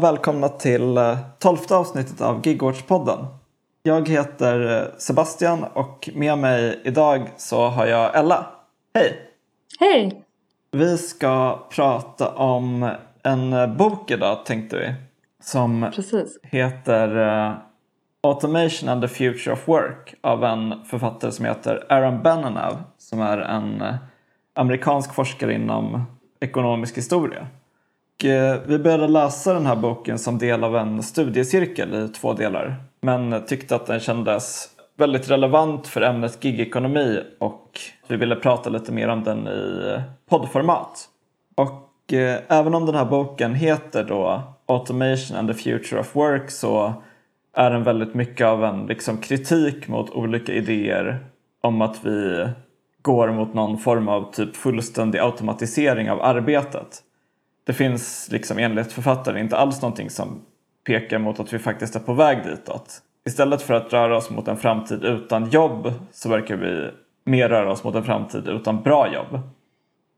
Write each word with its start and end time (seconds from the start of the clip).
och 0.00 0.04
välkomna 0.04 0.48
till 0.48 0.96
eh, 0.96 1.18
tolfte 1.38 1.76
avsnittet 1.76 2.20
av 2.20 2.42
Gigwatch-podden. 2.42 3.26
Jag 3.82 4.08
heter 4.08 4.76
eh, 4.76 4.98
Sebastian 4.98 5.64
och 5.64 6.08
med 6.14 6.38
mig 6.38 6.80
idag 6.84 7.30
så 7.36 7.66
har 7.66 7.86
jag 7.86 8.16
Ella. 8.16 8.46
Hej! 8.94 9.30
Hej! 9.80 10.24
Vi 10.70 10.98
ska 10.98 11.64
prata 11.70 12.28
om 12.28 12.90
en 13.22 13.52
eh, 13.52 13.66
bok 13.66 14.10
idag 14.10 14.46
tänkte 14.46 14.76
vi. 14.76 14.94
Som 15.42 15.90
Precis. 15.94 16.38
heter 16.42 17.58
Automation 18.22 18.88
and 18.88 19.02
the 19.02 19.08
Future 19.08 19.52
of 19.52 19.68
Work 19.68 20.14
av 20.20 20.44
en 20.44 20.84
författare 20.84 21.32
som 21.32 21.44
heter 21.44 21.86
Aaron 21.88 22.22
Benanav 22.22 22.82
som 22.98 23.20
är 23.20 23.38
en 23.38 23.82
amerikansk 24.54 25.14
forskare 25.14 25.54
inom 25.54 26.04
ekonomisk 26.40 26.98
historia. 26.98 27.46
Eh, 28.24 28.56
vi 28.66 28.78
började 28.78 29.08
läsa 29.08 29.54
den 29.54 29.66
här 29.66 29.76
boken 29.76 30.18
som 30.18 30.38
del 30.38 30.64
av 30.64 30.76
en 30.76 31.02
studiecirkel 31.02 31.94
i 31.94 32.08
två 32.08 32.32
delar. 32.32 32.76
Men 33.00 33.44
tyckte 33.46 33.76
att 33.76 33.86
den 33.86 34.00
kändes 34.00 34.68
väldigt 34.96 35.30
relevant 35.30 35.86
för 35.86 36.02
ämnet 36.02 36.44
gigekonomi 36.44 37.20
och 37.38 37.80
vi 38.08 38.16
ville 38.16 38.36
prata 38.36 38.70
lite 38.70 38.92
mer 38.92 39.08
om 39.08 39.24
den 39.24 39.48
i 39.48 39.96
poddformat. 40.28 41.08
Och 41.54 42.12
eh, 42.12 42.38
även 42.48 42.74
om 42.74 42.86
den 42.86 42.94
här 42.94 43.04
boken 43.04 43.54
heter 43.54 44.04
då 44.04 44.42
Automation 44.66 45.36
and 45.36 45.48
the 45.48 45.54
Future 45.54 46.00
of 46.00 46.16
Work 46.16 46.50
så 46.50 46.92
är 47.56 47.70
den 47.70 47.84
väldigt 47.84 48.14
mycket 48.14 48.46
av 48.46 48.64
en 48.64 48.86
liksom, 48.86 49.18
kritik 49.18 49.88
mot 49.88 50.10
olika 50.10 50.52
idéer 50.52 51.18
om 51.60 51.82
att 51.82 52.04
vi 52.04 52.48
går 53.02 53.28
mot 53.32 53.54
någon 53.54 53.78
form 53.78 54.08
av 54.08 54.32
typ 54.32 54.56
fullständig 54.56 55.18
automatisering 55.18 56.10
av 56.10 56.22
arbetet 56.22 57.02
det 57.64 57.72
finns 57.72 58.28
liksom 58.32 58.58
enligt 58.58 58.92
författaren 58.92 59.38
inte 59.38 59.56
alls 59.56 59.82
någonting 59.82 60.10
som 60.10 60.42
pekar 60.86 61.18
mot 61.18 61.40
att 61.40 61.52
vi 61.52 61.58
faktiskt 61.58 61.96
är 61.96 62.00
på 62.00 62.12
väg 62.12 62.44
ditåt. 62.44 63.02
Istället 63.26 63.62
för 63.62 63.74
att 63.74 63.92
röra 63.92 64.16
oss 64.16 64.30
mot 64.30 64.48
en 64.48 64.56
framtid 64.56 65.04
utan 65.04 65.50
jobb 65.50 65.92
så 66.12 66.28
verkar 66.28 66.56
vi 66.56 66.90
mer 67.24 67.48
röra 67.48 67.72
oss 67.72 67.84
mot 67.84 67.94
en 67.94 68.04
framtid 68.04 68.48
utan 68.48 68.82
bra 68.82 69.12
jobb. 69.14 69.40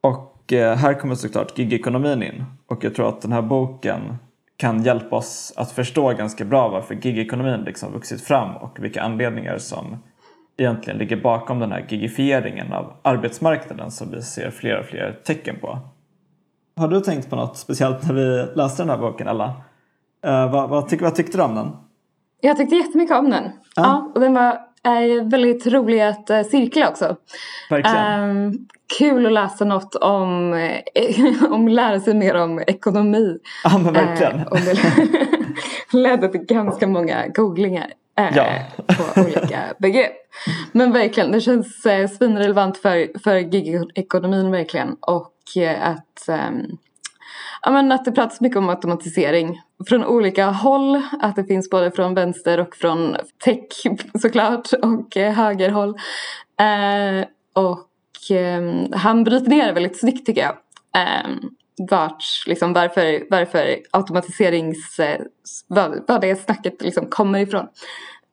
Och 0.00 0.52
eh, 0.52 0.76
här 0.76 0.94
kommer 0.94 1.14
såklart 1.14 1.58
gigekonomin 1.58 2.22
in 2.22 2.44
och 2.66 2.84
jag 2.84 2.94
tror 2.94 3.08
att 3.08 3.20
den 3.20 3.32
här 3.32 3.42
boken 3.42 4.16
kan 4.56 4.82
hjälpa 4.82 5.16
oss 5.16 5.52
att 5.56 5.72
förstå 5.72 6.12
ganska 6.12 6.44
bra 6.44 6.68
varför 6.68 6.94
gigekonomin 6.94 7.60
liksom 7.60 7.92
vuxit 7.92 8.22
fram 8.24 8.56
och 8.56 8.84
vilka 8.84 9.02
anledningar 9.02 9.58
som 9.58 10.02
egentligen 10.56 10.98
ligger 10.98 11.16
bakom 11.16 11.58
den 11.58 11.72
här 11.72 11.86
gigifieringen 11.88 12.72
av 12.72 12.92
arbetsmarknaden 13.02 13.90
som 13.90 14.10
vi 14.10 14.22
ser 14.22 14.50
fler 14.50 14.78
och 14.78 14.86
fler 14.86 15.20
tecken 15.24 15.56
på. 15.60 15.78
Har 16.76 16.88
du 16.88 17.00
tänkt 17.00 17.30
på 17.30 17.36
något 17.36 17.56
speciellt 17.56 18.08
när 18.08 18.14
vi 18.14 18.46
läste 18.54 18.82
den 18.82 18.90
här 18.90 18.98
boken 18.98 19.28
Ella? 19.28 19.46
Uh, 20.26 20.52
vad, 20.52 20.68
vad, 20.68 20.88
tyck, 20.88 21.02
vad 21.02 21.14
tyckte 21.14 21.38
du 21.38 21.42
om 21.42 21.54
den? 21.54 21.76
Jag 22.40 22.56
tyckte 22.56 22.76
jättemycket 22.76 23.16
om 23.16 23.30
den. 23.30 23.44
Ja, 23.44 23.82
ja 23.82 24.12
och 24.14 24.20
den 24.20 24.34
var 24.34 24.58
är 24.82 25.30
väldigt 25.30 25.66
rolig 25.66 26.00
att 26.00 26.30
uh, 26.30 26.42
cirkla 26.42 26.88
också. 26.88 27.16
Verkligen. 27.70 28.30
Um, 28.30 28.68
kul 28.98 29.26
att 29.26 29.32
läsa 29.32 29.64
något 29.64 29.94
om, 29.94 30.52
uh, 30.52 31.52
om 31.52 31.68
lära 31.68 32.00
sig 32.00 32.14
mer 32.14 32.34
om 32.34 32.60
ekonomi. 32.66 33.38
Ja 33.64 33.78
men 33.78 33.92
verkligen. 33.92 34.40
Uh, 34.40 34.46
och 34.46 34.58
det 34.58 34.78
ledde 35.98 36.28
till 36.28 36.40
ganska 36.40 36.86
många 36.86 37.28
googlingar 37.28 37.86
ja. 38.14 38.58
på 38.86 39.20
olika 39.20 39.74
begrepp. 39.78 40.12
Men 40.72 40.92
verkligen, 40.92 41.32
det 41.32 41.40
känns 41.40 41.86
uh, 41.86 42.08
svinrelevant 42.08 42.78
för, 42.78 43.18
för 43.24 43.36
gigekonomin 43.36 44.50
verkligen. 44.50 44.96
Och 45.00 45.32
att, 45.80 46.28
um, 46.28 46.78
ja, 47.62 47.70
men 47.70 47.92
att 47.92 48.04
det 48.04 48.12
pratas 48.12 48.40
mycket 48.40 48.58
om 48.58 48.68
automatisering 48.68 49.60
från 49.88 50.04
olika 50.04 50.46
håll. 50.46 51.02
Att 51.20 51.36
det 51.36 51.44
finns 51.44 51.70
både 51.70 51.90
från 51.90 52.14
vänster 52.14 52.60
och 52.60 52.76
från 52.76 53.16
tech 53.44 53.66
såklart 54.22 54.72
och 54.72 55.16
eh, 55.16 55.32
högerhåll. 55.32 55.96
Eh, 56.60 57.26
och 57.52 58.36
eh, 58.36 58.62
han 58.92 59.24
bryter 59.24 59.48
ner 59.48 59.66
det 59.66 59.72
väldigt 59.72 60.00
snyggt 60.00 60.26
tycker 60.26 60.42
jag. 60.42 60.56
Eh, 61.02 61.30
vart, 61.90 62.24
liksom, 62.46 62.72
varför, 62.72 63.30
varför 63.30 63.78
automatiserings... 63.90 64.98
Eh, 64.98 65.20
vad, 65.66 66.04
vad 66.08 66.20
det 66.20 66.36
snacket 66.36 66.82
liksom 66.82 67.06
kommer 67.06 67.38
ifrån. 67.38 67.66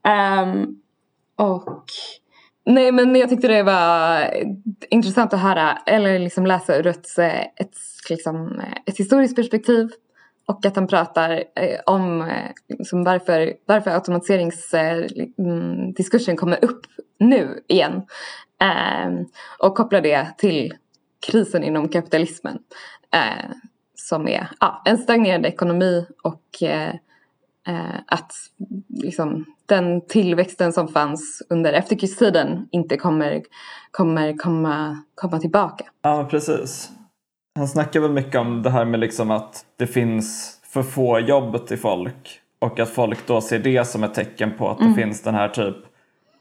Um, 0.07 0.81
och 1.35 1.85
Nej 2.65 2.91
men 2.91 3.15
jag 3.15 3.29
tyckte 3.29 3.47
det 3.47 3.63
var 3.63 4.29
intressant 4.89 5.33
att 5.33 5.39
höra 5.39 5.77
eller 5.85 6.19
liksom 6.19 6.45
läsa 6.45 6.77
ur 6.77 6.87
ett, 6.87 7.19
ett, 7.55 7.75
liksom, 8.09 8.61
ett 8.85 8.97
historiskt 8.97 9.35
perspektiv 9.35 9.89
och 10.45 10.65
att 10.65 10.75
han 10.75 10.87
pratar 10.87 11.43
eh, 11.55 11.79
om 11.85 12.21
eh, 12.21 12.51
liksom 12.67 13.03
varför, 13.03 13.53
varför 13.65 13.91
automatiseringsdiskursen 13.91 16.31
mm, 16.31 16.37
kommer 16.37 16.65
upp 16.65 16.81
nu 17.19 17.63
igen. 17.67 18.01
Eh, 18.61 19.09
och 19.59 19.75
kopplar 19.75 20.01
det 20.01 20.27
till 20.37 20.73
krisen 21.27 21.63
inom 21.63 21.89
kapitalismen. 21.89 22.59
Eh, 23.13 23.45
som 23.95 24.27
är 24.27 24.49
ja, 24.59 24.81
en 24.85 24.97
stagnerande 24.97 25.49
ekonomi 25.49 26.05
och 26.23 26.63
eh, 26.63 26.95
eh, 27.67 27.95
att 28.07 28.31
liksom, 29.01 29.45
den 29.65 30.01
tillväxten 30.01 30.73
som 30.73 30.87
fanns 30.87 31.41
under 31.49 31.73
efterkrigstiden 31.73 32.67
inte 32.71 32.97
kommer, 32.97 33.41
kommer 33.91 34.37
komma, 34.37 35.03
komma 35.15 35.39
tillbaka. 35.39 35.85
Ja, 36.01 36.27
precis. 36.31 36.91
Han 37.55 37.67
snackar 37.67 37.99
väl 37.99 38.11
mycket 38.11 38.35
om 38.35 38.63
det 38.63 38.69
här 38.69 38.85
med 38.85 38.99
liksom 38.99 39.31
att 39.31 39.65
det 39.77 39.87
finns 39.87 40.59
för 40.63 40.83
få 40.83 41.19
jobb 41.19 41.67
till 41.67 41.77
folk 41.77 42.41
och 42.59 42.79
att 42.79 42.89
folk 42.89 43.27
då 43.27 43.41
ser 43.41 43.59
det 43.59 43.87
som 43.87 44.03
ett 44.03 44.13
tecken 44.13 44.51
på 44.57 44.69
att 44.69 44.79
mm. 44.79 44.93
det 44.93 45.01
finns 45.01 45.21
den 45.21 45.35
här 45.35 45.49
typ 45.49 45.75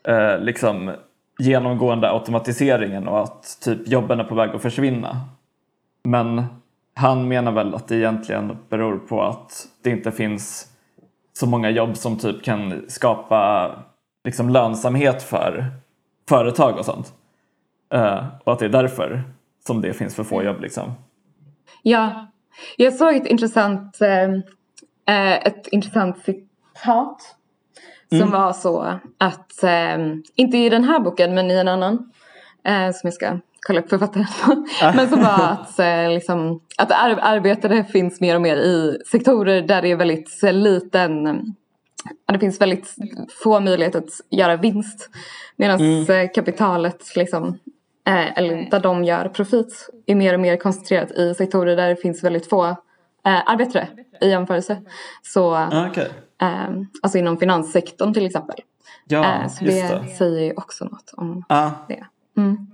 eh, 0.08 0.38
liksom 0.40 0.92
genomgående 1.38 2.10
automatiseringen 2.10 3.08
och 3.08 3.22
att 3.22 3.58
typ 3.60 3.88
jobben 3.88 4.20
är 4.20 4.24
på 4.24 4.34
väg 4.34 4.50
att 4.50 4.62
försvinna. 4.62 5.20
Men 6.04 6.44
han 6.94 7.28
menar 7.28 7.52
väl 7.52 7.74
att 7.74 7.88
det 7.88 7.96
egentligen 7.96 8.56
beror 8.68 8.98
på 8.98 9.22
att 9.22 9.66
det 9.82 9.90
inte 9.90 10.12
finns 10.12 10.66
så 11.38 11.46
många 11.46 11.70
jobb 11.70 11.96
som 11.96 12.18
typ 12.18 12.42
kan 12.44 12.84
skapa 12.88 13.70
liksom 14.24 14.48
lönsamhet 14.48 15.22
för 15.22 15.66
företag 16.28 16.78
och 16.78 16.84
sånt. 16.84 17.12
Uh, 17.94 18.26
och 18.44 18.52
att 18.52 18.58
det 18.58 18.64
är 18.64 18.68
därför 18.68 19.22
som 19.66 19.80
det 19.80 19.92
finns 19.92 20.14
för 20.14 20.24
få 20.24 20.42
jobb 20.42 20.60
liksom. 20.60 20.94
Ja, 21.82 22.26
jag 22.76 22.94
såg 22.94 23.14
ett 23.14 23.26
intressant, 23.26 24.00
äh, 24.00 25.46
ett 25.46 25.66
intressant 25.66 26.18
citat 26.18 27.36
som 28.08 28.18
mm. 28.18 28.30
var 28.30 28.52
så 28.52 28.98
att, 29.18 29.62
äh, 29.62 29.98
inte 30.34 30.58
i 30.58 30.68
den 30.68 30.84
här 30.84 31.00
boken 31.00 31.34
men 31.34 31.50
i 31.50 31.54
en 31.54 31.68
annan 31.68 32.12
äh, 32.64 32.90
som 32.90 33.00
jag 33.02 33.14
ska 33.14 33.38
kolla 33.66 33.80
upp 33.80 33.88
författaren 33.88 34.26
Men 34.96 35.08
som 35.08 35.22
var 35.22 35.50
att, 35.52 35.78
eh, 35.78 36.10
liksom, 36.14 36.60
att 36.78 36.92
ar 36.92 37.18
arbetare 37.22 37.84
finns 37.84 38.20
mer 38.20 38.34
och 38.34 38.42
mer 38.42 38.56
i 38.56 38.98
sektorer 39.10 39.62
där 39.62 39.82
det 39.82 39.88
är 39.90 39.96
väldigt 39.96 40.42
liten 40.42 41.24
det 42.32 42.38
finns 42.38 42.60
väldigt 42.60 42.94
få 43.42 43.60
möjligheter 43.60 43.98
att 43.98 44.10
göra 44.30 44.56
vinst. 44.56 45.10
Medan 45.56 45.80
mm. 45.80 46.10
Eh, 46.10 46.30
kapitalet, 46.34 47.16
liksom, 47.16 47.58
eh, 48.06 48.38
eller 48.38 48.70
där 48.70 48.80
de 48.80 49.04
gör 49.04 49.28
profit, 49.28 49.90
är 50.06 50.14
mer 50.14 50.34
och 50.34 50.40
mer 50.40 50.56
koncentrerat 50.56 51.10
i 51.10 51.34
sektorer 51.34 51.76
där 51.76 51.88
det 51.88 51.96
finns 51.96 52.24
väldigt 52.24 52.48
få 52.48 52.66
eh, 52.66 52.76
arbetare 53.24 53.88
i 54.20 54.28
jämförelse. 54.28 54.82
Så, 55.22 55.54
ah, 55.54 55.88
okay. 55.90 56.08
eh, 56.42 56.70
alltså 57.02 57.18
inom 57.18 57.38
finanssektorn 57.38 58.14
till 58.14 58.26
exempel. 58.26 58.56
Ja, 59.08 59.42
eh, 59.42 59.48
så 59.48 59.64
det, 59.64 59.82
det, 59.82 60.16
säger 60.18 60.44
ju 60.44 60.52
också 60.56 60.84
något 60.84 61.14
om 61.16 61.44
ah. 61.48 61.70
det. 61.88 62.04
Mm. 62.36 62.66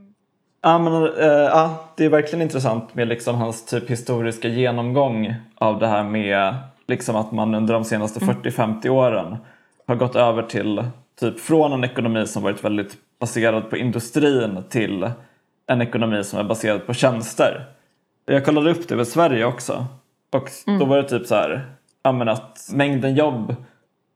Ja, 0.67 0.79
men, 0.79 0.93
uh, 0.93 1.11
ja, 1.27 1.85
det 1.97 2.05
är 2.05 2.09
verkligen 2.09 2.43
intressant 2.43 2.95
med 2.95 3.09
liksom 3.09 3.37
hans 3.37 3.67
typ 3.67 3.91
historiska 3.91 4.49
genomgång 4.49 5.35
av 5.55 5.79
det 5.79 5.87
här 5.87 6.05
med 6.05 6.55
liksom 6.87 7.17
att 7.17 7.33
man 7.33 7.55
under 7.55 7.75
de 7.75 7.85
senaste 7.85 8.21
40-50 8.21 8.87
mm. 8.87 8.97
åren 8.97 9.37
har 9.87 9.95
gått 9.95 10.17
över 10.17 10.43
till 10.43 10.85
typ 11.21 11.41
från 11.41 11.73
en 11.73 11.85
ekonomi 11.85 12.27
som 12.27 12.43
varit 12.43 12.65
väldigt 12.65 12.97
baserad 13.21 13.71
på 13.71 13.77
industrin 13.77 14.65
till 14.69 15.11
en 15.67 15.83
ekonomi 15.83 16.25
som 16.25 16.39
är 16.39 16.45
baserad 16.45 16.87
på 16.87 16.95
tjänster. 16.95 17.67
Jag 18.27 18.45
kollade 18.45 18.71
upp 18.71 18.89
det 18.89 18.95
över 18.95 19.05
Sverige 19.05 19.45
också 19.45 19.87
och 20.33 20.51
mm. 20.67 20.79
då 20.79 20.85
var 20.85 20.97
det 20.97 21.09
typ 21.09 21.27
så 21.27 21.35
här 21.35 21.67
ja, 22.03 22.31
att 22.31 22.71
mängden 22.73 23.15
jobb 23.15 23.57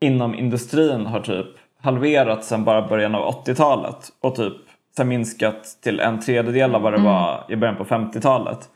inom 0.01 0.35
industrin 0.35 1.07
har 1.07 1.21
typ 1.21 1.49
halverats 1.81 2.49
sedan 2.49 2.65
bara 2.65 2.89
början 2.89 3.15
av 3.15 3.45
80-talet 3.45 4.13
och 4.21 4.37
typ 4.37 4.68
sen 4.97 5.09
minskat 5.09 5.79
till 5.83 6.01
en 6.01 6.21
tredjedel 6.21 6.75
av 6.75 6.83
vad 6.83 6.93
det 6.93 6.99
mm. 6.99 7.13
var 7.13 7.45
i 7.49 7.57
början 7.57 7.77
på 7.77 7.85
50-talet. 7.85 8.69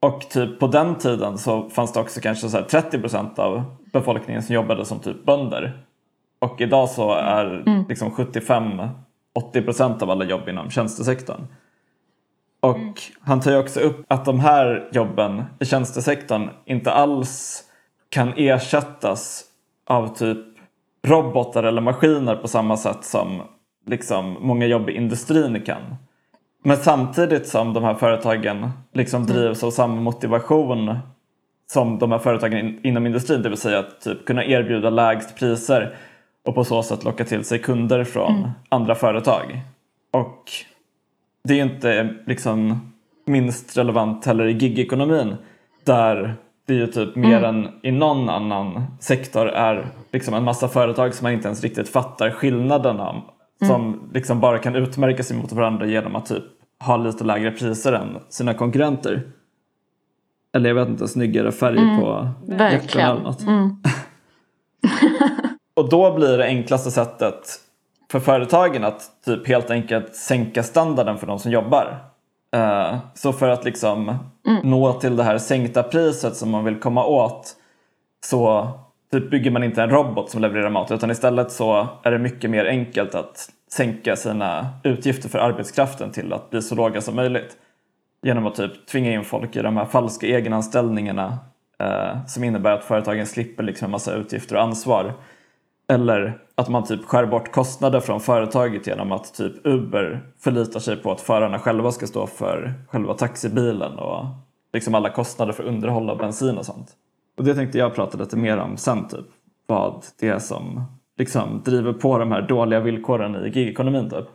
Och 0.00 0.20
typ 0.20 0.60
på 0.60 0.66
den 0.66 0.94
tiden 0.94 1.38
så 1.38 1.68
fanns 1.68 1.92
det 1.92 2.00
också 2.00 2.20
kanske 2.20 2.48
så 2.48 2.62
30 2.62 2.98
procent 2.98 3.38
av 3.38 3.64
befolkningen 3.92 4.42
som 4.42 4.54
jobbade 4.54 4.84
som 4.84 4.98
typ 4.98 5.24
bönder. 5.24 5.82
Och 6.38 6.60
idag 6.60 6.88
så 6.88 7.12
är 7.12 7.62
mm. 7.66 7.84
liksom 7.88 8.10
75-80 8.10 9.64
procent 9.64 10.02
av 10.02 10.10
alla 10.10 10.24
jobb 10.24 10.48
inom 10.48 10.70
tjänstesektorn. 10.70 11.46
Och 12.60 13.02
han 13.20 13.40
tar 13.40 13.50
ju 13.50 13.58
också 13.58 13.80
upp 13.80 14.04
att 14.08 14.24
de 14.24 14.40
här 14.40 14.88
jobben 14.92 15.44
i 15.60 15.64
tjänstesektorn 15.64 16.48
inte 16.64 16.92
alls 16.92 17.64
kan 18.08 18.32
ersättas 18.36 19.44
av 19.86 20.14
typ 20.14 20.38
robotar 21.06 21.62
eller 21.62 21.80
maskiner 21.80 22.36
på 22.36 22.48
samma 22.48 22.76
sätt 22.76 23.04
som 23.04 23.42
liksom 23.86 24.36
många 24.40 24.66
jobb 24.66 24.90
i 24.90 24.92
industrin 24.92 25.62
kan. 25.66 25.96
Men 26.62 26.76
samtidigt 26.76 27.48
som 27.48 27.72
de 27.72 27.84
här 27.84 27.94
företagen 27.94 28.70
liksom 28.92 29.22
mm. 29.22 29.36
drivs 29.36 29.64
av 29.64 29.70
samma 29.70 30.00
motivation 30.00 30.98
som 31.66 31.98
de 31.98 32.12
här 32.12 32.18
företagen 32.18 32.58
in, 32.58 32.80
inom 32.82 33.06
industrin, 33.06 33.42
det 33.42 33.48
vill 33.48 33.58
säga 33.58 33.78
att 33.78 34.00
typ 34.00 34.24
kunna 34.24 34.44
erbjuda 34.44 34.90
lägst 34.90 35.36
priser 35.36 35.96
och 36.44 36.54
på 36.54 36.64
så 36.64 36.82
sätt 36.82 37.04
locka 37.04 37.24
till 37.24 37.44
sig 37.44 37.58
kunder 37.58 38.04
från 38.04 38.36
mm. 38.36 38.50
andra 38.68 38.94
företag. 38.94 39.60
Och 40.10 40.42
det 41.44 41.60
är 41.60 41.64
inte 41.64 42.14
liksom 42.26 42.80
minst 43.26 43.78
relevant 43.78 44.26
heller 44.26 44.44
i 44.44 44.52
gigekonomin 44.52 45.36
där 45.84 46.34
det 46.66 46.74
ju 46.74 46.86
typ 46.86 47.16
mer 47.16 47.38
mm. 47.38 47.44
än 47.44 47.72
i 47.82 47.90
någon 47.90 48.28
annan 48.28 48.84
sektor 49.00 49.48
är 49.48 49.86
liksom 50.12 50.34
en 50.34 50.44
massa 50.44 50.68
företag 50.68 51.14
som 51.14 51.24
man 51.24 51.32
inte 51.32 51.48
ens 51.48 51.62
riktigt 51.62 51.88
fattar 51.88 52.30
skillnaderna 52.30 53.22
mm. 53.64 53.68
som 53.68 54.10
liksom 54.14 54.40
bara 54.40 54.58
kan 54.58 54.76
utmärka 54.76 55.22
sig 55.22 55.36
mot 55.36 55.52
varandra 55.52 55.86
genom 55.86 56.16
att 56.16 56.26
typ 56.26 56.44
ha 56.80 56.96
lite 56.96 57.24
lägre 57.24 57.50
priser 57.50 57.92
än 57.92 58.18
sina 58.28 58.54
konkurrenter. 58.54 59.22
Eller 60.54 60.70
jag 60.70 60.74
vet 60.74 60.88
inte, 60.88 61.08
snyggare 61.08 61.52
färg 61.52 61.78
mm. 61.78 62.00
på 62.00 62.28
jackorna 62.48 63.10
eller 63.10 63.22
något. 63.22 63.42
Mm. 63.42 63.76
och 65.74 65.88
då 65.88 66.14
blir 66.14 66.38
det 66.38 66.44
enklaste 66.44 66.90
sättet 66.90 67.60
för 68.10 68.20
företagen 68.20 68.84
att 68.84 69.10
typ 69.24 69.48
helt 69.48 69.70
enkelt 69.70 70.16
sänka 70.16 70.62
standarden 70.62 71.18
för 71.18 71.26
de 71.26 71.38
som 71.38 71.52
jobbar. 71.52 71.98
Uh, 72.56 72.98
så 73.14 73.32
för 73.32 73.48
att 73.48 73.64
liksom 73.64 74.08
mm. 74.46 74.70
nå 74.70 74.92
till 74.92 75.16
det 75.16 75.22
här 75.22 75.38
sänkta 75.38 75.82
priset 75.82 76.36
som 76.36 76.50
man 76.50 76.64
vill 76.64 76.80
komma 76.80 77.06
åt 77.06 77.56
så 78.24 78.70
typ 79.20 79.30
bygger 79.30 79.50
man 79.50 79.64
inte 79.64 79.82
en 79.82 79.90
robot 79.90 80.30
som 80.30 80.40
levererar 80.40 80.70
mat 80.70 80.90
utan 80.90 81.10
istället 81.10 81.52
så 81.52 81.88
är 82.02 82.10
det 82.10 82.18
mycket 82.18 82.50
mer 82.50 82.64
enkelt 82.64 83.14
att 83.14 83.48
sänka 83.70 84.16
sina 84.16 84.68
utgifter 84.84 85.28
för 85.28 85.38
arbetskraften 85.38 86.12
till 86.12 86.32
att 86.32 86.50
bli 86.50 86.62
så 86.62 86.74
låga 86.74 87.00
som 87.00 87.16
möjligt. 87.16 87.56
Genom 88.22 88.46
att 88.46 88.54
typ 88.54 88.86
tvinga 88.86 89.12
in 89.12 89.24
folk 89.24 89.56
i 89.56 89.62
de 89.62 89.76
här 89.76 89.84
falska 89.84 90.26
egenanställningarna 90.26 91.38
eh, 91.78 92.26
som 92.26 92.44
innebär 92.44 92.72
att 92.72 92.84
företagen 92.84 93.26
slipper 93.26 93.62
liksom 93.62 93.84
en 93.84 93.90
massa 93.90 94.14
utgifter 94.14 94.56
och 94.56 94.62
ansvar. 94.62 95.12
Eller 95.88 96.38
att 96.54 96.68
man 96.68 96.84
typ 96.84 97.04
skär 97.04 97.26
bort 97.26 97.52
kostnader 97.52 98.00
från 98.00 98.20
företaget 98.20 98.86
genom 98.86 99.12
att 99.12 99.34
typ 99.34 99.66
Uber 99.66 100.20
förlitar 100.40 100.80
sig 100.80 100.96
på 100.96 101.12
att 101.12 101.20
förarna 101.20 101.58
själva 101.58 101.92
ska 101.92 102.06
stå 102.06 102.26
för 102.26 102.74
själva 102.88 103.14
taxibilen 103.14 103.98
och 103.98 104.26
liksom 104.72 104.94
alla 104.94 105.10
kostnader 105.10 105.52
för 105.52 105.64
underhåll 105.64 106.10
av 106.10 106.18
bensin 106.18 106.58
och 106.58 106.66
sånt. 106.66 106.96
Och 107.36 107.44
det 107.44 107.54
tänkte 107.54 107.78
jag 107.78 107.94
prata 107.94 108.18
lite 108.18 108.36
mer 108.36 108.58
om 108.58 108.76
sen 108.76 109.08
typ. 109.08 109.26
Vad 109.66 110.04
det 110.20 110.28
är 110.28 110.38
som 110.38 110.84
liksom 111.18 111.62
driver 111.64 111.92
på 111.92 112.18
de 112.18 112.32
här 112.32 112.42
dåliga 112.42 112.80
villkoren 112.80 113.46
i 113.46 113.48
gigekonomin 113.48 114.10
typ. 114.10 114.26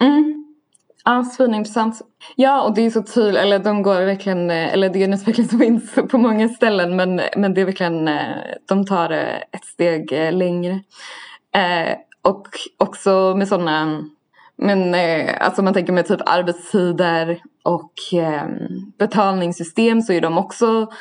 Mm. 0.00 0.54
Ja, 1.04 1.24
svinintressant. 1.24 2.00
Ja, 2.36 2.62
och 2.62 2.74
det 2.74 2.82
är 2.82 2.90
så 2.90 3.02
tydligt, 3.02 3.42
eller 3.42 3.58
de 3.58 3.82
går 3.82 4.04
verkligen, 4.04 4.50
eller 4.50 4.88
det 4.88 4.98
är 4.98 5.04
en 5.04 5.14
utveckling 5.14 5.48
som 5.48 5.58
finns 5.60 5.94
på 6.10 6.18
många 6.18 6.48
ställen 6.48 6.96
men, 6.96 7.20
men 7.36 7.54
det 7.54 7.60
är 7.60 7.64
verkligen, 7.64 8.08
eh, 8.08 8.36
de 8.68 8.86
tar 8.86 9.10
eh, 9.10 9.36
ett 9.52 9.64
steg 9.64 10.12
eh, 10.12 10.32
längre. 10.32 10.72
Eh, 11.54 11.96
och 12.22 12.48
också 12.78 13.34
med 13.36 13.48
sådana, 13.48 14.04
men 14.56 14.94
eh, 14.94 15.34
alltså 15.40 15.62
man 15.62 15.74
tänker 15.74 15.92
med 15.92 16.06
typ 16.06 16.20
arbetstider 16.26 17.42
och 17.62 17.92
eh, 18.12 18.46
betalningssystem 18.98 20.02
så 20.02 20.12
är 20.12 20.20
de 20.20 20.38
också 20.38 20.92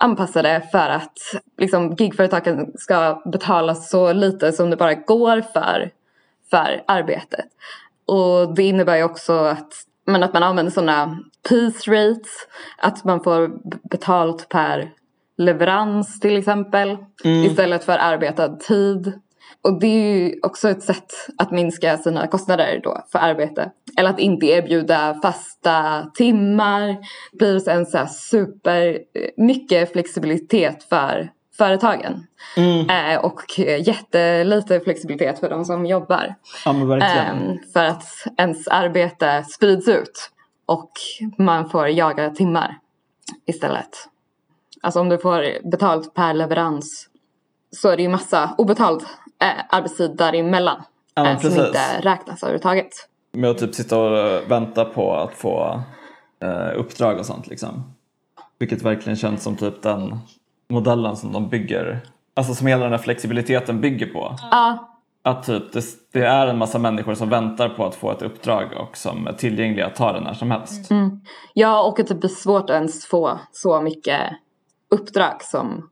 anpassade 0.00 0.62
för 0.72 0.88
att 0.88 1.18
liksom 1.58 1.94
gigföretagen 1.98 2.72
ska 2.78 3.22
betala 3.32 3.74
så 3.74 4.12
lite 4.12 4.52
som 4.52 4.70
det 4.70 4.76
bara 4.76 4.94
går 4.94 5.40
för, 5.40 5.90
för 6.50 6.82
arbetet. 6.86 7.46
Och 8.06 8.54
det 8.54 8.62
innebär 8.62 8.96
ju 8.96 9.02
också 9.02 9.32
att, 9.32 9.72
men 10.06 10.22
att 10.22 10.32
man 10.32 10.42
använder 10.42 10.72
sådana 10.72 11.18
piece 11.48 11.90
rates. 11.90 12.30
Att 12.78 13.04
man 13.04 13.24
får 13.24 13.50
betalt 13.88 14.48
per 14.48 14.90
leverans 15.36 16.20
till 16.20 16.36
exempel. 16.36 16.96
Mm. 17.24 17.44
Istället 17.44 17.84
för 17.84 17.98
arbetad 17.98 18.56
tid. 18.56 19.20
Och 19.62 19.80
det 19.80 19.86
är 19.86 20.16
ju 20.16 20.40
också 20.42 20.68
ett 20.68 20.82
sätt 20.82 21.12
att 21.38 21.50
minska 21.50 21.98
sina 21.98 22.26
kostnader 22.26 22.80
då 22.82 23.04
för 23.12 23.18
arbete. 23.18 23.70
Eller 23.98 24.10
att 24.10 24.18
inte 24.18 24.46
erbjuda 24.46 25.18
fasta 25.22 26.06
timmar. 26.14 26.96
Det 27.32 27.38
blir 27.38 27.58
sen 27.58 27.86
så 27.86 27.98
här 27.98 28.06
super 28.06 28.98
mycket 29.36 29.92
flexibilitet 29.92 30.84
för 30.84 31.30
företagen. 31.58 32.26
Mm. 32.56 32.90
Eh, 32.90 33.24
och 33.24 33.58
jättelite 33.58 34.80
flexibilitet 34.80 35.40
för 35.40 35.50
de 35.50 35.64
som 35.64 35.86
jobbar. 35.86 36.34
Ja, 36.64 36.96
eh, 36.96 37.34
för 37.72 37.84
att 37.84 38.04
ens 38.36 38.68
arbete 38.68 39.44
sprids 39.48 39.88
ut 39.88 40.30
och 40.66 40.90
man 41.38 41.70
får 41.70 41.88
jaga 41.88 42.30
timmar 42.30 42.78
istället. 43.46 44.08
Alltså 44.82 45.00
om 45.00 45.08
du 45.08 45.18
får 45.18 45.70
betalt 45.70 46.14
per 46.14 46.34
leverans 46.34 47.08
så 47.70 47.88
är 47.88 47.96
det 47.96 48.02
ju 48.02 48.08
massa 48.08 48.54
obetald 48.58 49.02
eh, 49.42 49.64
arbetstid 49.68 50.16
däremellan 50.16 50.82
ja, 51.14 51.30
eh, 51.30 51.38
som 51.38 51.50
inte 51.50 52.00
räknas 52.00 52.42
överhuvudtaget. 52.42 53.08
Med 53.32 53.50
att 53.50 53.58
typ 53.58 53.74
sitta 53.74 53.98
och 53.98 54.50
vänta 54.50 54.84
på 54.84 55.14
att 55.14 55.34
få 55.34 55.82
eh, 56.42 56.78
uppdrag 56.78 57.18
och 57.18 57.26
sånt 57.26 57.46
liksom. 57.46 57.94
Vilket 58.58 58.82
verkligen 58.82 59.16
känns 59.16 59.42
som 59.42 59.56
typ 59.56 59.82
den 59.82 60.18
modellen 60.68 61.16
som 61.16 61.32
de 61.32 61.48
bygger, 61.48 62.00
alltså 62.34 62.54
som 62.54 62.66
hela 62.66 62.82
den 62.82 62.92
här 62.92 62.98
flexibiliteten 62.98 63.80
bygger 63.80 64.06
på. 64.06 64.36
Ja. 64.50 64.94
Att 65.22 65.44
typ 65.46 65.72
det, 65.72 65.84
det, 66.12 66.24
är 66.24 66.46
en 66.46 66.58
massa 66.58 66.78
människor 66.78 67.14
som 67.14 67.28
väntar 67.28 67.68
på 67.68 67.86
att 67.86 67.94
få 67.94 68.10
ett 68.10 68.22
uppdrag 68.22 68.72
och 68.72 68.96
som 68.96 69.26
är 69.26 69.32
tillgängliga 69.32 69.86
att 69.86 69.94
ta 69.94 70.12
det 70.12 70.20
när 70.20 70.34
som 70.34 70.50
helst. 70.50 70.90
Mm. 70.90 71.20
Ja 71.54 71.82
och 71.82 72.00
att 72.00 72.06
det 72.06 72.14
blir 72.14 72.30
svårt 72.30 72.70
att 72.70 72.76
ens 72.76 73.06
få 73.06 73.38
så 73.52 73.80
mycket 73.80 74.20
uppdrag 74.90 75.42
som 75.42 75.90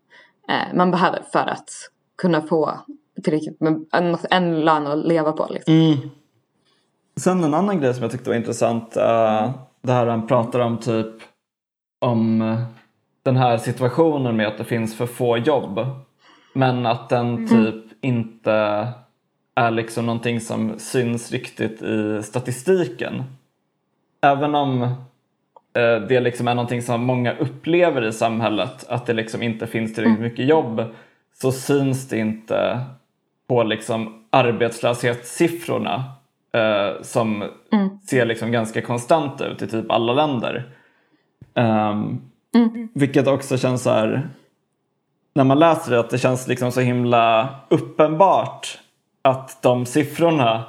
eh, 0.48 0.76
man 0.76 0.90
behöver 0.90 1.22
för 1.32 1.46
att 1.46 1.68
kunna 2.16 2.42
få 2.42 2.80
tillräckligt 3.22 3.60
med 3.60 3.84
en, 3.92 4.16
en 4.30 4.60
lön 4.60 4.86
att 4.86 5.06
leva 5.06 5.32
på. 5.32 5.46
Liksom. 5.50 5.74
Mm. 5.74 5.96
Sen 7.16 7.44
en 7.44 7.54
annan 7.54 7.80
grej 7.80 7.94
som 7.94 8.02
jag 8.02 8.12
tyckte 8.12 8.30
var 8.30 8.36
intressant. 8.36 8.96
Uh, 8.96 9.50
det 9.82 9.92
här 9.92 10.06
han 10.06 10.26
pratar 10.26 10.60
om 10.60 10.78
typ 10.78 11.14
om 11.98 12.56
den 13.22 13.36
här 13.36 13.58
situationen 13.58 14.36
med 14.36 14.48
att 14.48 14.58
det 14.58 14.64
finns 14.64 14.96
för 14.96 15.06
få 15.06 15.38
jobb. 15.38 15.80
Men 16.52 16.86
att 16.86 17.08
den 17.08 17.34
mm. 17.34 17.48
typ 17.48 17.84
inte 18.00 18.88
är 19.54 19.70
liksom 19.70 20.06
någonting 20.06 20.40
som 20.40 20.78
syns 20.78 21.32
riktigt 21.32 21.82
i 21.82 22.22
statistiken. 22.22 23.22
Även 24.22 24.54
om 24.54 24.82
eh, 24.82 26.00
det 26.08 26.20
liksom 26.20 26.48
är 26.48 26.54
någonting 26.54 26.82
som 26.82 27.04
många 27.04 27.36
upplever 27.36 28.04
i 28.04 28.12
samhället, 28.12 28.86
att 28.88 29.06
det 29.06 29.12
liksom 29.12 29.42
inte 29.42 29.66
finns 29.66 29.94
tillräckligt 29.94 30.18
mm. 30.18 30.30
mycket 30.30 30.48
jobb, 30.48 30.84
så 31.40 31.52
syns 31.52 32.08
det 32.08 32.18
inte 32.18 32.80
på 33.48 33.62
liksom 33.62 34.24
arbetslöshetssiffrorna 34.30 36.04
eh, 36.52 37.02
som 37.02 37.42
mm. 37.72 37.98
ser 37.98 38.26
liksom 38.26 38.52
ganska 38.52 38.82
konstanta 38.82 39.46
ut 39.46 39.62
i 39.62 39.66
typ 39.66 39.90
alla 39.90 40.12
länder. 40.12 40.70
Um, 41.54 42.20
Mm. 42.56 42.88
Vilket 42.94 43.26
också 43.26 43.58
känns 43.58 43.82
så 43.82 43.90
här, 43.90 44.28
när 45.34 45.44
man 45.44 45.58
läser 45.58 45.90
det, 45.90 46.00
att 46.00 46.10
det 46.10 46.18
känns 46.18 46.48
liksom 46.48 46.72
så 46.72 46.80
himla 46.80 47.48
uppenbart 47.68 48.78
att 49.22 49.62
de 49.62 49.86
siffrorna 49.86 50.64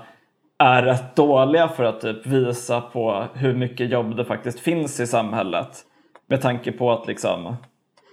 är 0.57 0.83
rätt 0.83 1.15
dåliga 1.15 1.67
för 1.67 1.83
att 1.83 2.01
typ 2.01 2.25
visa 2.25 2.81
på 2.81 3.25
hur 3.33 3.53
mycket 3.53 3.89
jobb 3.89 4.15
det 4.15 4.25
faktiskt 4.25 4.59
finns 4.59 4.99
i 4.99 5.07
samhället. 5.07 5.83
Med 6.27 6.41
tanke 6.41 6.71
på 6.71 6.91
att 6.91 7.07
liksom 7.07 7.55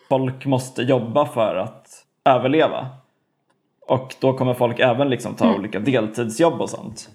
folk 0.08 0.46
måste 0.46 0.82
jobba 0.82 1.26
för 1.26 1.56
att 1.56 1.88
överleva. 2.24 2.88
Och 3.86 4.14
då 4.20 4.32
kommer 4.32 4.54
folk 4.54 4.80
även 4.80 5.10
liksom 5.10 5.34
ta 5.34 5.44
mm. 5.44 5.56
olika 5.56 5.80
deltidsjobb 5.80 6.60
och 6.60 6.70
sånt. 6.70 7.08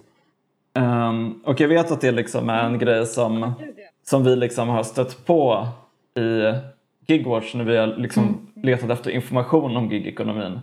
Um, 0.80 1.42
och 1.46 1.62
jag 1.62 1.68
vet 1.68 1.92
att 1.92 2.02
det 2.02 2.12
liksom 2.12 2.50
är 2.50 2.64
en 2.64 2.80
grej 2.80 3.06
som, 3.06 3.54
som 4.04 4.24
vi 4.24 4.36
liksom 4.36 4.70
har 4.70 4.84
stött 4.84 5.26
på 5.26 5.68
i 6.20 6.54
Gigwatch 7.08 7.54
när 7.54 7.64
vi 7.64 7.78
har 7.78 7.88
liksom 7.88 8.24
mm. 8.24 8.38
letat 8.56 8.90
efter 8.90 9.12
information 9.12 9.78
om 9.78 9.92
gigekonomin. 9.92 10.60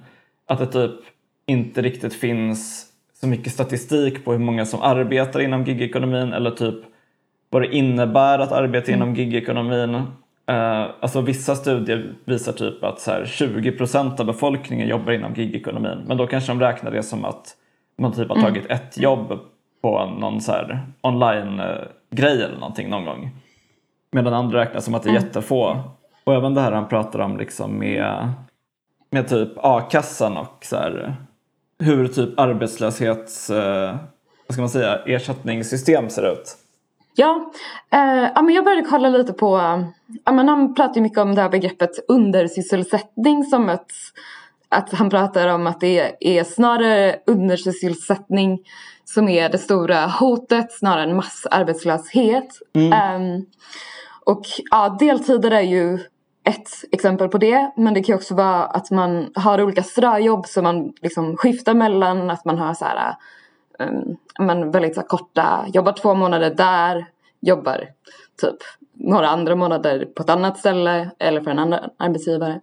Att 0.47 0.59
det 0.59 0.67
typ 0.67 1.01
inte 1.47 1.83
riktigt 1.83 2.15
finns 2.15 2.87
så 3.21 3.27
mycket 3.27 3.53
statistik 3.53 4.25
på 4.25 4.33
hur 4.33 4.39
många 4.39 4.67
som 4.67 4.83
arbetar 4.83 5.41
inom 5.41 5.65
gigekonomin 5.65 6.33
eller 6.33 6.51
typ 6.51 6.75
vad 7.51 7.63
det 7.63 7.77
innebär 7.77 8.39
att 8.39 8.53
arbeta 8.53 8.93
mm. 8.93 9.03
inom 9.03 9.15
gigekonomin. 9.15 10.03
Uh, 10.50 10.91
alltså 11.00 11.21
vissa 11.21 11.55
studier 11.55 12.15
visar 12.25 12.53
typ 12.53 12.85
att 12.85 13.00
så 13.00 13.11
här 13.11 13.25
20% 13.25 14.21
av 14.21 14.26
befolkningen 14.26 14.88
jobbar 14.88 15.12
inom 15.12 15.35
gigekonomin 15.35 15.99
men 16.07 16.17
då 16.17 16.26
kanske 16.26 16.53
de 16.53 16.61
räknar 16.61 16.91
det 16.91 17.03
som 17.03 17.25
att 17.25 17.57
man 17.99 18.12
typ 18.12 18.29
har 18.29 18.37
mm. 18.37 18.47
tagit 18.47 18.65
mm. 18.65 18.76
ett 18.76 18.99
jobb 18.99 19.41
på 19.83 20.05
någon 20.05 20.41
så 20.41 20.53
här 20.53 20.81
online-grej 21.00 22.43
eller 22.43 22.59
någonting 22.59 22.91
någon 22.91 23.05
gång. 23.05 23.31
Medan 24.12 24.35
andra 24.35 24.61
räknas 24.61 24.85
som 24.85 24.95
att 24.95 25.03
det 25.03 25.09
är 25.09 25.11
mm. 25.11 25.23
jättefå. 25.23 25.76
Och 26.25 26.35
även 26.35 26.55
det 26.55 26.61
här 26.61 26.73
han 26.73 26.88
pratar 26.88 27.19
om 27.19 27.37
liksom 27.37 27.79
med 27.79 28.33
med 29.11 29.29
typ 29.29 29.53
a-kassan 29.57 30.37
och 30.37 30.65
så 30.65 30.76
här, 30.76 31.17
hur 31.79 32.09
typ 32.09 32.38
arbetslöshets 32.41 33.50
eh, 33.50 33.97
vad 34.47 34.53
ska 34.53 34.61
man 34.62 34.69
säga, 34.69 34.99
ersättningssystem 35.07 36.11
ser 36.11 36.33
ut? 36.33 36.57
Ja, 37.18 37.52
eh, 37.90 38.30
ja 38.35 38.42
men 38.42 38.54
jag 38.54 38.64
började 38.64 38.88
kolla 38.88 39.08
lite 39.08 39.32
på, 39.32 39.58
ja, 40.25 40.32
men 40.32 40.49
han 40.49 40.75
pratar 40.75 40.94
ju 40.94 41.00
mycket 41.00 41.18
om 41.18 41.35
det 41.35 41.42
här 41.42 41.49
begreppet 41.49 41.90
undersysselsättning 42.08 43.44
som 43.44 43.68
ett, 43.68 43.92
att 44.68 44.92
han 44.92 45.11
pratar 45.11 45.49
om 45.49 45.66
att 45.66 45.80
det 45.80 46.16
är 46.20 46.44
snarare 46.44 47.16
undersysselsättning 47.26 48.58
som 49.04 49.28
är 49.28 49.49
det 49.49 49.58
stora 49.58 50.06
hotet 50.06 50.73
snarare 50.73 51.02
än 51.02 51.16
massarbetslöshet. 51.16 52.49
Mm. 52.75 53.23
Um, 53.23 53.46
och 54.25 54.42
ja, 54.70 54.96
deltider 55.00 55.50
är 55.50 55.61
ju 55.61 55.99
ett 56.44 56.68
exempel 56.92 57.28
på 57.28 57.38
det. 57.38 57.73
Men 57.76 57.94
det 57.94 58.02
kan 58.02 58.14
också 58.14 58.35
vara 58.35 58.64
att 58.64 58.90
man 58.90 59.30
har 59.35 59.62
olika 59.62 59.82
ströjobb 59.82 60.46
som 60.46 60.64
man 60.64 60.92
liksom 61.02 61.37
skiftar 61.37 61.75
mellan. 61.75 62.30
Att 62.30 62.44
man 62.44 62.58
har 62.58 62.75
så 62.75 62.85
här, 62.85 63.14
men 64.38 64.71
väldigt 64.71 64.95
så 64.95 65.02
korta, 65.02 65.64
jobbar 65.73 65.92
två 65.92 66.14
månader 66.14 66.54
där, 66.54 67.06
jobbar 67.40 67.88
typ 68.40 68.56
några 68.92 69.28
andra 69.28 69.54
månader 69.56 70.04
på 70.04 70.23
ett 70.23 70.30
annat 70.30 70.59
ställe 70.59 71.11
eller 71.18 71.40
för 71.40 71.50
en 71.50 71.59
annan 71.59 71.90
arbetsgivare. 71.97 72.61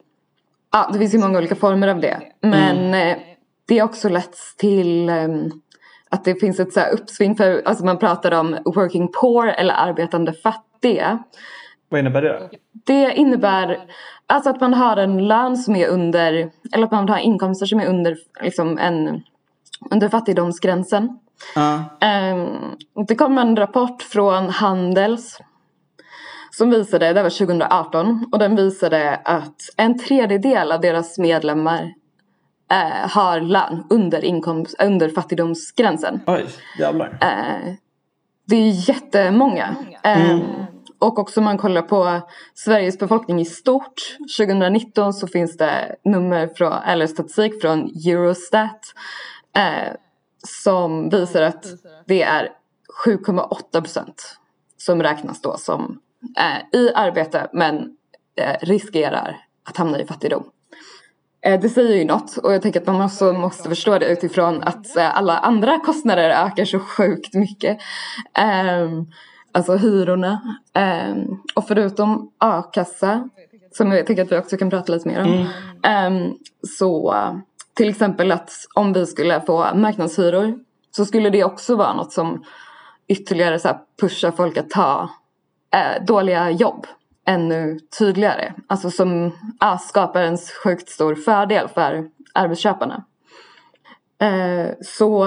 Ja, 0.72 0.90
det 0.94 1.00
finns 1.00 1.14
ju 1.14 1.20
många 1.20 1.38
olika 1.38 1.56
former 1.56 1.88
av 1.88 2.00
det. 2.00 2.22
Men 2.42 2.78
mm. 2.78 3.20
det 3.68 3.80
är 3.80 3.84
också 3.84 4.10
lett 4.10 4.38
till 4.58 5.10
um, 5.10 5.62
att 6.10 6.26
det 6.26 6.36
finns 6.36 6.60
ett 6.60 6.74
så 6.74 6.82
uppsving 6.82 7.36
för, 7.36 7.62
alltså 7.66 7.86
man 7.86 8.00
pratar 8.00 8.32
om 8.32 8.58
working 8.66 9.12
poor 9.22 9.48
eller 9.48 9.74
arbetande 9.74 10.34
fattiga. 10.34 11.24
Vad 11.90 12.00
innebär 12.00 12.22
det? 12.22 12.50
Det 12.72 13.14
innebär 13.14 13.80
alltså 14.28 14.50
att 14.50 14.62
man 14.62 14.74
har 14.74 14.98
en 14.98 15.28
lön 15.28 15.58
som 15.58 15.76
är 15.76 15.88
under, 15.88 16.52
eller 16.74 16.86
att 16.86 16.92
man 16.92 17.10
har 17.10 17.18
inkomster 17.18 17.66
som 17.66 17.80
är 17.80 17.88
under, 17.88 18.18
liksom 18.42 18.78
en, 18.78 19.24
under 19.92 20.10
fattigdomsgränsen. 20.10 21.20
Uh. 21.58 21.82
Um, 22.34 23.06
det 23.08 23.16
kom 23.16 23.38
en 23.38 23.56
rapport 23.56 24.02
från 24.02 24.50
Handels 24.50 25.40
som 26.58 26.70
visade, 26.70 27.14
det 27.14 27.24
var 27.24 27.30
2018, 27.30 28.30
och 28.32 28.40
den 28.40 28.56
visade 28.56 29.16
att 29.16 29.56
en 29.78 30.00
tredjedel 30.00 30.72
av 30.72 30.82
deras 30.82 31.18
medlemmar 31.18 31.94
eh, 32.72 33.10
har 33.10 33.42
lön 33.42 33.84
under, 33.90 34.26
inkomst, 34.26 34.76
under 34.84 35.10
fattigdomsgränsen. 35.10 36.20
Oj, 36.28 36.46
jävlar. 36.80 37.18
Eh, 37.22 37.74
det 38.48 38.56
är 38.56 38.90
jättemånga. 38.90 39.76
Eh, 40.04 40.32
mm. 40.32 40.46
Och 41.00 41.20
också 41.20 41.40
om 41.40 41.44
man 41.44 41.58
kollar 41.58 41.82
på 41.82 42.22
Sveriges 42.54 43.00
befolkning 43.00 43.40
i 43.40 43.46
stort. 43.46 44.18
2019 44.38 45.14
så 45.14 45.28
finns 45.28 45.58
det 45.58 45.96
nummer 46.06 46.48
från, 46.56 46.74
eller 46.74 47.08
statistik 47.08 47.62
från 47.62 47.80
Eurostat 47.80 48.80
eh, 49.56 49.94
som 50.48 51.10
visar 51.10 51.42
att 51.42 51.66
det 52.06 52.24
är 52.24 52.50
7,8 53.06 53.82
procent 53.82 54.38
som 54.78 55.04
räknas 55.04 55.42
då 55.42 55.58
som 55.58 56.00
eh, 56.38 56.80
i 56.80 56.92
arbete 56.96 57.48
men 57.54 57.96
eh, 58.36 58.56
riskerar 58.62 59.38
att 59.70 59.78
hamna 59.78 60.00
i 60.00 60.06
fattigdom. 60.06 60.44
Eh, 61.46 61.60
det 61.60 61.70
säger 61.70 61.96
ju 61.98 62.06
något 62.06 62.38
och 62.38 62.54
jag 62.54 62.62
tänker 62.62 62.82
att 62.82 62.88
man 62.88 63.02
också 63.02 63.34
måste 63.34 63.70
förstå 63.70 64.00
det 64.00 64.06
utifrån 64.06 64.64
att 64.64 64.98
eh, 64.98 65.18
alla 65.18 65.38
andra 65.38 65.80
kostnader 65.80 66.30
ökar 66.30 66.66
så 66.66 66.80
sjukt 66.80 67.34
mycket. 67.34 67.78
Um, 68.82 69.12
alltså 69.52 69.76
hyrorna. 69.76 70.60
Um, 71.10 71.42
och 71.56 71.68
förutom 71.68 72.32
a-kassa, 72.38 73.30
som 73.72 73.92
jag 73.92 74.08
tänker 74.08 74.24
att 74.24 74.32
vi 74.32 74.38
också 74.38 74.58
kan 74.58 74.70
prata 74.70 74.94
lite 74.94 75.08
mer 75.08 75.22
om. 75.22 75.48
Mm. 75.84 76.14
Um, 76.14 76.38
så 76.78 77.16
till 77.74 77.90
exempel 77.90 78.32
att 78.32 78.52
om 78.76 78.94
vi 78.94 79.06
skulle 79.06 79.42
få 79.42 79.76
marknadshyror 79.76 80.60
så 80.92 81.06
skulle 81.06 81.30
det 81.30 81.44
också 81.44 81.76
vara 81.76 81.94
något 81.94 82.14
som 82.14 82.44
ytterligare 83.08 83.60
så 83.60 83.80
pushar 84.02 84.32
folk 84.32 84.58
att 84.58 84.70
ta 84.70 85.10
eh, 85.74 86.06
dåliga 86.06 86.52
jobb 86.52 86.88
ännu 87.26 87.80
tydligare. 88.00 88.54
Alltså 88.68 88.92
som 88.92 89.32
ah, 89.60 89.78
skapar 89.78 90.22
en 90.22 90.38
sjukt 90.64 90.90
stor 90.90 91.16
fördel 91.16 91.68
för 91.68 92.10
arbetsköparna. 92.34 93.04
Eh, 94.22 94.68
så 94.82 95.24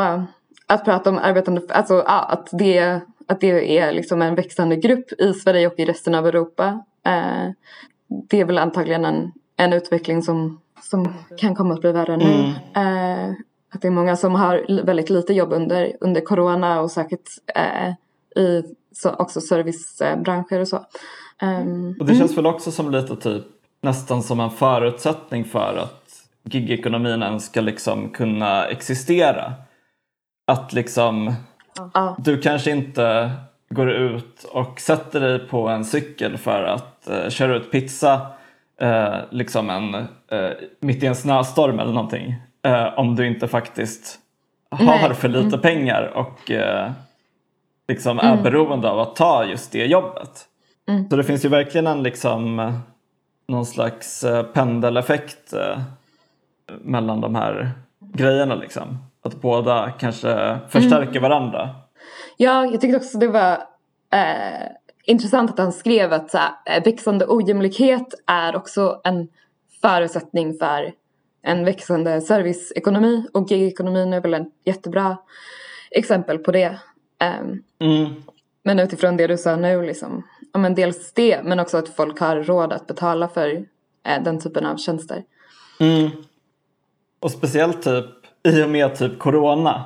att 0.67 0.85
prata 0.85 1.11
om 1.11 1.19
arbetande, 1.19 1.63
alltså 1.69 2.05
ah, 2.07 2.21
att, 2.21 2.49
det, 2.53 3.01
att 3.27 3.41
det 3.41 3.79
är 3.79 3.93
liksom 3.93 4.23
en 4.23 4.35
växande 4.35 4.77
grupp 4.77 5.13
i 5.19 5.33
Sverige 5.33 5.67
och 5.67 5.79
i 5.79 5.85
resten 5.85 6.15
av 6.15 6.27
Europa. 6.27 6.85
Eh, 7.07 7.51
det 8.29 8.41
är 8.41 8.45
väl 8.45 8.59
antagligen 8.59 9.05
en, 9.05 9.33
en 9.57 9.73
utveckling 9.73 10.23
som, 10.23 10.61
som 10.91 11.15
kan 11.37 11.55
komma 11.55 11.75
att 11.75 11.81
bli 11.81 11.93
värre 11.93 12.17
nu. 12.17 12.55
Mm. 12.75 13.31
Eh, 13.31 13.37
att 13.75 13.83
det 13.83 13.89
är 13.89 13.93
många 13.93 14.17
som 14.17 14.35
har 14.35 14.83
väldigt 14.85 15.11
lite 15.11 15.33
jobb 15.33 15.53
under, 15.53 15.97
under 16.01 16.21
corona 16.21 16.81
och 16.81 16.91
säkert 16.91 17.31
eh, 17.55 17.93
i 18.43 18.63
så, 18.93 19.11
också 19.11 19.41
servicebranscher 19.41 20.61
och 20.61 20.69
så. 20.69 20.87
Um, 21.43 21.97
och 22.01 22.07
det 22.07 22.15
känns 22.15 22.31
mm. 22.31 22.45
väl 22.45 22.55
också 22.55 22.71
som 22.71 22.91
lite 22.91 23.17
typ 23.17 23.45
nästan 23.83 24.23
som 24.23 24.41
en 24.41 24.51
förutsättning 24.51 25.45
för 25.45 25.77
att 25.77 26.03
gigekonomin 26.45 27.23
ens 27.23 27.47
ska 27.47 27.61
liksom 27.61 28.11
kunna 28.11 28.67
existera. 28.67 29.53
Att 30.47 30.73
liksom 30.73 31.29
uh. 31.97 32.15
du 32.19 32.39
kanske 32.39 32.71
inte 32.71 33.31
går 33.71 33.91
ut 33.91 34.45
och 34.45 34.81
sätter 34.81 35.21
dig 35.21 35.39
på 35.39 35.69
en 35.69 35.85
cykel 35.85 36.39
för 36.39 36.63
att 36.63 37.09
uh, 37.11 37.29
köra 37.29 37.57
ut 37.57 37.71
pizza 37.71 38.27
uh, 38.83 39.17
liksom 39.31 39.71
en, 39.71 39.95
uh, 39.95 40.51
mitt 40.81 41.03
i 41.03 41.07
en 41.07 41.17
snöstorm 41.17 41.81
eller 41.81 41.93
någonting. 41.93 42.35
om 42.97 43.17
du 43.17 43.27
inte 43.27 43.49
faktiskt 43.49 44.19
har 44.71 44.85
Nej. 45.09 45.15
för 45.15 45.29
lite 45.29 45.47
mm. 45.47 45.61
pengar 45.61 46.03
och 46.03 46.51
liksom 47.89 48.19
är 48.19 48.33
mm. 48.33 48.43
beroende 48.43 48.91
av 48.91 49.01
att 49.01 49.17
ta 49.17 49.45
just 49.45 49.73
det 49.73 49.87
jobbet. 49.87 50.47
Mm. 50.89 51.11
Så 51.11 51.17
det 51.17 51.25
finns 51.25 51.45
ju 51.45 51.49
verkligen 51.49 51.87
en 51.87 52.03
liksom 52.03 52.73
någon 53.49 53.67
slags 53.67 54.25
eh, 54.25 54.43
pendeleffekt 54.43 55.53
eh, 55.53 55.79
mellan 56.83 57.21
de 57.21 57.35
här 57.35 57.71
grejerna 58.01 58.55
liksom. 58.55 58.99
Att 59.23 59.41
båda 59.41 59.91
kanske 59.91 60.59
förstärker 60.69 61.19
mm. 61.19 61.23
varandra. 61.23 61.71
Ja, 62.37 62.65
jag 62.65 62.81
tyckte 62.81 62.97
också 62.97 63.19
det 63.19 63.29
var 63.29 63.53
eh, 64.13 64.69
intressant 65.07 65.51
att 65.51 65.59
han 65.59 65.73
skrev 65.73 66.13
att 66.13 66.31
så 66.31 66.39
här, 66.39 66.51
eh, 66.67 66.85
växande 66.85 67.27
ojämlikhet 67.29 68.15
är 68.27 68.57
också 68.57 69.01
en 69.05 69.29
förutsättning 69.83 70.59
för 70.59 70.93
en 71.43 71.65
växande 71.65 72.21
serviceekonomi 72.21 73.27
och 73.33 73.51
gigekonomin 73.51 74.13
är 74.13 74.21
väl 74.21 74.35
en 74.35 74.51
jättebra 74.65 75.17
exempel 75.91 76.39
på 76.39 76.53
det. 76.53 76.79
Um, 77.41 77.63
mm. 77.79 78.15
Men 78.63 78.79
utifrån 78.79 79.17
det 79.17 79.27
du 79.27 79.39
sa 79.39 79.57
nu 79.57 79.83
liksom, 79.83 80.23
ja 80.53 80.59
men 80.59 80.75
dels 80.75 81.13
det 81.13 81.43
men 81.45 81.61
också 81.61 81.77
att 81.77 81.89
folk 81.89 82.21
har 82.21 82.37
råd 82.37 82.73
att 82.73 82.87
betala 82.87 83.29
för 83.29 83.65
eh, 84.07 84.23
den 84.23 84.41
typen 84.41 84.67
av 84.67 84.77
tjänster. 84.77 85.23
Mm. 85.81 86.11
Och 87.21 87.31
speciellt 87.31 87.83
typ 87.83 88.07
i 88.43 88.63
och 88.63 88.71
med 88.71 88.97
typ 88.97 89.19
corona 89.19 89.85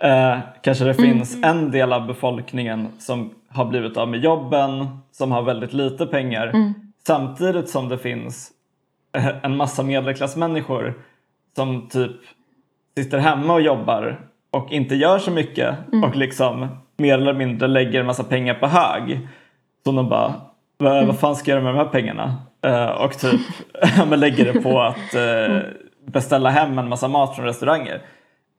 eh, 0.00 0.38
kanske 0.62 0.84
det 0.84 0.98
mm. 0.98 1.12
finns 1.12 1.36
en 1.42 1.70
del 1.70 1.92
av 1.92 2.06
befolkningen 2.06 2.88
som 2.98 3.34
har 3.54 3.64
blivit 3.64 3.96
av 3.96 4.08
med 4.08 4.24
jobben, 4.24 4.98
som 5.12 5.32
har 5.32 5.42
väldigt 5.42 5.72
lite 5.72 6.06
pengar 6.06 6.46
mm. 6.46 6.74
samtidigt 7.06 7.68
som 7.68 7.88
det 7.88 7.98
finns 7.98 8.50
eh, 9.16 9.28
en 9.42 9.56
massa 9.56 9.82
medelklassmänniskor 9.82 10.94
som 11.56 11.88
typ 11.88 12.16
sitter 12.96 13.18
hemma 13.18 13.54
och 13.54 13.60
jobbar 13.60 14.20
och 14.50 14.72
inte 14.72 14.94
gör 14.94 15.18
så 15.18 15.30
mycket 15.30 15.74
mm. 15.92 16.04
och 16.04 16.16
liksom 16.16 16.68
mer 16.96 17.14
eller 17.14 17.34
mindre 17.34 17.68
lägger 17.68 18.00
en 18.00 18.06
massa 18.06 18.24
pengar 18.24 18.54
på 18.54 18.66
hög. 18.66 19.28
Så 19.84 19.92
de 19.92 20.08
bara, 20.08 20.34
vad, 20.78 20.92
mm. 20.92 21.06
vad 21.06 21.18
fan 21.18 21.36
ska 21.36 21.50
jag 21.50 21.56
göra 21.56 21.64
med 21.64 21.74
de 21.74 21.84
här 21.84 21.92
pengarna? 21.92 22.36
Uh, 22.66 23.04
och 23.04 23.18
typ 23.18 23.40
men 24.08 24.20
lägger 24.20 24.52
det 24.52 24.60
på 24.60 24.80
att 24.80 25.14
uh, 25.14 25.58
beställa 26.06 26.50
hem 26.50 26.78
en 26.78 26.88
massa 26.88 27.08
mat 27.08 27.36
från 27.36 27.44
restauranger. 27.44 28.02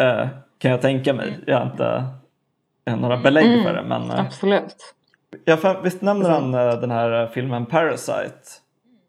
Uh, 0.04 0.28
kan 0.58 0.72
jag 0.72 0.82
tänka 0.82 1.14
mig. 1.14 1.40
Jag 1.48 1.58
har 1.58 1.66
inte 1.66 2.04
några 2.86 3.18
belägg 3.18 3.46
mm. 3.46 3.64
för 3.64 3.74
det. 3.74 3.84
Men, 3.84 4.12
Absolut. 4.12 4.76
Ja, 5.46 5.58
för, 5.58 5.82
visst 5.82 6.02
nämner 6.02 6.30
han 6.30 6.52
den 6.52 6.92
här 6.92 7.28
filmen 7.28 7.66
Parasite? 7.66 8.40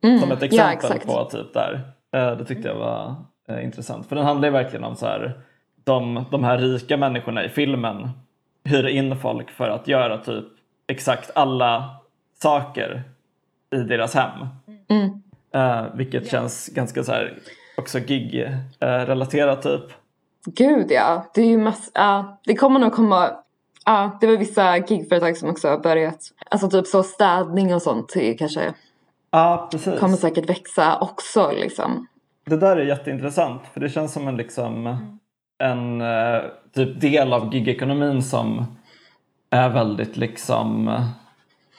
Mm. 0.05 0.21
Som 0.21 0.33
ett 0.33 0.43
exempel 0.43 1.01
ja, 1.07 1.15
på 1.15 1.31
typ 1.31 1.55
där. 1.55 1.93
det 2.11 2.45
tyckte 2.45 2.69
jag 2.69 2.75
var 2.75 3.17
intressant. 3.63 4.07
För 4.07 4.17
den 4.17 4.25
handlar 4.25 4.49
ju 4.49 4.53
verkligen 4.53 4.85
om 4.85 4.97
så 4.97 5.07
här, 5.07 5.41
de, 5.85 6.25
de 6.31 6.45
här 6.45 6.59
rika 6.59 6.97
människorna 6.97 7.45
i 7.45 7.49
filmen 7.49 8.11
hyr 8.65 8.87
in 8.87 9.17
folk 9.17 9.51
för 9.51 9.69
att 9.69 9.89
göra 9.89 10.19
typ 10.19 10.45
exakt 10.87 11.31
alla 11.35 11.97
saker 12.43 13.03
i 13.75 13.77
deras 13.77 14.15
hem. 14.15 14.47
Mm. 14.89 15.23
Uh, 15.57 15.97
vilket 15.97 16.31
känns 16.31 16.69
ganska 16.69 17.05
så 17.05 17.13
här 17.13 17.39
också 17.77 17.99
gig-relaterat 17.99 19.67
uh, 19.67 19.73
typ. 19.73 19.91
Gud 20.45 20.87
ja, 20.91 21.31
det 21.35 21.41
är 21.41 21.47
ju 21.47 21.59
mass- 21.59 21.93
uh, 21.99 22.35
det 22.45 22.55
kommer 22.55 22.81
nog 22.81 22.93
komma 22.93 23.31
Ja, 23.87 24.19
det 24.21 24.27
var 24.27 24.37
vissa 24.37 24.77
gigföretag 24.79 25.37
som 25.37 25.51
också 25.51 25.69
har 25.69 25.79
börjat. 25.79 26.21
Alltså 26.51 26.71
typ 26.71 26.87
så 26.87 27.03
städning 27.03 27.75
och 27.75 27.83
sånt 27.83 28.15
kanske 28.39 28.75
Ja, 29.31 29.69
precis. 29.71 30.01
kommer 30.01 30.17
säkert 30.17 30.51
växa 30.51 30.99
också 31.01 31.53
liksom. 31.55 32.07
det 32.47 32.57
där 32.57 32.77
är 32.77 32.85
jätteintressant 32.85 33.63
för 33.73 33.81
det 33.81 33.89
känns 33.89 34.13
som 34.13 34.29
en, 34.29 34.37
liksom, 34.37 34.97
en 35.59 36.01
uh, 36.01 36.43
typ 36.75 37.01
del 37.01 37.33
av 37.33 37.55
gigekonomin 37.55 38.23
som 38.23 38.65
är 39.51 39.69
väldigt 39.69 40.17
liksom 40.17 41.01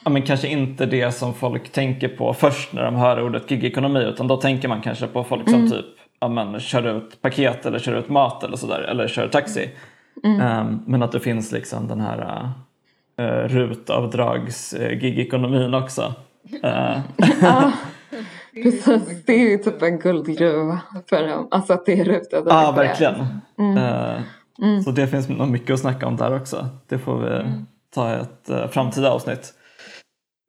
ja, 0.04 0.10
men 0.10 0.22
kanske 0.22 0.48
inte 0.48 0.86
det 0.86 1.12
som 1.12 1.34
folk 1.34 1.72
tänker 1.72 2.08
på 2.08 2.34
först 2.34 2.72
när 2.72 2.84
de 2.84 2.96
hör 2.96 3.22
ordet 3.22 3.50
gigekonomi 3.50 4.00
utan 4.00 4.28
då 4.28 4.36
tänker 4.36 4.68
man 4.68 4.80
kanske 4.80 5.06
på 5.06 5.24
folk 5.24 5.50
som 5.50 5.70
typ 5.70 5.86
ja, 6.20 6.28
men, 6.28 6.60
kör 6.60 6.96
ut 6.96 7.22
paket 7.22 7.66
eller 7.66 7.78
kör 7.78 7.94
ut 7.94 8.08
mat 8.08 8.44
eller 8.44 8.56
sådär 8.56 8.80
eller 8.80 9.08
kör 9.08 9.28
taxi. 9.28 9.70
Um, 10.24 10.82
men 10.86 11.02
att 11.02 11.12
det 11.12 11.20
finns 11.20 11.52
liksom 11.52 11.88
den 11.88 12.00
här 12.00 12.50
uh, 13.20 13.48
rutavdrags 13.48 14.74
uh, 14.74 15.04
gigekonomin 15.04 15.74
också. 15.74 16.14
Uh. 16.64 16.98
ja, 17.40 17.72
precis. 18.62 19.24
Det 19.26 19.32
är 19.32 19.50
ju 19.50 19.58
typ 19.58 19.82
en 19.82 19.98
guldgruva 19.98 20.80
för 21.10 21.28
dem. 21.28 21.48
Alltså 21.50 21.72
att 21.72 21.86
det 21.86 22.00
är 22.00 22.04
rutavdrag. 22.04 22.54
Ja, 22.54 22.72
verkligen. 22.72 23.14
Mm. 23.58 23.76
Uh, 23.76 24.20
mm. 24.62 24.82
Så 24.82 24.90
det 24.90 25.06
finns 25.06 25.28
nog 25.28 25.48
mycket 25.48 25.74
att 25.74 25.80
snacka 25.80 26.06
om 26.06 26.16
där 26.16 26.36
också. 26.36 26.68
Det 26.88 26.98
får 26.98 27.18
vi 27.18 27.36
mm. 27.36 27.66
ta 27.94 28.12
i 28.12 28.20
ett 28.20 28.50
uh, 28.50 28.66
framtida 28.66 29.10
avsnitt. 29.10 29.54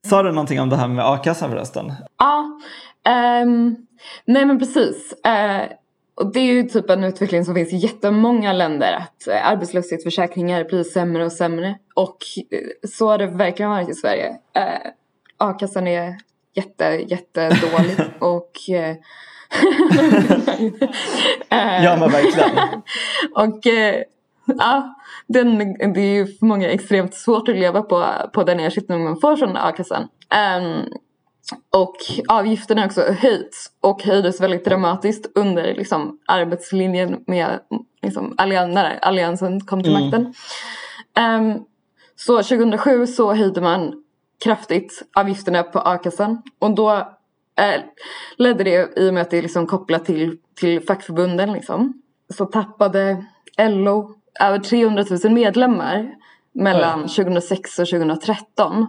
Sa 0.07 0.23
du 0.23 0.31
någonting 0.31 0.61
om 0.61 0.69
det 0.69 0.75
här 0.75 0.87
med 0.87 1.05
a-kassan 1.05 1.49
förresten? 1.49 1.93
Ja, 2.17 2.59
um, 3.43 3.87
nej 4.25 4.45
men 4.45 4.59
precis. 4.59 5.13
Uh, 5.27 5.71
och 6.19 6.33
det 6.33 6.39
är 6.39 6.53
ju 6.53 6.63
typ 6.63 6.89
en 6.89 7.03
utveckling 7.03 7.45
som 7.45 7.55
finns 7.55 7.73
i 7.73 7.77
jättemånga 7.77 8.53
länder 8.53 8.93
att 8.93 9.27
uh, 9.27 9.47
arbetslöshetsförsäkringar 9.47 10.63
blir 10.63 10.83
sämre 10.83 11.25
och 11.25 11.31
sämre. 11.31 11.75
Och 11.93 12.17
uh, 12.53 12.59
så 12.89 13.07
har 13.07 13.17
det 13.17 13.27
verkligen 13.27 13.71
varit 13.71 13.89
i 13.89 13.93
Sverige. 13.93 14.29
Uh, 14.29 14.91
a-kassan 15.37 15.87
är 15.87 16.17
jätte, 16.55 16.85
jättedålig 16.85 17.95
och 18.19 18.51
ja 21.49 21.97
men 21.99 22.11
verkligen. 22.11 22.57
och 23.35 23.65
ja, 24.57 24.95
den, 25.27 25.57
det 25.93 26.01
är 26.01 26.15
ju 26.15 26.27
för 26.27 26.45
många 26.45 26.69
extremt 26.69 27.13
svårt 27.13 27.49
att 27.49 27.55
leva 27.55 27.81
på, 27.81 28.05
på 28.33 28.43
den 28.43 28.59
ersättning 28.59 29.03
man 29.03 29.19
får 29.19 29.35
från 29.35 29.57
a-kassan. 29.57 30.01
Um, 30.01 30.93
och 31.69 31.95
avgifterna 32.27 32.85
också 32.85 33.01
höjts 33.01 33.71
och 33.81 34.03
höjdes 34.03 34.41
väldigt 34.41 34.65
dramatiskt 34.65 35.31
under 35.35 35.73
liksom, 35.73 36.19
arbetslinjen 36.25 37.23
med 37.27 37.59
liksom, 38.01 38.35
allian, 38.37 38.71
när 38.71 38.99
alliansen 39.01 39.61
kom 39.61 39.83
till 39.83 39.95
mm. 39.95 40.03
makten. 40.03 40.33
Um, 41.19 41.65
så 42.15 42.37
2007 42.43 43.07
så 43.07 43.33
höjde 43.33 43.61
man 43.61 44.03
kraftigt 44.43 45.03
avgifterna 45.15 45.63
på 45.63 45.79
a-kassan 45.79 46.41
och 46.59 46.75
då 46.75 46.91
eh, 47.59 47.81
ledde 48.37 48.63
det 48.63 48.99
i 48.99 49.09
och 49.09 49.13
med 49.13 49.21
att 49.21 49.31
det 49.31 49.37
är 49.37 49.41
liksom 49.41 49.67
kopplat 49.67 50.05
till, 50.05 50.37
till 50.55 50.81
fackförbunden 50.81 51.53
liksom, 51.53 52.01
så 52.33 52.45
tappade 52.45 53.25
LO 53.57 54.15
över 54.39 54.59
300 54.59 55.05
000 55.23 55.33
medlemmar 55.33 56.15
mellan 56.59 57.01
2006 57.01 57.79
och 57.79 57.87
2013. 57.87 58.87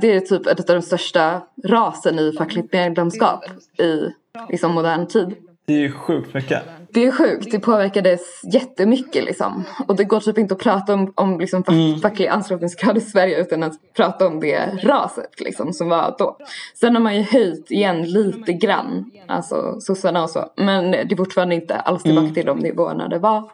Det 0.00 0.14
är 0.14 0.20
typ 0.20 0.46
ett 0.46 0.70
av 0.70 0.76
de 0.76 0.82
största 0.82 1.42
rasen 1.64 2.18
i 2.18 2.32
fackligt 2.38 2.72
medlemskap 2.72 3.44
i 3.78 4.08
liksom, 4.48 4.74
modern 4.74 5.06
tid. 5.06 5.34
Det 5.66 5.74
är 5.74 5.78
ju 5.78 5.92
sjukt 5.92 6.34
mycket. 6.34 6.62
Det 6.92 7.06
är 7.06 7.12
sjukt, 7.12 7.50
det 7.50 7.60
påverkades 7.60 8.20
jättemycket 8.52 9.24
liksom. 9.24 9.64
Och 9.88 9.96
det 9.96 10.04
går 10.04 10.20
typ 10.20 10.38
inte 10.38 10.54
att 10.54 10.60
prata 10.60 10.94
om, 10.94 11.12
om 11.16 11.40
liksom, 11.40 11.64
mm. 11.68 12.00
facklig 12.00 12.26
anslutningsgrad 12.26 12.96
i 12.96 13.00
Sverige 13.00 13.40
utan 13.40 13.62
att 13.62 13.72
prata 13.96 14.26
om 14.26 14.40
det 14.40 14.84
raset 14.84 15.40
liksom 15.40 15.72
som 15.72 15.88
var 15.88 16.14
då. 16.18 16.36
Sen 16.74 16.94
har 16.94 17.02
man 17.02 17.16
ju 17.16 17.22
höjt 17.22 17.70
igen 17.70 18.02
lite 18.02 18.52
grann, 18.52 19.10
alltså 19.26 19.80
sossarna 19.80 20.22
och 20.22 20.30
så. 20.30 20.52
Men 20.56 20.90
det 20.90 21.12
är 21.12 21.16
fortfarande 21.16 21.54
inte 21.54 21.76
alls 21.76 22.02
tillbaka 22.02 22.24
mm. 22.24 22.34
till 22.34 22.46
de 22.46 22.58
nivåerna 22.58 23.08
det 23.08 23.18
var. 23.18 23.50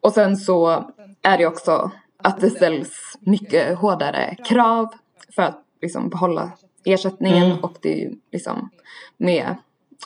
Och 0.00 0.12
sen 0.12 0.36
så 0.36 0.84
är 1.22 1.38
det 1.38 1.46
också 1.46 1.90
att 2.22 2.40
det 2.40 2.50
ställs 2.50 3.18
mycket 3.20 3.78
hårdare 3.78 4.36
krav 4.44 4.88
för 5.34 5.42
att 5.42 5.64
liksom 5.82 6.08
behålla 6.08 6.52
ersättningen 6.84 7.44
mm. 7.46 7.58
och 7.58 7.76
det 7.80 7.92
är 7.92 7.96
ju 7.96 8.14
liksom 8.32 8.70
med 9.16 9.56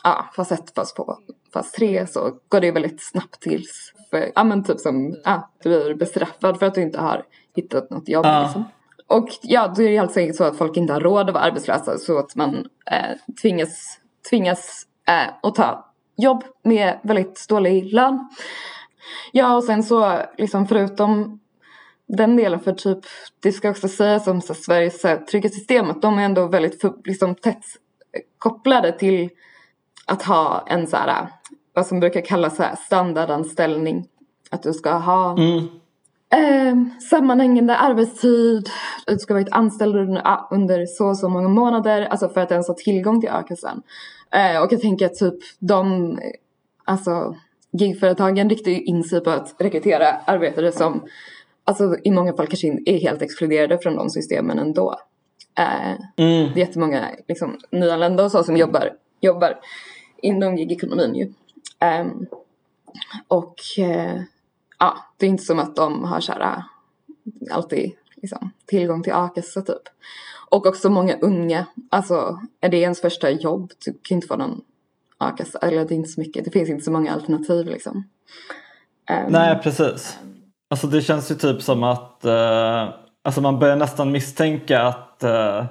ja, 0.02 0.30
fas 0.36 0.52
1, 0.52 0.72
fas 0.74 0.94
2, 0.94 1.16
fas 1.52 1.72
3 1.72 2.06
så 2.06 2.38
går 2.48 2.60
det 2.60 2.66
ju 2.66 2.72
väldigt 2.72 3.02
snabbt 3.02 3.40
tills 3.40 3.92
för, 4.10 4.32
ja 4.34 4.44
men 4.44 4.64
typ 4.64 4.80
som, 4.80 5.16
ja, 5.24 5.50
du 5.62 5.68
blir 5.68 5.94
bestraffad 5.94 6.58
för 6.58 6.66
att 6.66 6.74
du 6.74 6.82
inte 6.82 7.00
har 7.00 7.22
hittat 7.54 7.90
något 7.90 8.08
jobb 8.08 8.26
uh. 8.26 8.42
liksom. 8.42 8.64
Och 9.06 9.28
ja, 9.42 9.72
då 9.76 9.82
är 9.82 9.90
det 9.90 9.98
enkelt 9.98 10.36
så 10.36 10.44
att 10.44 10.58
folk 10.58 10.76
inte 10.76 10.92
har 10.92 11.00
råd 11.00 11.28
att 11.28 11.34
vara 11.34 11.44
arbetslösa 11.44 11.98
så 11.98 12.18
att 12.18 12.36
man 12.36 12.54
eh, 12.90 13.34
tvingas, 13.42 14.00
tvingas 14.30 14.86
eh, 15.08 15.34
att 15.42 15.54
ta 15.54 15.92
jobb 16.16 16.44
med 16.62 16.98
väldigt 17.02 17.48
dålig 17.48 17.92
lön. 17.92 18.28
Ja 19.32 19.56
och 19.56 19.64
sen 19.64 19.82
så 19.82 20.20
liksom 20.38 20.66
förutom 20.66 21.40
den 22.08 22.36
delen 22.36 22.60
för 22.60 22.72
typ 22.72 22.98
det 23.40 23.52
ska 23.52 23.70
också 23.70 23.88
sägas 23.88 24.26
om 24.26 24.40
så 24.40 24.54
Sveriges 24.54 25.02
trygghetssystem 25.30 25.90
att 25.90 26.02
de 26.02 26.18
är 26.18 26.22
ändå 26.22 26.46
väldigt 26.46 26.80
för, 26.80 26.94
liksom 27.04 27.34
tätt 27.34 27.64
kopplade 28.38 28.92
till 28.92 29.30
att 30.06 30.22
ha 30.22 30.66
en 30.68 30.86
så 30.86 30.96
här 30.96 31.28
vad 31.76 31.86
som 31.86 32.00
brukar 32.00 32.20
kallas 32.20 32.56
så 32.56 32.62
här 32.62 32.76
standardanställning. 32.76 34.06
Att 34.50 34.62
du 34.62 34.72
ska 34.72 34.92
ha 34.92 35.36
mm. 35.38 35.68
eh, 36.32 37.00
sammanhängande 37.10 37.76
arbetstid, 37.76 38.68
du 39.06 39.18
ska 39.18 39.34
vara 39.34 39.44
anställd 39.50 39.96
under, 39.96 40.38
under 40.50 40.86
så 40.86 41.06
och 41.06 41.18
så 41.18 41.28
många 41.28 41.48
månader, 41.48 42.02
alltså 42.02 42.28
för 42.28 42.40
att 42.40 42.50
ens 42.50 42.68
ha 42.68 42.74
tillgång 42.74 43.20
till 43.20 43.30
a-kassan. 43.30 43.82
Eh, 44.30 44.62
och 44.62 44.72
jag 44.72 44.80
tänker 44.80 45.06
att 45.06 45.14
typ 45.14 45.34
de, 45.58 46.18
alltså 46.84 47.34
gigföretagen 47.72 48.50
riktar 48.50 48.70
ju 48.70 48.82
in 48.82 49.04
sig 49.04 49.20
på 49.20 49.30
att 49.30 49.54
rekrytera 49.58 50.08
arbetare 50.08 50.72
som 50.72 51.02
alltså 51.66 51.96
i 52.04 52.10
många 52.10 52.32
fall 52.32 52.46
kanske 52.46 52.78
är 52.86 52.98
helt 52.98 53.22
exkluderade 53.22 53.78
från 53.78 53.96
de 53.96 54.10
systemen 54.10 54.58
ändå. 54.58 55.00
Eh, 55.58 55.90
mm. 55.90 56.52
Det 56.54 56.60
är 56.60 56.66
jättemånga 56.66 57.10
liksom, 57.28 57.58
nyanlända 57.70 58.24
och 58.24 58.30
så 58.30 58.44
som 58.44 58.56
jobbar, 58.56 58.92
jobbar 59.20 59.60
inom 60.22 60.56
gigekonomin 60.56 61.14
ju. 61.14 61.32
Eh, 61.78 62.06
och 63.28 63.60
eh, 63.78 64.20
ja, 64.78 64.96
det 65.16 65.26
är 65.26 65.30
inte 65.30 65.44
som 65.44 65.58
att 65.58 65.76
de 65.76 66.04
har 66.04 66.20
så 66.20 66.32
här, 66.32 66.62
alltid 67.50 67.92
liksom, 68.16 68.50
tillgång 68.66 69.02
till 69.02 69.12
a-kassa 69.12 69.62
typ. 69.62 69.82
Och 70.50 70.66
också 70.66 70.90
många 70.90 71.16
unga, 71.16 71.66
alltså 71.90 72.40
är 72.60 72.68
det 72.68 72.76
ens 72.76 73.00
första 73.00 73.30
jobb, 73.30 73.72
du 73.84 73.92
kan 74.02 74.14
inte 74.14 74.26
få 74.26 74.36
någon 74.36 74.60
a-kassa, 75.18 75.58
eller 75.58 75.84
det 75.84 75.94
är 75.94 75.96
inte 75.96 76.08
så 76.08 76.20
mycket, 76.20 76.44
det 76.44 76.50
finns 76.50 76.68
inte 76.68 76.84
så 76.84 76.92
många 76.92 77.12
alternativ 77.12 77.66
liksom. 77.66 77.96
Um, 79.10 79.32
Nej 79.32 79.60
precis. 79.62 80.18
Alltså 80.68 80.86
det 80.86 81.02
känns 81.02 81.30
ju 81.30 81.34
typ 81.34 81.62
som 81.62 81.82
att 81.82 82.24
uh, 82.24 82.94
alltså 83.24 83.40
man 83.40 83.58
börjar 83.58 83.76
nästan 83.76 84.12
misstänka 84.12 84.82
att 84.82 85.24
uh, 85.24 85.64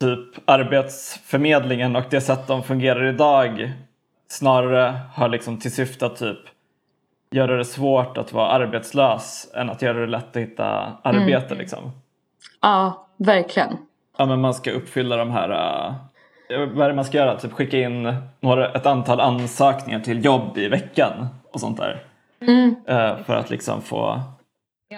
typ 0.00 0.50
arbetsförmedlingen 0.50 1.96
och 1.96 2.04
det 2.10 2.20
sätt 2.20 2.46
de 2.46 2.62
fungerar 2.62 3.04
idag 3.04 3.72
snarare 4.28 5.00
har 5.14 5.28
liksom 5.28 5.58
till 5.58 5.74
syfte 5.74 6.06
att 6.06 6.16
typ 6.16 6.38
göra 7.30 7.56
det 7.56 7.64
svårt 7.64 8.18
att 8.18 8.32
vara 8.32 8.48
arbetslös 8.48 9.50
än 9.54 9.70
att 9.70 9.82
göra 9.82 10.00
det 10.00 10.06
lätt 10.06 10.36
att 10.36 10.42
hitta 10.42 10.92
arbete 11.02 11.46
mm. 11.46 11.58
liksom. 11.58 11.92
Ja, 12.62 13.06
verkligen. 13.16 13.76
Ja 14.18 14.26
men 14.26 14.40
man 14.40 14.54
ska 14.54 14.70
uppfylla 14.70 15.16
de 15.16 15.30
här 15.30 15.50
uh, 15.50 15.94
vad 16.74 16.84
är 16.84 16.88
det 16.88 16.94
man 16.94 17.04
ska 17.04 17.18
göra? 17.18 17.36
Typ 17.36 17.52
skicka 17.52 17.78
in 17.78 18.14
några, 18.40 18.72
ett 18.72 18.86
antal 18.86 19.20
ansökningar 19.20 20.00
till 20.00 20.24
jobb 20.24 20.58
i 20.58 20.68
veckan 20.68 21.26
och 21.52 21.60
sånt 21.60 21.78
där. 21.78 22.09
Mm. 22.40 22.68
Uh, 22.68 23.24
för 23.24 23.36
att 23.36 23.50
liksom 23.50 23.82
få 23.82 24.20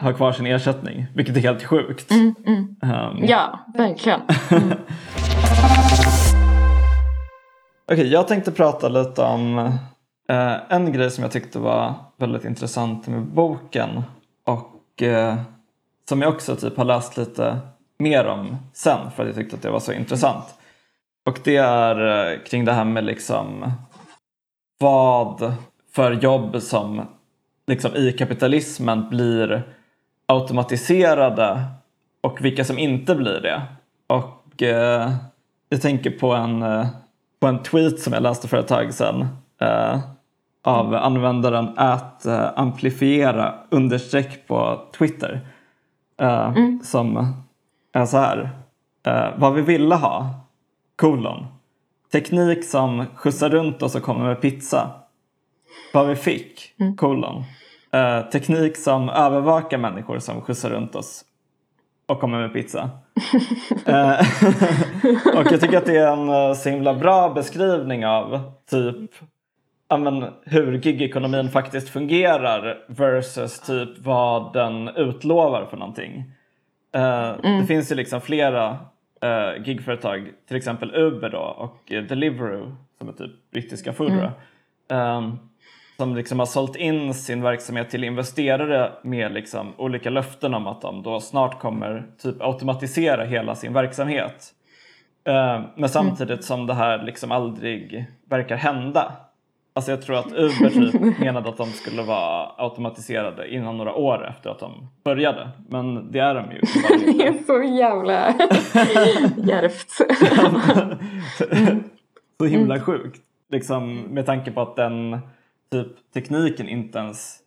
ha 0.00 0.12
kvar 0.12 0.32
sin 0.32 0.46
ersättning, 0.46 1.06
vilket 1.14 1.36
är 1.36 1.40
helt 1.40 1.64
sjukt. 1.64 2.10
Mm. 2.10 2.34
Um. 2.82 3.24
Ja, 3.24 3.58
verkligen. 3.74 4.20
Mm. 4.50 4.78
Okej, 7.84 8.04
okay, 8.04 8.12
jag 8.12 8.28
tänkte 8.28 8.52
prata 8.52 8.88
lite 8.88 9.22
om 9.22 9.58
uh, 9.58 10.56
en 10.68 10.92
grej 10.92 11.10
som 11.10 11.22
jag 11.22 11.32
tyckte 11.32 11.58
var 11.58 11.94
väldigt 12.16 12.44
intressant 12.44 13.06
med 13.06 13.22
boken 13.22 14.02
och 14.46 15.02
uh, 15.02 15.34
som 16.08 16.22
jag 16.22 16.34
också 16.34 16.56
typ 16.56 16.76
har 16.76 16.84
läst 16.84 17.16
lite 17.16 17.58
mer 17.98 18.26
om 18.26 18.56
sen 18.72 19.10
för 19.10 19.22
att 19.22 19.28
jag 19.28 19.36
tyckte 19.36 19.56
att 19.56 19.62
det 19.62 19.70
var 19.70 19.80
så 19.80 19.92
intressant. 19.92 20.44
Och 21.26 21.40
det 21.44 21.56
är 21.56 22.30
eh, 22.32 22.38
kring 22.38 22.64
det 22.64 22.72
här 22.72 22.84
med 22.84 23.04
liksom 23.04 23.72
vad 24.78 25.54
för 25.92 26.12
jobb 26.12 26.62
som 26.62 27.06
liksom 27.66 27.96
i 27.96 28.12
kapitalismen 28.12 29.08
blir 29.08 29.62
automatiserade 30.26 31.64
och 32.20 32.44
vilka 32.44 32.64
som 32.64 32.78
inte 32.78 33.14
blir 33.14 33.40
det. 33.40 33.62
Och 34.06 34.62
eh, 34.62 35.12
jag 35.68 35.82
tänker 35.82 36.10
på 36.10 36.32
en, 36.32 36.62
eh, 36.62 36.86
på 37.40 37.46
en 37.46 37.62
tweet 37.62 38.00
som 38.00 38.12
jag 38.12 38.22
läste 38.22 38.48
för 38.48 38.56
ett 38.56 38.68
tag 38.68 38.94
sedan 38.94 39.26
eh, 39.60 40.00
av 40.64 40.94
användaren 40.94 41.68
att 41.76 42.26
eh, 42.26 42.50
amplifiera 42.56 43.54
understreck 43.70 44.46
på 44.46 44.80
Twitter. 44.98 45.40
Eh, 46.20 46.48
mm. 46.48 46.80
Som 46.82 47.34
är 47.92 48.06
så 48.06 48.18
här. 48.18 48.50
vad 49.36 49.54
vi 49.54 49.62
ville 49.62 49.94
ha 49.94 50.34
kolon. 50.96 51.46
teknik 52.12 52.64
som 52.64 53.06
skjutsar 53.14 53.50
runt 53.50 53.82
oss 53.82 53.94
och 53.94 54.02
kommer 54.02 54.24
med 54.24 54.40
pizza. 54.40 54.90
Vad 55.92 56.08
vi 56.08 56.16
fick, 56.16 56.74
mm. 56.80 56.96
kolon. 56.96 57.44
Uh, 57.96 58.30
teknik 58.30 58.76
som 58.76 59.08
övervakar 59.08 59.78
människor 59.78 60.18
som 60.18 60.40
skjutsar 60.40 60.70
runt 60.70 60.94
oss 60.94 61.24
och 62.06 62.20
kommer 62.20 62.40
med 62.40 62.52
pizza. 62.52 62.90
uh, 63.88 64.20
och 65.38 65.52
jag 65.52 65.60
tycker 65.60 65.78
att 65.78 65.86
det 65.86 65.96
är 65.96 66.12
en 66.12 66.56
så 66.56 66.68
himla 66.68 66.94
bra 66.94 67.34
beskrivning 67.34 68.06
av 68.06 68.52
typ 68.70 69.10
men, 69.98 70.24
hur 70.44 70.72
gigekonomin 70.72 71.50
faktiskt 71.50 71.88
fungerar 71.88 72.84
versus 72.88 73.60
typ 73.60 73.98
vad 73.98 74.52
den 74.52 74.88
utlovar 74.88 75.66
för 75.66 75.76
någonting. 75.76 76.24
Uh, 76.96 77.44
mm. 77.44 77.60
Det 77.60 77.66
finns 77.66 77.92
ju 77.92 77.96
liksom 77.96 78.20
flera 78.20 78.70
uh, 79.24 79.66
gigföretag, 79.66 80.30
till 80.48 80.56
exempel 80.56 80.94
Uber 80.94 81.30
då, 81.30 81.38
och 81.38 81.78
Deliveroo 82.08 82.76
som 82.98 83.08
är 83.08 83.12
typ 83.12 83.50
brittiska 83.50 83.92
Foodora. 83.92 84.32
Mm. 84.88 85.16
Um, 85.16 85.38
som 86.02 86.16
liksom 86.16 86.38
har 86.38 86.46
sålt 86.46 86.76
in 86.76 87.14
sin 87.14 87.42
verksamhet 87.42 87.90
till 87.90 88.04
investerare 88.04 88.92
med 89.02 89.32
liksom 89.32 89.72
olika 89.76 90.10
löften 90.10 90.54
om 90.54 90.66
att 90.66 90.80
de 90.80 91.02
då 91.02 91.20
snart 91.20 91.60
kommer 91.60 92.06
typ 92.22 92.42
automatisera 92.42 93.24
hela 93.24 93.54
sin 93.54 93.72
verksamhet. 93.72 94.52
Uh, 95.28 95.64
men 95.76 95.88
samtidigt 95.88 96.30
mm. 96.30 96.42
som 96.42 96.66
det 96.66 96.74
här 96.74 97.02
liksom 97.02 97.32
aldrig 97.32 98.06
verkar 98.30 98.56
hända. 98.56 99.12
Alltså 99.72 99.90
jag 99.90 100.02
tror 100.02 100.16
att 100.16 100.32
Uber 100.32 100.70
typ 100.70 101.18
menade 101.18 101.48
att 101.48 101.56
de 101.56 101.66
skulle 101.66 102.02
vara 102.02 102.50
automatiserade 102.56 103.54
inom 103.54 103.78
några 103.78 103.94
år 103.94 104.28
efter 104.28 104.50
att 104.50 104.58
de 104.58 104.88
började. 105.04 105.50
Men 105.68 106.12
det 106.12 106.18
är 106.18 106.34
de 106.34 106.52
ju. 106.52 106.60
det 107.12 107.26
är 107.26 107.44
så 107.46 107.62
jävla 107.62 108.28
djärvt. 109.36 109.90
så 112.38 112.44
himla 112.44 112.80
sjukt. 112.80 113.20
Liksom 113.50 114.00
med 114.00 114.26
tanke 114.26 114.50
på 114.50 114.60
att 114.60 114.76
den 114.76 115.20
typ 115.72 116.12
tekniken 116.14 116.68
inte 116.68 116.98
ens 116.98 117.38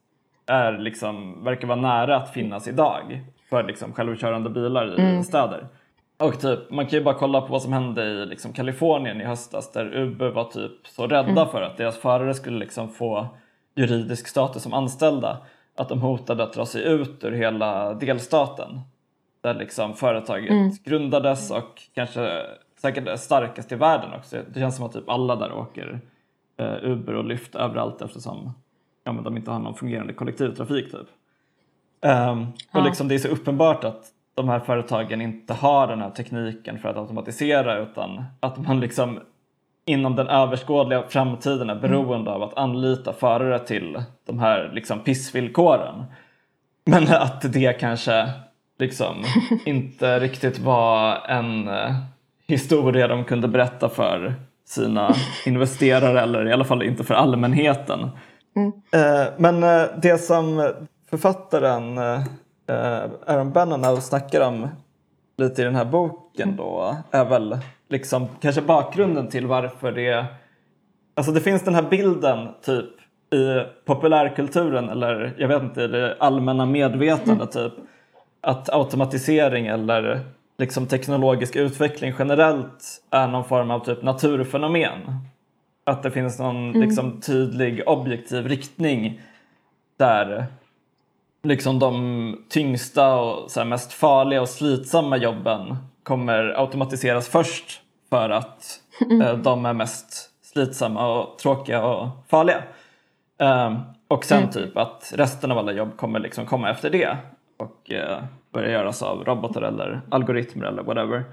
är 0.45 0.77
liksom, 0.77 1.43
verkar 1.43 1.67
vara 1.67 1.81
nära 1.81 2.15
att 2.15 2.33
finnas 2.33 2.67
idag 2.67 3.21
för 3.49 3.63
liksom 3.63 3.93
självkörande 3.93 4.49
bilar 4.49 4.99
i 4.99 5.01
mm. 5.01 5.23
städer. 5.23 5.67
Och 6.17 6.39
typ, 6.39 6.59
man 6.69 6.87
kan 6.87 6.99
ju 6.99 7.05
bara 7.05 7.15
kolla 7.15 7.41
på 7.41 7.47
vad 7.47 7.61
som 7.61 7.73
hände 7.73 8.03
i 8.03 8.25
liksom, 8.25 8.53
Kalifornien 8.53 9.21
i 9.21 9.23
höstas 9.23 9.71
där 9.71 9.95
Uber 9.95 10.29
var 10.29 10.43
typ 10.43 10.87
så 10.87 11.07
rädda 11.07 11.41
mm. 11.41 11.47
för 11.47 11.61
att 11.61 11.77
deras 11.77 11.97
förare 11.97 12.33
skulle 12.33 12.59
liksom 12.59 12.89
få 12.89 13.27
juridisk 13.75 14.27
status 14.27 14.63
som 14.63 14.73
anställda 14.73 15.37
att 15.75 15.89
de 15.89 16.01
hotade 16.01 16.43
att 16.43 16.53
dra 16.53 16.65
sig 16.65 16.83
ut 16.83 17.23
ur 17.23 17.31
hela 17.31 17.93
delstaten 17.93 18.81
där 19.41 19.53
liksom 19.53 19.93
företaget 19.93 20.51
mm. 20.51 20.71
grundades 20.83 21.51
och 21.51 21.81
kanske 21.93 22.41
säkert 22.81 23.07
är 23.07 23.15
starkast 23.15 23.71
i 23.71 23.75
världen 23.75 24.13
också. 24.13 24.37
Det 24.53 24.59
känns 24.59 24.75
som 24.75 24.85
att 24.85 24.93
typ 24.93 25.09
alla 25.09 25.35
där 25.35 25.53
åker 25.53 25.99
Uber 26.81 27.13
och 27.13 27.25
Lyft 27.25 27.55
överallt 27.55 28.01
eftersom 28.01 28.53
ja, 29.03 29.11
men 29.11 29.23
de 29.23 29.37
inte 29.37 29.51
har 29.51 29.59
någon 29.59 29.75
fungerande 29.75 30.13
kollektivtrafik. 30.13 30.91
Typ. 30.91 31.07
Um, 32.01 32.47
och 32.71 32.83
liksom, 32.83 33.07
det 33.07 33.15
är 33.15 33.19
så 33.19 33.27
uppenbart 33.27 33.83
att 33.83 34.11
de 34.35 34.49
här 34.49 34.59
företagen 34.59 35.21
inte 35.21 35.53
har 35.53 35.87
den 35.87 36.01
här 36.01 36.09
tekniken 36.09 36.79
för 36.79 36.89
att 36.89 36.97
automatisera 36.97 37.77
utan 37.77 38.23
att 38.39 38.57
man 38.57 38.79
liksom 38.79 39.19
inom 39.85 40.15
den 40.15 40.27
överskådliga 40.27 41.03
framtiden 41.07 41.69
är 41.69 41.75
beroende 41.75 42.31
av 42.31 42.43
att 42.43 42.57
anlita 42.57 43.13
förare 43.13 43.59
till 43.59 44.03
de 44.25 44.39
här 44.39 44.71
liksom 44.73 44.99
pissvillkoren. 44.99 46.03
Men 46.85 47.07
att 47.07 47.53
det 47.53 47.79
kanske 47.79 48.29
liksom 48.79 49.15
inte 49.65 50.19
riktigt 50.19 50.59
var 50.59 51.25
en 51.27 51.67
eh, 51.67 51.95
historia 52.47 53.07
de 53.07 53.23
kunde 53.23 53.47
berätta 53.47 53.89
för 53.89 54.35
sina 54.65 55.15
investerare 55.45 56.21
eller 56.21 56.47
i 56.47 56.53
alla 56.53 56.65
fall 56.65 56.83
inte 56.83 57.03
för 57.03 57.13
allmänheten. 57.13 58.09
Mm. 58.55 58.71
Eh, 58.91 59.27
men 59.37 59.63
eh, 59.63 59.87
det 60.01 60.17
som 60.17 60.73
författaren 61.09 61.97
eh, 61.97 62.21
Aaron 63.27 63.51
Bennanow 63.51 63.99
snackar 63.99 64.41
om 64.41 64.67
lite 65.37 65.61
i 65.61 65.65
den 65.65 65.75
här 65.75 65.85
boken 65.85 66.55
då 66.55 66.97
är 67.11 67.25
väl 67.25 67.57
liksom 67.89 68.27
kanske 68.41 68.61
bakgrunden 68.61 69.29
till 69.29 69.47
varför 69.47 69.91
det 69.91 70.25
Alltså 71.17 71.31
det 71.31 71.41
finns 71.41 71.63
den 71.63 71.75
här 71.75 71.89
bilden 71.89 72.47
typ 72.65 72.89
i 73.33 73.63
populärkulturen 73.85 74.89
eller 74.89 75.35
jag 75.37 75.47
vet 75.47 75.63
inte 75.63 75.81
i 75.81 75.87
det 75.87 76.15
allmänna 76.19 76.65
medvetandet 76.65 77.51
typ 77.51 77.73
att 78.41 78.69
automatisering 78.69 79.67
eller 79.67 80.19
liksom 80.57 80.87
teknologisk 80.87 81.55
utveckling 81.55 82.13
generellt 82.19 83.01
är 83.11 83.27
någon 83.27 83.45
form 83.45 83.71
av 83.71 83.79
typ 83.79 84.03
naturfenomen. 84.03 85.19
Att 85.83 86.03
det 86.03 86.11
finns 86.11 86.39
någon 86.39 86.69
mm. 86.69 86.81
liksom, 86.81 87.21
tydlig 87.21 87.87
objektiv 87.87 88.47
riktning 88.47 89.21
där 89.97 90.45
liksom 91.43 91.79
de 91.79 92.45
tyngsta 92.49 93.15
och 93.15 93.51
så 93.51 93.65
mest 93.65 93.93
farliga 93.93 94.41
och 94.41 94.49
slitsamma 94.49 95.17
jobben 95.17 95.77
kommer 96.03 96.59
automatiseras 96.59 97.27
först 97.27 97.81
för 98.09 98.29
att 98.29 98.79
mm. 99.01 99.21
eh, 99.21 99.37
de 99.37 99.65
är 99.65 99.73
mest 99.73 100.29
slitsamma 100.41 101.07
och 101.07 101.39
tråkiga 101.39 101.85
och 101.85 102.09
farliga. 102.27 102.63
Um, 103.39 103.79
och 104.07 104.25
sen 104.25 104.37
mm. 104.37 104.51
typ 104.51 104.77
att 104.77 105.13
resten 105.15 105.51
av 105.51 105.57
alla 105.57 105.71
jobb 105.71 105.97
kommer 105.97 106.19
liksom 106.19 106.45
komma 106.45 106.69
efter 106.69 106.89
det 106.89 107.17
och 107.57 107.91
uh, 107.91 108.23
börja 108.55 108.71
göras 108.71 109.03
av 109.03 109.23
robotar 109.23 109.61
eller 109.61 110.01
algoritmer 110.09 110.65
eller 110.65 110.83
whatever. 110.83 111.23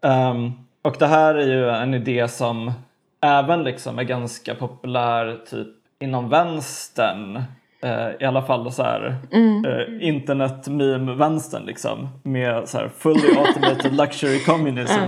Um, 0.00 0.52
och 0.82 0.96
det 0.98 1.06
här 1.06 1.34
är 1.34 1.46
ju 1.46 1.70
en 1.70 1.94
idé 1.94 2.28
som 2.28 2.72
även 3.20 3.64
liksom 3.64 3.98
är 3.98 4.02
ganska 4.02 4.54
populär 4.54 5.38
typ 5.50 5.68
inom 6.00 6.28
vänstern 6.28 7.42
Eh, 7.84 8.10
i 8.20 8.24
alla 8.24 8.42
fall 8.42 8.72
så 8.72 8.82
här 8.82 9.16
mm. 9.32 9.64
uh, 9.64 10.08
internet 10.08 10.68
meme 10.68 11.14
vänstern 11.14 11.64
liksom 11.64 12.08
med 12.22 12.68
så 12.68 12.78
här 12.78 12.88
fully 12.88 13.28
automated 13.36 13.96
luxury 13.96 14.38
communism. 14.38 15.00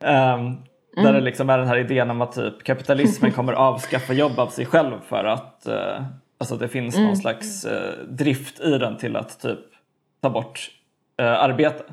Mm. 0.00 0.40
Um, 0.40 0.56
där 0.96 1.02
mm. 1.02 1.14
det 1.14 1.20
liksom 1.20 1.50
är 1.50 1.58
den 1.58 1.68
här 1.68 1.78
idén 1.78 2.10
om 2.10 2.20
att 2.20 2.32
typ 2.32 2.64
kapitalismen 2.64 3.32
kommer 3.32 3.52
avskaffa 3.68 4.12
jobb 4.12 4.38
av 4.38 4.46
sig 4.46 4.66
själv 4.66 4.94
för 5.08 5.24
att 5.24 5.66
uh, 5.68 6.06
alltså 6.38 6.56
det 6.56 6.68
finns 6.68 6.94
någon 6.94 7.04
mm. 7.04 7.16
slags 7.16 7.66
uh, 7.66 8.04
drift 8.08 8.60
i 8.60 8.78
den 8.78 8.96
till 8.96 9.16
att 9.16 9.40
typ 9.40 9.60
ta 10.22 10.30
bort 10.30 10.70
arbete. 11.22 11.84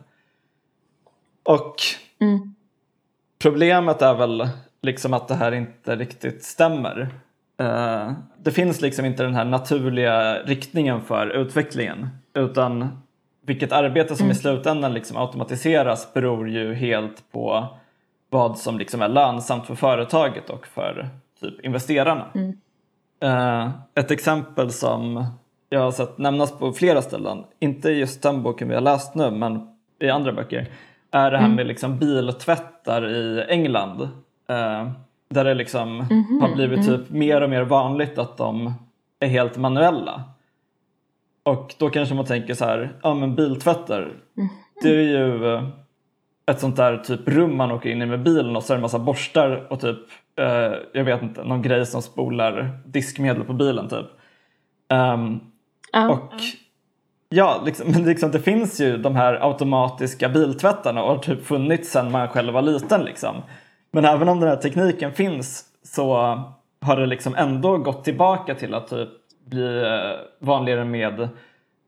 Och 1.44 1.76
mm. 2.20 2.56
problemet 3.40 4.02
är 4.02 4.14
väl 4.14 4.50
liksom 4.82 5.14
att 5.14 5.28
det 5.28 5.36
här 5.36 5.52
inte 5.52 5.96
riktigt 5.96 6.44
stämmer. 6.44 7.10
Uh, 7.62 8.12
det 8.38 8.52
finns 8.52 8.82
liksom 8.82 9.06
inte 9.06 9.24
den 9.24 9.36
här 9.36 9.46
naturliga 9.46 10.44
riktningen 10.44 11.02
för 11.02 11.28
utvecklingen 11.28 12.10
utan 12.34 13.02
vilket 13.42 13.72
arbete 13.72 14.16
som 14.16 14.24
mm. 14.24 14.32
i 14.32 14.36
slutändan 14.36 14.94
liksom 14.94 15.18
automatiseras 15.18 16.14
beror 16.14 16.50
ju 16.50 16.74
helt 16.74 17.32
på 17.32 17.68
vad 18.30 18.58
som 18.58 18.78
liksom 18.78 19.02
är 19.02 19.08
lönsamt 19.08 19.68
för 19.68 19.76
företaget 19.76 20.50
och 20.50 20.68
för 20.68 21.10
typ 21.40 21.66
investerarna. 21.66 22.26
Mm. 22.36 22.58
Uh, 23.24 23.72
ett 23.96 24.12
exempel 24.12 24.72
som 24.72 25.26
jag 25.74 25.80
har 25.80 25.92
sett 25.92 26.18
nämnas 26.18 26.60
på 26.60 26.74
flera 26.74 27.02
ställen, 27.02 27.44
inte 27.60 27.92
just 27.92 28.22
den 28.24 28.44
boken 28.44 28.68
vi 28.68 28.74
har 28.74 28.82
läst 28.82 29.16
nu 29.16 29.32
men 29.32 29.68
i 30.00 30.10
andra 30.10 30.34
böcker, 30.34 30.68
är 31.12 31.32
det 31.32 31.38
här 31.38 31.46
mm. 31.46 31.56
med 31.56 31.68
liksom 31.68 31.98
biltvättar 31.98 33.10
i 33.10 33.46
England. 33.50 34.02
Uh, 34.52 34.92
där 35.30 35.44
det 35.44 35.54
liksom 35.54 36.00
mm 36.00 36.24
-hmm. 36.24 36.42
har 36.42 36.56
blivit 36.56 36.86
typ 36.86 37.10
mer 37.10 37.42
och 37.42 37.50
mer 37.50 37.64
vanligt 37.64 38.18
att 38.18 38.38
de 38.38 38.74
är 39.20 39.28
helt 39.28 39.58
manuella. 39.58 40.24
Och 41.44 41.76
då 41.78 41.90
kanske 41.90 42.16
man 42.16 42.26
tänker 42.26 42.54
så 42.54 42.66
här, 42.66 42.96
ja 43.04 43.14
men 43.14 43.36
biltvättar, 43.36 44.02
mm. 44.02 44.50
det 44.82 44.90
är 44.90 45.02
ju 45.02 45.54
eh, 45.54 45.64
ett 46.46 46.60
sånt 46.60 46.76
där 46.76 46.98
typ 46.98 47.28
rum 47.28 47.58
man 47.58 47.72
åker 47.72 47.90
in 47.90 48.02
i 48.02 48.06
med 48.06 48.24
bilen 48.24 48.56
och 48.56 48.64
så 48.64 48.74
är 48.74 48.76
det 48.76 48.80
en 48.80 48.82
massa 48.82 49.00
borstar 49.00 49.68
och 49.70 49.80
typ, 49.80 50.00
eh, 50.40 50.74
jag 50.94 51.04
vet 51.04 51.22
inte, 51.22 51.44
någon 51.44 51.62
grej 51.62 51.86
som 51.86 52.02
spolar 52.02 52.80
diskmedel 52.86 53.44
på 53.44 53.54
bilen 53.54 53.90
typ. 53.90 54.06
Um, 54.94 55.40
uh, 55.98 56.12
och 56.12 56.34
Ja, 57.36 57.62
liksom, 57.66 57.88
men 57.92 58.04
liksom, 58.04 58.32
det 58.32 58.40
finns 58.40 58.82
ju 58.82 58.98
de 58.98 59.16
här 59.16 59.48
automatiska 59.50 60.30
biltvättarna 60.30 61.04
och 61.04 61.10
har 61.10 61.18
typ 61.18 61.46
funnits 61.46 61.92
sedan 61.92 62.12
man 62.12 62.28
själv 62.28 62.54
var 62.54 62.62
liten. 62.62 63.04
Liksom. 63.04 63.36
Men 63.92 64.06
även 64.06 64.30
om 64.30 64.40
den 64.40 64.50
här 64.50 64.56
tekniken 64.56 65.14
finns 65.14 65.66
så 65.84 66.14
har 66.82 66.98
det 66.98 67.06
liksom 67.06 67.36
ändå 67.36 67.78
gått 67.78 68.04
tillbaka 68.04 68.56
till 68.56 68.74
att 68.74 68.88
typ 68.88 69.10
bli 69.46 69.82
eh, 69.82 70.20
vanligare 70.40 70.86
med 70.86 71.30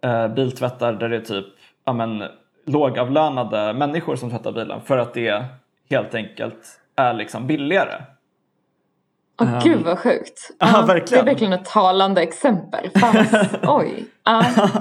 eh, 0.01 0.27
biltvättar 0.27 0.93
där 0.93 1.09
det 1.09 1.15
är 1.15 1.21
typ 1.21 1.45
ja, 1.85 1.93
men, 1.93 2.23
lågavlönade 2.65 3.73
människor 3.73 4.15
som 4.15 4.29
tvättar 4.29 4.51
bilen 4.51 4.81
för 4.81 4.97
att 4.97 5.13
det 5.13 5.45
helt 5.89 6.15
enkelt 6.15 6.79
är 6.95 7.13
liksom 7.13 7.47
billigare. 7.47 8.01
Åh 9.41 9.47
oh, 9.47 9.63
gud 9.63 9.83
vad 9.85 9.99
sjukt. 9.99 10.51
Ja, 10.59 10.67
uh, 10.67 10.85
verkligen. 10.85 11.25
Det 11.25 11.31
är 11.31 11.33
verkligen 11.33 11.53
ett 11.53 11.65
talande 11.65 12.21
exempel. 12.21 12.89
Fast, 12.99 13.33
oj. 13.63 14.05
Uh. 14.29 14.75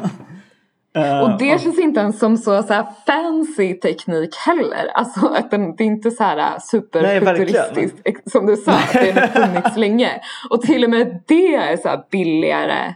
Uh, 0.99 1.21
och 1.21 1.39
det 1.39 1.55
och... 1.55 1.61
känns 1.61 1.79
inte 1.79 2.01
ens 2.01 2.19
som 2.19 2.37
så, 2.37 2.63
så 2.63 2.89
fancy 3.07 3.75
teknik 3.75 4.37
heller. 4.37 4.91
Alltså 4.95 5.27
att 5.27 5.51
den, 5.51 5.77
det 5.77 5.85
är 5.85 5.87
inte 5.87 6.11
så 6.11 6.23
här 6.23 6.59
superfuturistiskt 6.59 8.31
som 8.31 8.47
du 8.47 8.57
sa, 8.57 8.73
att 8.73 8.93
det 8.93 9.21
har 9.21 9.27
funnits 9.27 9.77
länge. 9.77 10.21
Och 10.51 10.63
till 10.63 10.85
och 10.85 10.91
med 10.91 11.23
det 11.27 11.55
är 11.55 11.77
så 11.77 11.89
här 11.89 12.05
billigare 12.11 12.95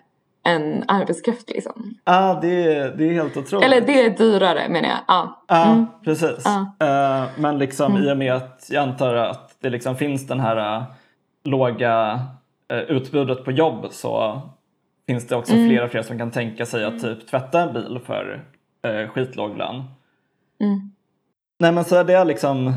än 0.49 0.85
arbetskraft 0.89 1.51
liksom. 1.51 1.95
Ja, 2.05 2.31
ah, 2.31 2.41
det, 2.41 2.75
är, 2.75 2.91
det 2.91 3.09
är 3.09 3.13
helt 3.13 3.37
otroligt. 3.37 3.65
Eller 3.67 3.81
det 3.81 4.05
är 4.05 4.11
dyrare 4.11 4.69
menar 4.69 4.89
jag. 4.89 4.99
Ja, 5.09 5.43
ah. 5.49 5.63
ah, 5.63 5.73
mm. 5.73 5.87
precis. 6.05 6.47
Uh, 6.47 7.25
men 7.37 7.59
liksom 7.59 7.93
mm. 7.93 8.09
i 8.09 8.13
och 8.13 8.17
med 8.17 8.35
att 8.35 8.67
jag 8.71 8.83
antar 8.83 9.15
att 9.15 9.57
det 9.61 9.71
liksom 9.71 9.97
finns 9.97 10.27
den 10.27 10.41
här 10.41 10.77
uh, 10.77 10.83
låga 11.49 12.21
uh, 12.73 12.79
utbudet 12.79 13.45
på 13.45 13.53
jobb 13.53 13.87
så 13.91 14.41
finns 15.07 15.27
det 15.27 15.37
också 15.37 15.55
mm. 15.55 15.69
fler 15.69 15.85
och 15.85 15.91
fler 15.91 16.03
som 16.03 16.19
kan 16.19 16.31
tänka 16.31 16.67
sig 16.67 16.85
att 16.85 17.01
typ 17.01 17.27
tvätta 17.27 17.61
en 17.61 17.73
bil 17.73 18.01
för 18.07 18.45
uh, 18.87 19.09
skitlåg 19.09 19.57
lön. 19.57 19.75
Mm. 20.61 20.93
Nej 21.59 21.73
men 21.73 21.85
så 21.85 22.03
det 22.03 22.15
är 22.15 22.25
liksom 22.25 22.75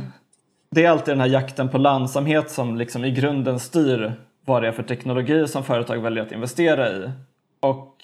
det 0.76 0.86
är 0.86 0.90
alltid 0.90 1.12
den 1.12 1.22
här 1.22 1.28
jakten 1.28 1.70
på 1.70 1.78
lönsamhet 1.78 2.52
som 2.52 2.78
liksom 2.78 3.06
i 3.06 3.12
grunden 3.12 3.60
styr 3.60 4.14
vad 4.46 4.62
det 4.62 4.68
är 4.68 4.72
för 4.72 4.84
teknologi 4.84 5.48
som 5.48 5.64
företag 5.64 5.98
väljer 5.98 6.24
att 6.24 6.32
investera 6.32 6.90
i. 6.92 7.12
Och 7.60 7.98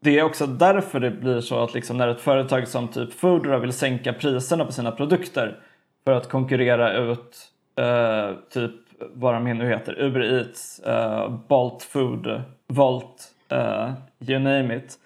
det 0.00 0.18
är 0.18 0.22
också 0.22 0.46
därför 0.46 1.00
det 1.00 1.10
blir 1.10 1.40
så 1.40 1.62
att 1.62 1.74
liksom 1.74 1.96
när 1.96 2.08
ett 2.08 2.20
företag 2.20 2.68
som 2.68 2.88
typ 2.88 3.12
Foodora 3.12 3.58
vill 3.58 3.72
sänka 3.72 4.12
priserna 4.12 4.64
på 4.64 4.72
sina 4.72 4.92
produkter 4.92 5.60
för 6.04 6.12
att 6.12 6.28
konkurrera 6.28 6.92
ut 6.92 7.50
uh, 7.80 8.36
typ 8.50 8.87
vad 9.14 9.34
de 9.34 9.44
nu 9.44 9.68
heter, 9.68 10.00
Uber 10.00 10.20
Eats, 10.20 10.80
uh, 10.86 11.36
Bolt 11.48 11.82
Food, 11.82 12.42
Volt, 12.66 13.28
uh, 13.52 13.92
you 14.20 14.38
name 14.38 14.76
it. 14.76 14.98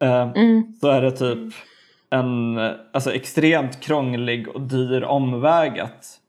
Mm. 0.00 0.72
Så 0.80 0.90
är 0.90 1.02
det 1.02 1.10
typ 1.10 1.54
en 2.10 2.58
alltså, 2.92 3.12
extremt 3.12 3.80
krånglig 3.80 4.48
och 4.48 4.60
dyr 4.60 5.02
omväg 5.02 5.80
att 5.80 6.20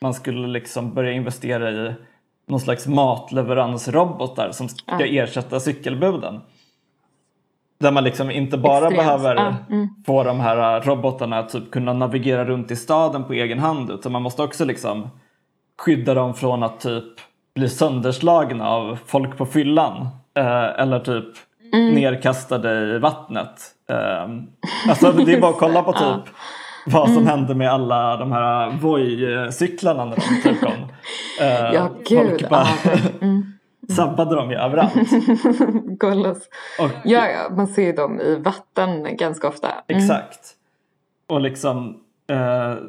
man 0.00 0.14
skulle 0.14 0.48
liksom 0.48 0.94
börja 0.94 1.12
investera 1.12 1.70
i 1.70 1.94
någon 2.46 2.60
slags 2.60 2.86
matleveransrobotar 2.86 4.50
som 4.52 4.68
ska 4.68 5.06
ersätta 5.06 5.60
cykelbuden. 5.60 6.40
Där 7.78 7.92
man 7.92 8.04
liksom 8.04 8.30
inte 8.30 8.58
bara 8.58 8.86
Extremt. 8.86 8.96
behöver 8.96 9.36
ah, 9.36 9.54
mm. 9.70 9.88
få 10.06 10.24
de 10.24 10.40
här 10.40 10.80
robotarna 10.80 11.38
att 11.38 11.48
typ 11.48 11.70
kunna 11.70 11.92
navigera 11.92 12.44
runt 12.44 12.70
i 12.70 12.76
staden 12.76 13.24
på 13.24 13.32
egen 13.32 13.58
hand 13.58 13.90
utan 13.90 14.12
man 14.12 14.22
måste 14.22 14.42
också 14.42 14.64
liksom 14.64 15.08
skydda 15.78 16.14
dem 16.14 16.34
från 16.34 16.62
att 16.62 16.80
typ 16.80 17.04
bli 17.54 17.68
sönderslagna 17.68 18.68
av 18.68 18.98
folk 19.06 19.36
på 19.36 19.46
fyllan 19.46 20.08
eh, 20.36 20.80
eller 20.80 21.00
typ 21.00 21.28
mm. 21.72 21.94
nerkastade 21.94 22.96
i 22.96 22.98
vattnet. 22.98 23.62
Eh, 23.90 24.28
alltså 24.88 25.12
det 25.12 25.32
är 25.32 25.40
bara 25.40 25.50
att 25.50 25.58
kolla 25.58 25.82
på 25.82 25.92
typ 25.92 26.00
ah. 26.02 26.20
vad 26.86 27.08
som 27.08 27.22
mm. 27.22 27.26
hände 27.26 27.54
med 27.54 27.72
alla 27.72 28.16
de 28.16 28.32
här 28.32 28.70
Voi-cyklarna 28.70 30.04
när 30.04 30.16
de 30.16 30.42
typ 30.42 30.60
kom. 30.60 30.72
Eh, 31.40 31.72
ja, 31.72 31.90
gud. 32.08 32.46
Bara, 32.50 32.66
mm 33.20 33.54
sabbade 33.96 34.34
de 34.34 34.50
ju 34.50 34.56
överallt. 34.56 34.94
Och, 36.78 36.90
ja, 37.04 37.28
ja, 37.28 37.54
man 37.56 37.66
ser 37.66 37.96
dem 37.96 38.20
i 38.20 38.36
vatten 38.36 39.16
ganska 39.16 39.48
ofta. 39.48 39.68
Mm. 39.68 40.02
Exakt. 40.02 40.40
Och 41.26 41.40
liksom 41.40 42.00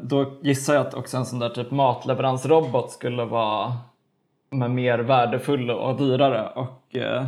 då 0.02 0.34
gissar 0.42 0.74
jag 0.74 0.88
att 0.88 0.94
också 0.94 1.18
en 1.18 1.26
sån 1.26 1.40
där 1.40 1.50
typ 1.50 1.72
matleveransrobot 1.72 2.92
skulle 2.92 3.26
vara 3.26 3.74
mer 4.50 5.00
värdefull 5.00 5.72
och 5.72 5.98
dyrare 5.98 6.50
och 6.56 6.96
eh, 6.96 7.26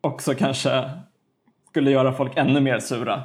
också 0.00 0.34
kanske 0.34 0.90
skulle 1.68 1.90
göra 1.90 2.12
folk 2.12 2.36
ännu 2.36 2.60
mer 2.60 2.78
sura. 2.78 3.22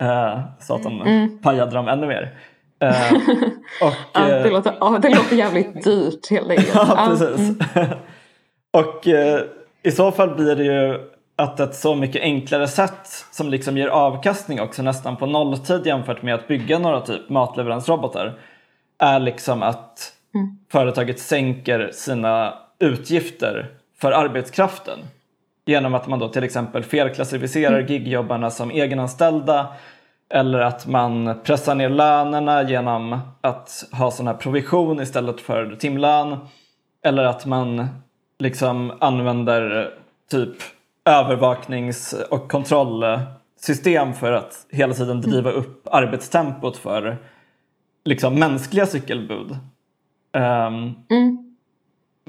Eh, 0.00 0.40
så 0.60 0.74
att 0.74 0.82
de 0.82 1.00
mm. 1.00 1.38
pajade 1.38 1.70
dem 1.70 1.88
ännu 1.88 2.06
mer. 2.06 2.38
Eh, 2.80 3.12
och, 3.82 3.94
ja, 4.12 4.20
det, 4.20 4.44
eh, 4.44 4.52
låter, 4.52 4.74
ja, 4.80 4.98
det 5.02 5.08
låter 5.08 5.36
jävligt 5.36 5.84
dyrt 5.84 6.30
helt 6.30 6.50
enkelt. 6.50 6.74
ja, 6.74 7.06
precis. 7.08 7.60
Mm. 7.74 7.88
Och 8.72 9.08
eh, 9.08 9.40
i 9.82 9.90
så 9.90 10.12
fall 10.12 10.34
blir 10.34 10.56
det 10.56 10.64
ju 10.64 11.10
att 11.36 11.60
ett 11.60 11.74
så 11.74 11.94
mycket 11.94 12.22
enklare 12.22 12.68
sätt 12.68 13.26
som 13.30 13.48
liksom 13.48 13.76
ger 13.76 13.88
avkastning 13.88 14.60
också 14.60 14.82
nästan 14.82 15.16
på 15.16 15.26
nolltid 15.26 15.86
jämfört 15.86 16.22
med 16.22 16.34
att 16.34 16.48
bygga 16.48 16.78
några 16.78 17.00
typ 17.00 17.28
matleveransrobotar 17.28 18.38
är 18.98 19.20
liksom 19.20 19.62
att 19.62 20.12
mm. 20.34 20.58
företaget 20.72 21.18
sänker 21.18 21.90
sina 21.92 22.54
utgifter 22.78 23.70
för 24.00 24.12
arbetskraften 24.12 24.98
genom 25.66 25.94
att 25.94 26.06
man 26.08 26.18
då 26.18 26.28
till 26.28 26.44
exempel 26.44 26.82
felklassificerar 26.82 27.78
mm. 27.78 27.86
gigjobbarna 27.86 28.50
som 28.50 28.70
egenanställda 28.70 29.66
eller 30.28 30.60
att 30.60 30.86
man 30.86 31.40
pressar 31.44 31.74
ner 31.74 31.88
lönerna 31.88 32.62
genom 32.62 33.20
att 33.40 33.84
ha 33.92 34.10
sån 34.10 34.26
här 34.26 34.34
provision 34.34 35.00
istället 35.00 35.40
för 35.40 35.76
timlön 35.76 36.38
eller 37.02 37.24
att 37.24 37.46
man 37.46 37.88
liksom 38.38 38.92
använder 39.00 39.90
typ 40.30 40.56
övervaknings 41.06 42.12
och 42.30 42.50
kontrollsystem 42.50 44.14
för 44.14 44.32
att 44.32 44.66
hela 44.70 44.94
tiden 44.94 45.20
driva 45.20 45.50
mm. 45.50 45.62
upp 45.62 45.88
arbetstempot 45.90 46.76
för 46.76 47.18
liksom 48.04 48.34
mänskliga 48.34 48.86
cykelbud. 48.86 49.50
Um, 50.32 50.94
mm. 51.10 51.56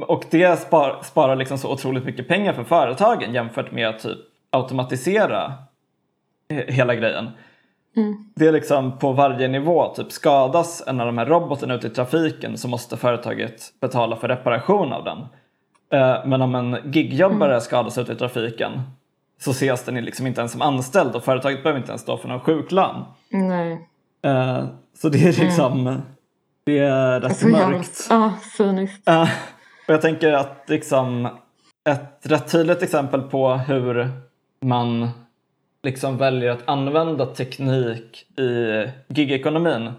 Och 0.02 0.24
det 0.30 0.60
spar, 0.60 1.00
sparar 1.04 1.36
liksom 1.36 1.58
så 1.58 1.74
otroligt 1.74 2.06
mycket 2.06 2.28
pengar 2.28 2.54
för 2.54 2.64
företagen 2.64 3.34
jämfört 3.34 3.72
med 3.72 3.90
att 3.90 4.00
typ 4.00 4.18
automatisera 4.50 5.54
hela 6.50 6.96
grejen. 6.96 7.30
Mm. 7.96 8.32
Det 8.36 8.48
är 8.48 8.52
liksom 8.52 8.98
på 8.98 9.12
varje 9.12 9.48
nivå, 9.48 9.94
typ 9.96 10.12
skadas 10.12 10.84
en 10.88 11.00
av 11.00 11.06
de 11.06 11.18
här 11.18 11.26
robotarna 11.26 11.74
ute 11.74 11.88
i 11.88 11.90
trafiken 11.90 12.58
så 12.58 12.68
måste 12.68 12.98
företaget 12.98 13.74
betala 13.82 14.16
för 14.16 14.28
reparation 14.28 14.94
av 14.94 15.04
den. 15.04 15.26
Eh, 15.92 16.26
men 16.26 16.42
om 16.42 16.56
en 16.56 16.78
gigjobbare 16.92 17.52
mm. 17.52 17.62
skadas 17.62 17.98
ute 17.98 18.12
i 18.12 18.16
trafiken 18.16 18.82
så 19.40 19.52
ses 19.52 19.84
den 19.84 19.96
liksom 19.96 20.28
inte 20.28 20.42
ens 20.42 20.52
som 20.52 20.62
anställd 20.62 21.16
och 21.16 21.24
företaget 21.24 21.64
behöver 21.64 21.80
inte 21.80 21.92
ens 21.92 22.02
stå 22.02 22.18
för 22.18 22.28
någon 22.28 22.40
sjuklön. 22.40 23.04
Nej. 23.30 23.88
Eh, 24.22 24.66
så 24.98 25.10
det 25.10 25.24
är 25.24 25.44
liksom 25.44 25.88
mm. 25.88 26.02
det 26.64 26.80
är 26.80 27.22
rätt 27.22 27.38
så 27.38 27.48
mörkt. 27.48 28.08
Ja, 28.10 28.34
cyniskt. 28.58 29.10
Och 29.88 29.94
jag 29.94 30.02
tänker 30.02 30.34
att 30.34 30.64
liksom 30.68 31.30
ett 31.90 32.20
rätt 32.22 32.52
tydligt 32.52 32.84
exempel 32.84 33.22
på 33.22 33.54
hur 33.54 34.12
man 34.62 35.10
liksom 35.84 36.18
väljer 36.18 36.52
att 36.52 36.70
använda 36.70 37.26
teknik 37.26 38.40
i 38.40 38.84
gigekonomin 39.08 39.92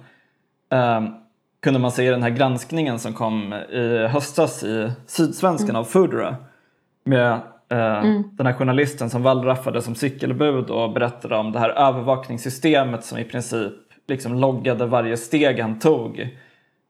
kunde 1.61 1.79
man 1.79 1.93
se 1.93 2.07
i 2.07 2.11
den 2.11 2.23
här 2.23 2.31
granskningen 2.31 2.99
som 2.99 3.13
kom 3.13 3.53
i 3.53 4.07
höstas 4.11 4.63
i 4.65 4.93
Sydsvenskan 5.07 5.71
mm. 5.71 5.81
av 5.81 5.85
Foodora 5.85 6.37
med 7.05 7.33
eh, 7.71 7.99
mm. 7.99 8.23
den 8.33 8.47
här 8.47 8.53
journalisten 8.53 9.11
som 9.11 9.23
wallraffade 9.23 9.83
som 9.83 9.95
cykelbud 9.95 10.71
och 10.71 10.93
berättade 10.93 11.37
om 11.37 11.53
det 11.53 11.59
här 11.59 11.71
övervakningssystemet 11.71 13.05
som 13.05 13.19
i 13.19 13.25
princip 13.25 13.73
liksom 14.09 14.35
loggade 14.35 14.87
varje 14.87 15.17
steg 15.17 15.61
han 15.61 15.79
tog. 15.79 16.21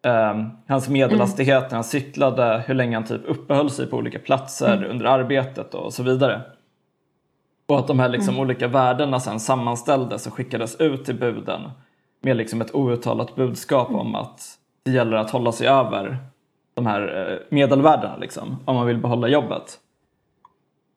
Eh, 0.05 0.47
hans 0.69 0.89
medelhastighet 0.89 1.71
när 1.71 1.75
han 1.75 1.85
cyklade, 1.85 2.63
hur 2.67 2.75
länge 2.75 2.97
han 2.97 3.05
typ 3.05 3.23
uppehöll 3.25 3.71
sig 3.71 3.87
på 3.87 3.97
olika 3.97 4.19
platser 4.19 4.77
mm. 4.77 4.91
under 4.91 5.07
arbetet 5.07 5.75
och 5.75 5.93
så 5.93 6.03
vidare. 6.03 6.41
Och 7.67 7.79
att 7.79 7.87
de 7.87 7.99
här 7.99 8.09
liksom 8.09 8.35
mm. 8.35 8.41
olika 8.41 8.69
värdena 8.69 9.21
sen 9.21 9.41
sammanställdes 9.41 10.27
och 10.27 10.35
skickades 10.35 10.77
ut 10.77 11.05
till 11.05 11.15
buden 11.15 11.61
med 12.21 12.37
liksom 12.37 12.61
ett 12.61 12.75
outtalat 12.75 13.37
budskap 13.37 13.91
om 13.91 14.15
att 14.15 14.58
det 14.89 14.97
gäller 14.97 15.17
att 15.17 15.31
hålla 15.31 15.53
sig 15.53 15.69
över 15.69 16.19
de 16.75 16.87
här 16.87 17.31
eh, 17.31 17.39
medelvärdena 17.49 18.17
liksom, 18.17 18.59
om 18.65 18.77
man 18.77 18.87
vill 18.87 18.99
behålla 18.99 19.29
jobbet. 19.29 19.79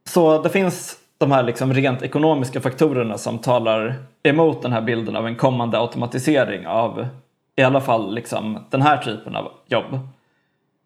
Så 0.09 0.41
det 0.41 0.49
finns 0.49 0.97
de 1.17 1.31
här 1.31 1.43
liksom 1.43 1.73
rent 1.73 2.01
ekonomiska 2.01 2.61
faktorerna 2.61 3.17
som 3.17 3.39
talar 3.39 3.95
emot 4.23 4.61
den 4.61 4.71
här 4.71 4.81
bilden 4.81 5.15
av 5.15 5.27
en 5.27 5.35
kommande 5.35 5.79
automatisering 5.79 6.67
av 6.67 7.07
i 7.55 7.63
alla 7.63 7.81
fall 7.81 8.15
liksom 8.15 8.59
den 8.69 8.81
här 8.81 8.97
typen 8.97 9.35
av 9.35 9.51
jobb. 9.67 9.99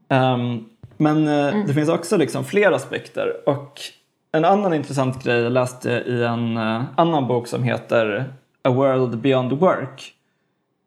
Um, 0.09 0.69
men 0.97 1.27
uh, 1.27 1.53
mm. 1.53 1.67
det 1.67 1.73
finns 1.73 1.89
också 1.89 2.17
liksom 2.17 2.43
fler 2.45 2.71
aspekter 2.71 3.49
och 3.49 3.79
en 4.31 4.45
annan 4.45 4.73
intressant 4.73 5.23
grej 5.23 5.41
jag 5.41 5.51
läste 5.51 5.89
i 5.91 6.23
en 6.23 6.57
uh, 6.57 6.83
annan 6.95 7.27
bok 7.27 7.47
som 7.47 7.63
heter 7.63 8.25
A 8.63 8.69
World 8.69 9.17
Beyond 9.17 9.53
Work 9.53 10.14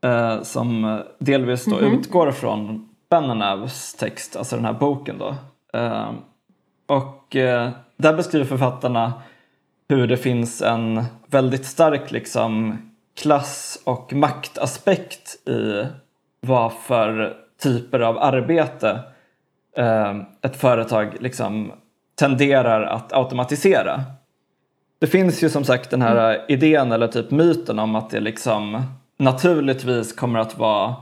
eh, 0.05 0.43
som 0.43 1.01
delvis 1.19 1.65
då 1.65 1.79
mm 1.79 1.91
-hmm. 1.93 1.99
utgår 1.99 2.31
från 2.31 2.89
Benanavs 3.11 3.95
text, 3.95 4.37
alltså 4.37 4.57
den 4.57 4.65
här 4.65 4.73
boken. 4.73 5.19
Då. 5.19 5.35
Eh, 5.79 6.11
och 6.87 7.37
eh, 7.37 7.71
där 7.97 8.17
beskriver 8.17 8.47
författarna 8.47 9.13
hur 9.89 10.07
det 10.07 10.17
finns 10.17 10.63
en 10.63 11.05
väldigt 11.27 11.67
stark 11.67 12.11
liksom, 12.11 12.79
klass 13.21 13.83
och 13.85 14.13
maktaspekt 14.13 15.49
i 15.49 15.87
vad 16.41 16.73
för 16.73 17.37
typer 17.63 18.01
av 18.01 18.19
arbete 18.19 19.01
eh, 19.77 20.17
ett 20.43 20.57
företag 20.57 21.17
liksom 21.21 21.73
tenderar 22.15 22.83
att 22.83 23.13
automatisera. 23.13 24.03
det 24.99 25.07
finns 25.07 25.43
ju 25.43 25.49
som 25.49 25.65
sagt 25.65 25.91
den 25.91 26.03
här 26.03 26.35
mm. 26.35 26.47
idén 26.49 26.93
eller 26.93 27.09
typ 27.09 27.31
myten 27.31 27.79
om 27.79 27.95
att 27.95 28.11
det 28.11 28.21
liksom 28.21 28.83
naturligtvis 29.19 30.13
kommer 30.13 30.39
att 30.39 30.59
vara 30.59 30.95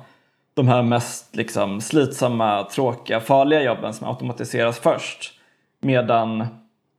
de 0.55 0.69
här 0.69 0.83
mest 0.83 1.37
liksom 1.37 1.81
slitsamma, 1.81 2.65
tråkiga, 2.65 3.21
farliga 3.21 3.63
jobben 3.63 3.95
som 3.95 4.09
automatiseras 4.09 4.79
först. 4.79 5.33
Medan 5.81 6.47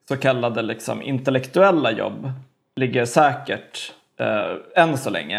så 0.07 0.17
kallade 0.17 0.61
liksom 0.61 1.01
intellektuella 1.01 1.91
jobb 1.91 2.31
ligger 2.75 3.05
säkert 3.05 3.93
eh, 4.19 4.83
än 4.83 4.97
så 4.97 5.09
länge. 5.09 5.37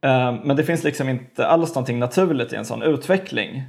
Eh, 0.00 0.34
men 0.44 0.56
det 0.56 0.64
finns 0.64 0.84
liksom 0.84 1.08
inte 1.08 1.46
alls 1.46 1.74
någonting 1.74 1.98
naturligt 1.98 2.52
i 2.52 2.56
en 2.56 2.64
sån 2.64 2.82
utveckling. 2.82 3.62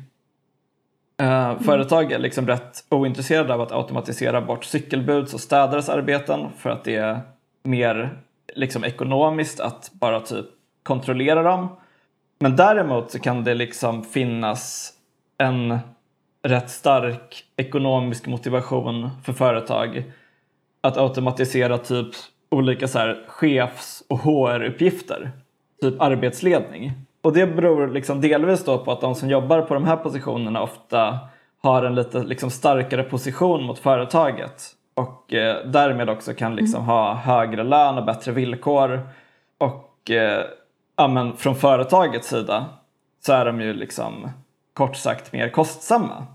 Eh, 1.18 1.46
mm. 1.46 1.64
Företag 1.64 2.12
är 2.12 2.20
liksom 2.20 2.48
rätt 2.48 2.86
ointresserade 2.90 3.54
av 3.54 3.62
att 3.62 3.72
automatisera 3.72 4.42
bort 4.42 4.66
cykelbuds 4.66 5.34
och 5.34 5.40
städares 5.40 5.90
arbeten 5.90 6.50
för 6.58 6.70
att 6.70 6.84
det 6.84 6.96
är 6.96 7.22
mer 7.64 8.18
liksom 8.56 8.84
ekonomiskt 8.84 9.60
att 9.60 9.92
bara 9.94 10.20
typ 10.20 10.46
kontrollera 10.84 11.44
dem. 11.44 11.68
Men 12.40 12.56
däremot 12.56 13.12
så 13.12 13.20
kan 13.20 13.44
det 13.44 13.54
liksom 13.54 14.04
finnas 14.04 14.94
en 15.38 15.80
rätt 16.44 16.70
stark 16.70 17.44
ekonomisk 17.58 18.28
motivation 18.28 19.10
för 19.24 19.34
företag 19.34 20.04
att 20.82 20.98
automatisera 20.98 21.78
typ 21.78 22.08
olika 22.50 22.88
så 22.88 23.00
här 23.00 23.26
chefs 23.28 24.04
och 24.10 24.20
HR-uppgifter, 24.20 25.32
typ 25.82 26.02
arbetsledning. 26.02 26.92
Och 27.22 27.34
det 27.34 27.48
beror 27.48 27.88
liksom 27.88 28.22
delvis 28.22 28.66
då 28.66 28.78
på 28.78 28.92
att 28.92 29.02
de 29.02 29.16
som 29.16 29.30
jobbar 29.30 29.62
på 29.62 29.74
de 29.74 29.86
här 29.86 29.96
positionerna 29.96 30.62
ofta 30.62 31.20
har 31.64 31.84
en 31.84 31.96
lite 31.96 32.24
liksom 32.24 32.50
starkare 32.50 33.04
position 33.04 33.64
mot 33.64 33.80
företaget 33.80 34.76
och 34.94 35.34
eh, 35.34 35.66
därmed 35.66 36.10
också 36.10 36.34
kan 36.34 36.56
liksom 36.56 36.84
mm. 36.84 36.88
ha 36.88 37.14
högre 37.14 37.64
lön 37.64 37.98
och 37.98 38.06
bättre 38.06 38.32
villkor. 38.32 39.10
Och 39.58 40.12
eh, 40.12 40.46
ja, 40.96 41.08
men 41.08 41.38
från 41.38 41.56
företagets 41.56 42.28
sida 42.28 42.66
så 43.26 43.34
är 43.34 43.46
de 43.46 43.62
ju 43.62 43.74
liksom 43.74 44.30
kort 44.74 44.96
sagt 44.96 45.34
mer 45.34 45.50
kostsamma. 45.50 46.26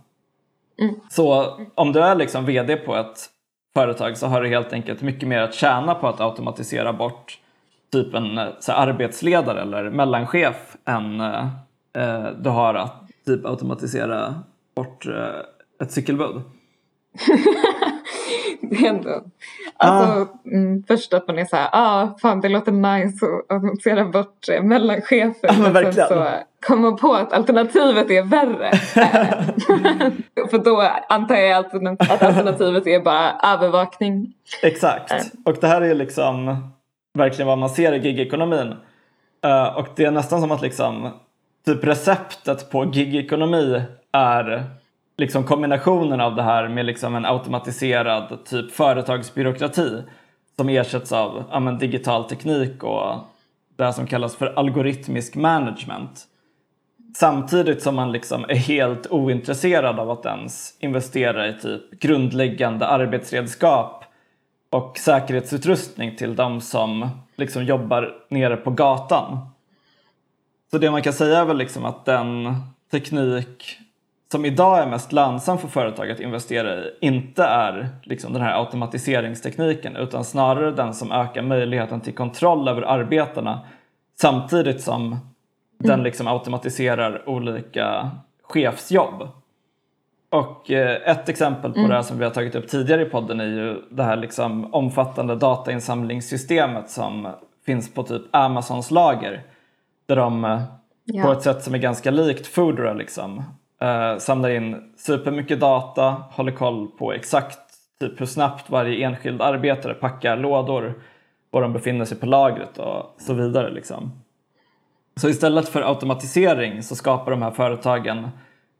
Mm. 0.80 0.94
Så 1.10 1.56
om 1.74 1.92
du 1.92 2.00
är 2.00 2.14
liksom 2.14 2.44
vd 2.44 2.76
på 2.76 2.96
ett 2.96 3.26
företag 3.74 4.16
så 4.16 4.26
har 4.26 4.42
du 4.42 4.48
helt 4.48 4.72
enkelt 4.72 5.02
mycket 5.02 5.28
mer 5.28 5.40
att 5.40 5.54
tjäna 5.54 5.94
på 5.94 6.08
att 6.08 6.20
automatisera 6.20 6.92
bort 6.92 7.38
typ 7.92 8.14
en 8.14 8.38
eh, 8.38 8.48
så 8.60 8.72
arbetsledare 8.72 9.62
eller 9.62 9.90
mellanchef 9.90 10.76
än 10.84 11.20
eh, 11.20 11.46
eh, 11.92 12.26
du 12.40 12.50
har 12.50 12.74
att 12.74 13.02
typ 13.26 13.46
automatisera 13.46 14.34
bort 14.74 15.06
eh, 15.06 15.82
ett 15.82 15.92
cykelbud. 15.92 16.42
det 18.70 18.76
är 18.76 18.88
ändå, 18.88 19.22
alltså 19.76 20.12
ah. 20.12 20.48
mm, 20.52 20.84
först 20.88 21.14
att 21.14 21.26
man 21.26 21.38
är 21.38 21.44
såhär, 21.44 21.68
ah 21.72 22.18
fan 22.22 22.40
det 22.40 22.48
låter 22.48 22.72
nice 22.72 23.26
att 23.26 23.52
automatisera 23.52 24.04
bort 24.04 24.48
eh, 24.48 24.62
mellanchefer. 24.62 25.34
Ja, 25.42 25.54
men 25.58 25.72
verkligen. 25.72 26.08
så 26.08 26.26
kommer 26.66 26.92
på 26.92 27.14
att 27.14 27.32
alternativet 27.32 28.10
är 28.10 28.22
värre. 28.22 28.70
För 30.50 30.58
då 30.58 30.90
antar 31.08 31.36
jag 31.36 31.58
att 31.58 31.74
alternativet 32.10 32.86
är 32.86 33.00
bara 33.00 33.32
övervakning. 33.42 34.32
Exakt, 34.62 35.12
eh. 35.12 35.18
och 35.44 35.56
det 35.60 35.66
här 35.66 35.80
är 35.80 35.94
liksom 35.94 36.56
verkligen 37.14 37.46
vad 37.46 37.58
man 37.58 37.70
ser 37.70 37.92
i 37.92 37.98
gigekonomin. 37.98 38.74
Uh, 39.46 39.76
och 39.78 39.88
det 39.96 40.04
är 40.04 40.10
nästan 40.10 40.40
som 40.40 40.50
att 40.50 40.62
liksom 40.62 41.10
typ 41.66 41.84
receptet 41.84 42.70
på 42.70 42.84
gigekonomi 42.84 43.82
är 44.12 44.64
liksom 45.18 45.44
kombinationen 45.44 46.20
av 46.20 46.34
det 46.34 46.42
här 46.42 46.68
med 46.68 46.86
liksom 46.86 47.14
en 47.14 47.24
automatiserad 47.24 48.44
typ 48.44 48.72
företagsbyråkrati 48.72 50.02
som 50.56 50.68
ersätts 50.68 51.12
av 51.12 51.44
ja, 51.50 51.60
men, 51.60 51.78
digital 51.78 52.24
teknik 52.24 52.84
och 52.84 53.16
det 53.76 53.92
som 53.92 54.06
kallas 54.06 54.36
för 54.36 54.58
algoritmisk 54.58 55.34
management. 55.34 56.24
Samtidigt 57.14 57.82
som 57.82 57.94
man 57.94 58.12
liksom 58.12 58.44
är 58.48 58.54
helt 58.54 59.06
ointresserad 59.10 60.00
av 60.00 60.10
att 60.10 60.26
ens 60.26 60.76
investera 60.80 61.48
i 61.48 61.52
typ 61.52 62.00
grundläggande 62.00 62.86
arbetsredskap 62.86 64.04
och 64.70 64.98
säkerhetsutrustning 64.98 66.16
till 66.16 66.36
de 66.36 66.60
som 66.60 67.08
liksom 67.36 67.64
jobbar 67.64 68.14
nere 68.28 68.56
på 68.56 68.70
gatan. 68.70 69.38
Så 70.70 70.78
det 70.78 70.90
man 70.90 71.02
kan 71.02 71.12
säga 71.12 71.38
är 71.38 71.44
väl 71.44 71.58
liksom 71.58 71.84
att 71.84 72.04
den 72.04 72.54
teknik 72.90 73.78
som 74.32 74.44
idag 74.44 74.78
är 74.78 74.86
mest 74.86 75.12
lönsam 75.12 75.58
för 75.58 75.68
företag 75.68 76.10
att 76.10 76.20
investera 76.20 76.74
i 76.74 76.92
inte 77.00 77.44
är 77.44 77.88
liksom 78.02 78.32
den 78.32 78.42
här 78.42 78.58
automatiseringstekniken 78.58 79.96
utan 79.96 80.24
snarare 80.24 80.70
den 80.70 80.94
som 80.94 81.12
ökar 81.12 81.42
möjligheten 81.42 82.00
till 82.00 82.14
kontroll 82.14 82.68
över 82.68 82.82
arbetarna 82.82 83.60
samtidigt 84.20 84.82
som 84.82 85.06
mm. 85.06 85.20
den 85.78 86.02
liksom 86.02 86.28
automatiserar 86.28 87.28
olika 87.28 88.10
chefsjobb. 88.42 89.28
Och 90.30 90.70
eh, 90.70 91.10
ett 91.10 91.28
exempel 91.28 91.72
på 91.72 91.78
mm. 91.78 91.90
det 91.90 91.96
här 91.96 92.02
som 92.02 92.18
vi 92.18 92.24
har 92.24 92.30
tagit 92.30 92.54
upp 92.54 92.68
tidigare 92.68 93.02
i 93.02 93.04
podden 93.04 93.40
är 93.40 93.46
ju 93.46 93.82
det 93.90 94.02
här 94.02 94.16
liksom 94.16 94.74
omfattande 94.74 95.36
datainsamlingssystemet 95.36 96.90
som 96.90 97.28
finns 97.66 97.94
på 97.94 98.02
typ 98.02 98.22
Amazons 98.30 98.90
lager. 98.90 99.42
Där 100.06 100.16
de 100.16 100.60
ja. 101.04 101.24
på 101.24 101.32
ett 101.32 101.42
sätt 101.42 101.62
som 101.62 101.74
är 101.74 101.78
ganska 101.78 102.10
likt 102.10 102.46
Foodora 102.46 102.92
liksom, 102.92 103.42
eh, 103.80 104.18
samlar 104.18 104.48
in 104.48 104.92
supermycket 104.96 105.60
data, 105.60 106.22
håller 106.30 106.52
koll 106.52 106.88
på 106.98 107.12
exakt 107.12 107.58
typ 108.00 108.20
hur 108.20 108.26
snabbt 108.26 108.70
varje 108.70 109.06
enskild 109.06 109.42
arbetare 109.42 109.94
packar 109.94 110.36
lådor, 110.36 110.94
var 111.50 111.62
de 111.62 111.72
befinner 111.72 112.04
sig 112.04 112.18
på 112.18 112.26
lagret 112.26 112.78
och 112.78 113.14
så 113.18 113.34
vidare. 113.34 113.70
Liksom. 113.70 114.12
Så 115.16 115.28
istället 115.28 115.68
för 115.68 115.82
automatisering 115.82 116.82
så 116.82 116.96
skapar 116.96 117.30
de 117.30 117.42
här 117.42 117.50
företagen 117.50 118.28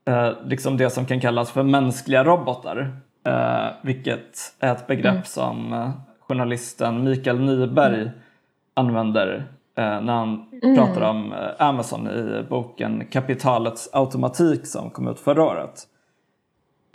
eh, 0.08 0.32
liksom 0.44 0.76
det 0.76 0.90
som 0.90 1.06
kan 1.06 1.20
kallas 1.20 1.50
för 1.50 1.62
mänskliga 1.62 2.24
robotar. 2.24 2.96
Eh, 3.26 3.66
vilket 3.82 4.54
är 4.60 4.72
ett 4.72 4.86
begrepp 4.86 5.12
mm. 5.12 5.24
som 5.24 5.72
eh, 5.72 5.90
journalisten 6.20 7.04
Mikael 7.04 7.40
Nyberg 7.40 8.00
mm. 8.00 8.10
använder 8.74 9.44
när 9.82 10.12
han 10.12 10.46
mm. 10.62 10.76
pratar 10.76 11.00
om 11.00 11.32
eh, 11.32 11.38
Amazon 11.58 12.08
i 12.08 12.44
boken 12.48 13.06
Kapitalets 13.10 13.90
automatik 13.92 14.66
som 14.66 14.90
kom 14.90 15.08
ut 15.08 15.20
förra 15.20 15.44
året. 15.44 15.82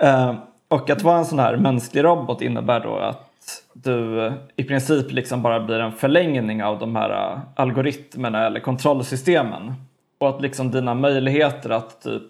Eh, 0.02 0.36
och 0.68 0.90
att 0.90 1.04
vara 1.04 1.18
en 1.18 1.26
sån 1.26 1.40
här 1.40 1.58
mänsklig 1.58 2.04
robot 2.04 2.42
innebär 2.42 2.80
då 2.80 2.96
att 2.96 3.30
du 3.74 4.32
i 4.56 4.64
princip 4.64 5.12
liksom 5.12 5.42
bara 5.42 5.60
blir 5.60 5.80
en 5.80 5.92
förlängning 5.92 6.64
av 6.64 6.80
de 6.80 6.96
här 6.96 7.42
algoritmerna 7.56 8.46
eller 8.46 8.60
kontrollsystemen. 8.60 9.74
Och 10.18 10.30
att 10.30 10.42
liksom 10.42 10.72
dina 10.72 10.94
möjligheter 10.94 11.70
att 11.70 12.02
typ 12.02 12.24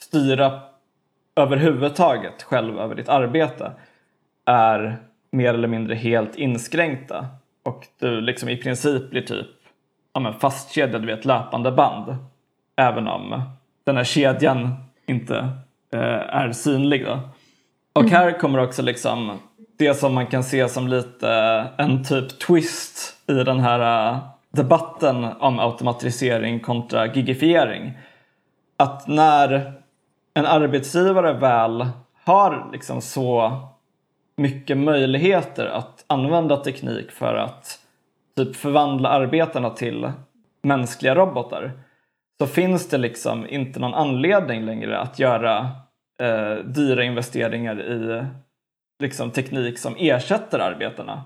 styra 0.00 0.60
överhuvudtaget 1.36 2.42
själv 2.42 2.78
över 2.78 2.94
ditt 2.94 3.08
arbete 3.08 3.72
är 4.46 4.96
mer 5.30 5.54
eller 5.54 5.68
mindre 5.68 5.94
helt 5.94 6.36
inskränkta. 6.36 7.26
Och 7.62 7.86
du 7.98 8.20
liksom 8.20 8.48
i 8.48 8.56
princip 8.56 9.10
blir 9.10 9.22
typ 9.22 9.46
ja, 10.18 10.22
men 10.22 10.34
fastkedjad 10.34 11.04
vid 11.04 11.14
ett 11.14 11.24
löpande 11.24 11.72
band. 11.72 12.16
Även 12.76 13.08
om 13.08 13.42
den 13.84 13.96
här 13.96 14.04
kedjan 14.04 14.74
inte 15.06 15.36
eh, 15.92 16.00
är 16.34 16.52
synlig. 16.52 17.06
Då. 17.06 17.20
Och 17.92 18.02
mm. 18.02 18.14
här 18.14 18.38
kommer 18.38 18.58
också 18.58 18.82
liksom 18.82 19.38
det 19.78 19.94
som 19.94 20.14
man 20.14 20.26
kan 20.26 20.44
se 20.44 20.68
som 20.68 20.88
lite 20.88 21.30
en 21.76 22.04
typ 22.04 22.38
twist 22.38 23.16
i 23.26 23.32
den 23.32 23.60
här 23.60 24.10
uh, 24.12 24.18
debatten 24.50 25.24
om 25.24 25.58
automatisering 25.58 26.60
kontra 26.60 27.06
gigifiering. 27.06 27.98
Att 28.76 29.08
när 29.08 29.72
en 30.34 30.46
arbetsgivare 30.46 31.32
väl 31.32 31.86
har 32.24 32.68
liksom 32.72 33.00
så 33.00 33.60
mycket 34.36 34.78
möjligheter 34.78 35.66
att 35.66 36.04
använda 36.06 36.56
teknik 36.56 37.10
för 37.10 37.34
att 37.34 37.78
typ 38.44 38.56
förvandla 38.56 39.08
arbetarna 39.08 39.70
till 39.70 40.12
mänskliga 40.62 41.14
robotar 41.14 41.72
så 42.38 42.46
finns 42.46 42.88
det 42.88 42.98
liksom 42.98 43.48
inte 43.48 43.80
någon 43.80 43.94
anledning 43.94 44.64
längre 44.64 44.98
att 44.98 45.18
göra 45.18 45.58
eh, 46.20 46.64
dyra 46.64 47.04
investeringar 47.04 47.80
i 47.80 48.24
liksom, 49.02 49.30
teknik 49.30 49.78
som 49.78 49.94
ersätter 49.98 50.58
arbetarna. 50.58 51.24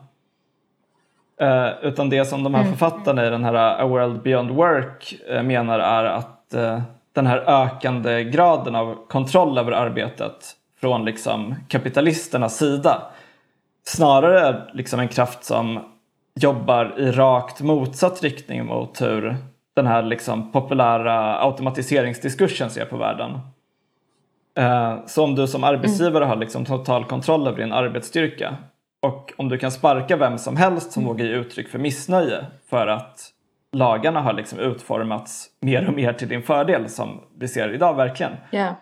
Eh, 1.41 1.69
utan 1.83 2.11
det 2.11 2.25
som 2.25 2.45
de 2.45 2.55
här 2.55 2.63
mm. 2.63 2.73
författarna 2.73 3.27
i 3.27 3.31
den 3.31 3.45
här 3.45 3.55
A 3.55 3.87
World 3.87 4.23
Beyond 4.23 4.51
Work 4.51 5.15
eh, 5.29 5.43
menar 5.43 5.79
är 5.79 6.05
att 6.05 6.55
eh, 6.55 6.83
den 7.13 7.27
här 7.27 7.39
ökande 7.39 8.25
graden 8.25 8.75
av 8.75 9.07
kontroll 9.09 9.59
över 9.59 9.73
arbetet 9.73 10.57
från 10.81 11.05
liksom 11.05 11.55
kapitalisternas 11.69 12.59
sida 12.59 13.03
snarare 13.85 14.41
är 14.41 14.71
liksom 14.75 15.01
en 15.01 15.09
kraft 15.09 15.45
som 15.45 15.92
jobbar 16.41 16.95
i 16.99 17.11
rakt 17.11 17.61
motsatt 17.61 18.23
riktning 18.23 18.67
mot 18.67 19.01
hur 19.01 19.37
den 19.75 19.87
här 19.87 20.03
liksom 20.03 20.53
populära 20.53 21.39
automatiseringsdiskursen 21.39 22.71
ser 22.71 22.85
på 22.85 22.97
världen. 22.97 23.39
Eh, 24.59 24.97
så 25.07 25.25
om 25.25 25.35
du 25.35 25.47
som 25.47 25.65
arbetsgivare 25.65 26.25
har 26.25 26.37
liksom 26.37 26.65
total 26.65 27.05
kontroll 27.05 27.47
över 27.47 27.59
din 27.59 27.73
arbetsstyrka 27.73 28.57
Och 29.03 29.33
om 29.37 29.49
du 29.49 29.59
kan 29.59 29.71
sparka 29.71 30.17
vem 30.17 30.39
som 30.39 30.57
helst 30.57 30.93
som 30.93 31.05
vågar 31.05 31.25
ge 31.25 31.33
uttryck 31.33 31.69
för 31.69 31.79
missnöje 31.79 32.47
för 32.71 32.87
att 32.87 33.31
lagarna 33.73 34.21
har 34.21 34.33
liksom 34.33 34.59
utformats 34.59 35.47
mer 35.61 35.89
och 35.89 35.95
mer 35.95 36.13
till 36.13 36.29
din 36.29 36.43
fördel 36.43 36.89
som 36.89 37.21
vi 37.39 37.49
ser 37.49 37.75
idag 37.75 37.95
verkligen. 37.95 38.33
Yeah. 38.53 38.75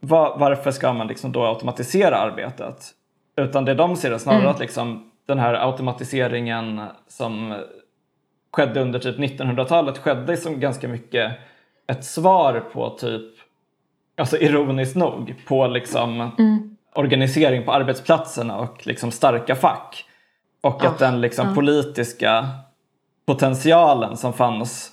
Var, 0.00 0.38
varför 0.38 0.70
ska 0.70 0.92
man 0.92 1.06
liksom 1.06 1.32
då 1.32 1.44
automatisera 1.44 2.16
arbetet? 2.16 2.90
Utan 3.36 3.64
det 3.64 3.74
de 3.74 3.96
ser 3.96 4.12
är 4.12 4.18
snarare 4.18 4.40
mm. 4.40 4.50
att 4.50 4.60
liksom 4.60 5.10
den 5.26 5.38
här 5.38 5.54
automatiseringen 5.54 6.80
som 7.08 7.62
skedde 8.52 8.80
under 8.80 8.98
typ 8.98 9.18
1900-talet 9.18 9.98
skedde 9.98 10.36
som 10.36 10.60
ganska 10.60 10.88
mycket 10.88 11.32
ett 11.86 12.04
svar 12.04 12.60
på 12.72 12.90
typ, 12.90 13.32
alltså 14.16 14.38
ironiskt 14.38 14.96
nog, 14.96 15.34
på 15.46 15.66
liksom 15.66 16.20
mm. 16.20 16.76
organisering 16.94 17.64
på 17.64 17.72
arbetsplatserna 17.72 18.58
och 18.58 18.86
liksom 18.86 19.10
starka 19.10 19.54
fack. 19.54 20.04
Och 20.60 20.84
oh, 20.84 20.86
att 20.86 20.98
den 20.98 21.20
liksom 21.20 21.48
oh. 21.48 21.54
politiska 21.54 22.48
potentialen 23.26 24.16
som 24.16 24.32
fanns 24.32 24.90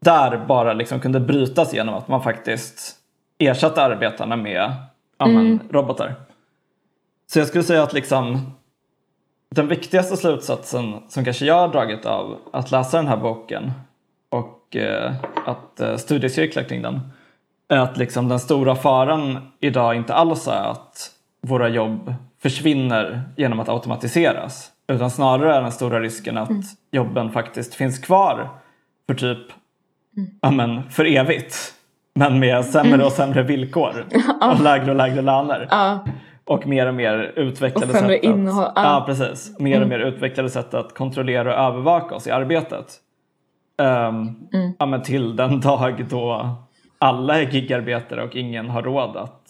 där 0.00 0.46
bara 0.46 0.72
liksom 0.72 1.00
kunde 1.00 1.20
brytas 1.20 1.74
genom 1.74 1.94
att 1.94 2.08
man 2.08 2.22
faktiskt 2.22 2.96
ersatte 3.38 3.82
arbetarna 3.82 4.36
med 4.36 4.72
mm. 5.18 5.60
robotar. 5.70 6.14
Så 7.26 7.38
jag 7.38 7.48
skulle 7.48 7.64
säga 7.64 7.82
att 7.82 7.92
liksom 7.92 8.52
den 9.54 9.68
viktigaste 9.68 10.16
slutsatsen 10.16 10.94
som 11.08 11.24
kanske 11.24 11.44
jag 11.44 11.54
har 11.54 11.68
dragit 11.68 12.06
av 12.06 12.38
att 12.52 12.70
läsa 12.70 12.96
den 12.96 13.06
här 13.06 13.16
boken 13.16 13.72
och 14.30 14.76
eh, 14.76 15.12
att 15.46 15.80
eh, 15.80 15.96
studiecirkla 15.96 16.62
kring 16.62 16.82
den 16.82 17.00
är 17.68 17.78
att 17.78 17.96
liksom 17.96 18.28
den 18.28 18.40
stora 18.40 18.76
faran 18.76 19.38
idag 19.60 19.94
inte 19.94 20.14
alls 20.14 20.48
är 20.48 20.70
att 20.70 21.10
våra 21.42 21.68
jobb 21.68 22.14
försvinner 22.42 23.22
genom 23.36 23.60
att 23.60 23.68
automatiseras 23.68 24.70
utan 24.88 25.10
snarare 25.10 25.54
är 25.54 25.62
den 25.62 25.72
stora 25.72 26.00
risken 26.00 26.38
att 26.38 26.50
mm. 26.50 26.62
jobben 26.90 27.30
faktiskt 27.30 27.74
finns 27.74 27.98
kvar 27.98 28.48
för 29.06 29.14
typ 29.14 29.38
mm. 30.16 30.30
amen, 30.42 30.90
för 30.90 31.04
evigt 31.04 31.74
men 32.14 32.38
med 32.38 32.64
sämre 32.64 33.04
och 33.04 33.12
sämre 33.12 33.42
villkor 33.42 34.06
och 34.40 34.60
lägre 34.60 34.90
och 34.90 34.96
lägre 34.96 35.22
löner. 35.22 35.68
Ja. 35.70 36.04
Och 36.50 36.66
mer 36.66 36.86
och 36.86 36.94
mer 36.94 37.32
utvecklade 37.36 37.92
och 37.92 37.98
sätt 37.98 38.10
att, 38.10 38.22
innehåll. 38.24 38.72
ja. 38.74 39.04
precis, 39.06 39.58
mer 39.58 39.76
mm. 39.76 39.82
och 39.82 39.88
mer 39.88 39.98
utvecklade 39.98 40.50
sätt 40.50 40.74
att 40.74 40.94
kontrollera 40.94 41.54
och 41.54 41.66
övervaka 41.66 42.14
oss 42.14 42.26
i 42.26 42.30
arbetet. 42.30 42.86
Um, 43.78 43.86
mm. 44.52 44.72
ja, 44.78 44.86
men 44.86 45.02
till 45.02 45.36
den 45.36 45.60
dag 45.60 46.06
då 46.10 46.56
alla 46.98 47.40
är 47.40 47.46
gigarbetare 47.46 48.22
och 48.22 48.36
ingen 48.36 48.70
har 48.70 48.82
råd 48.82 49.16
att 49.16 49.42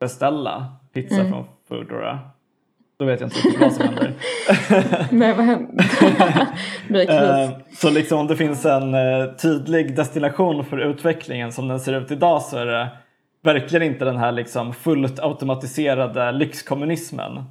beställa 0.00 0.66
pizza 0.94 1.20
mm. 1.20 1.32
från 1.32 1.44
Foodora. 1.68 2.18
Då 2.98 3.04
vet 3.04 3.20
jag 3.20 3.26
inte 3.26 3.36
riktigt 3.36 3.60
vad 3.60 3.72
som 3.72 3.86
händer. 3.86 4.14
Nej, 5.10 5.34
vad 5.34 5.46
händer? 5.46 5.84
uh, 7.48 7.58
så 7.72 7.90
liksom 7.90 8.18
om 8.18 8.26
det 8.26 8.36
finns 8.36 8.64
en 8.66 8.94
uh, 8.94 9.34
tydlig 9.34 9.96
destination 9.96 10.64
för 10.64 10.78
utvecklingen 10.78 11.52
som 11.52 11.68
den 11.68 11.80
ser 11.80 11.92
ut 11.92 12.10
idag 12.10 12.42
så 12.42 12.56
är 12.56 12.66
det 12.66 12.88
verkligen 13.42 13.92
inte 13.92 14.04
den 14.04 14.16
här 14.16 14.32
liksom 14.32 14.72
fullt 14.72 15.20
automatiserade 15.20 16.32
lyxkommunismen 16.32 17.44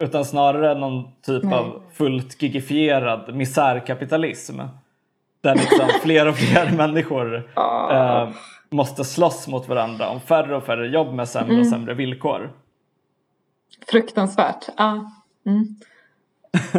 utan 0.00 0.24
snarare 0.24 0.78
någon 0.78 1.08
typ 1.22 1.44
Nej. 1.44 1.54
av 1.54 1.82
fullt 1.92 2.42
gigifierad 2.42 3.34
misärkapitalism 3.34 4.60
där 5.40 5.54
liksom 5.54 5.88
fler 6.02 6.28
och 6.28 6.36
fler 6.36 6.76
människor 6.76 7.50
eh, 7.92 8.28
måste 8.70 9.04
slåss 9.04 9.48
mot 9.48 9.68
varandra 9.68 10.08
om 10.08 10.20
färre 10.20 10.56
och 10.56 10.64
färre 10.64 10.88
jobb 10.88 11.14
med 11.14 11.28
sämre 11.28 11.52
mm. 11.52 11.60
och 11.60 11.66
sämre 11.66 11.94
villkor. 11.94 12.52
Fruktansvärt. 13.90 14.68
Ja, 14.76 15.12
mm. 15.46 15.66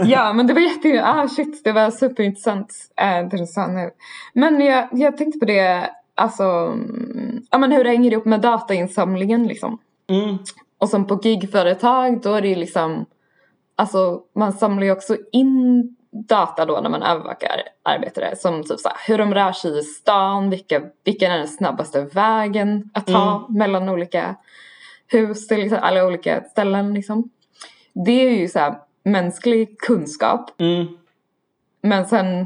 ja 0.06 0.34
men 0.34 0.48
det 0.48 0.54
var 0.54 0.62
jätte... 0.62 1.06
Ah, 1.06 1.28
shit, 1.28 1.64
det 1.64 1.72
var 1.72 1.92
superintressant 1.92 2.74
äh, 2.96 3.30
det 3.30 3.38
du 3.38 3.46
sa 3.46 3.68
nu. 3.68 3.92
Men 4.34 4.62
jag, 4.62 4.88
jag 4.92 5.18
tänkte 5.18 5.40
på 5.40 5.46
det 5.46 5.90
alltså, 6.18 6.78
ja 7.52 7.58
men 7.58 7.72
hur 7.72 7.84
det 7.84 7.90
hänger 7.90 8.12
ihop 8.12 8.26
med 8.26 8.42
datainsamlingen 8.42 9.48
liksom. 9.48 9.78
Mm. 10.08 10.38
Och 10.78 10.90
som 10.90 11.08
på 11.08 11.20
gigföretag 11.24 12.22
då 12.22 12.34
är 12.34 12.42
det 12.42 12.48
ju 12.48 12.56
liksom, 12.56 13.06
alltså 13.76 14.22
man 14.36 14.54
samlar 14.54 14.84
ju 14.84 14.92
också 14.92 15.18
in 15.32 15.96
data 16.12 16.66
då 16.66 16.80
när 16.82 16.90
man 16.90 17.04
övervakar 17.04 17.62
arbetare 17.84 18.36
som 18.36 18.64
typ 18.64 18.80
så 18.80 18.90
här, 18.90 18.98
hur 19.08 19.18
de 19.18 19.34
rör 19.34 19.52
sig 19.52 19.80
i 19.80 19.82
stan, 19.82 20.50
vilka, 20.50 20.82
vilken 21.04 21.32
är 21.32 21.38
den 21.38 21.48
snabbaste 21.48 22.02
vägen 22.02 22.90
att 22.94 23.08
ta 23.08 23.38
mm. 23.38 23.58
mellan 23.58 23.90
olika 23.90 24.36
hus 25.08 25.48
till 25.48 25.58
liksom, 25.58 25.80
alla 25.82 26.06
olika 26.06 26.44
ställen 26.44 26.94
liksom. 26.94 27.30
Det 27.94 28.12
är 28.12 28.30
ju 28.30 28.48
så 28.48 28.60
här, 28.60 28.76
mänsklig 29.04 29.80
kunskap. 29.80 30.62
Mm. 30.62 30.88
Men 31.82 32.06
sen 32.06 32.46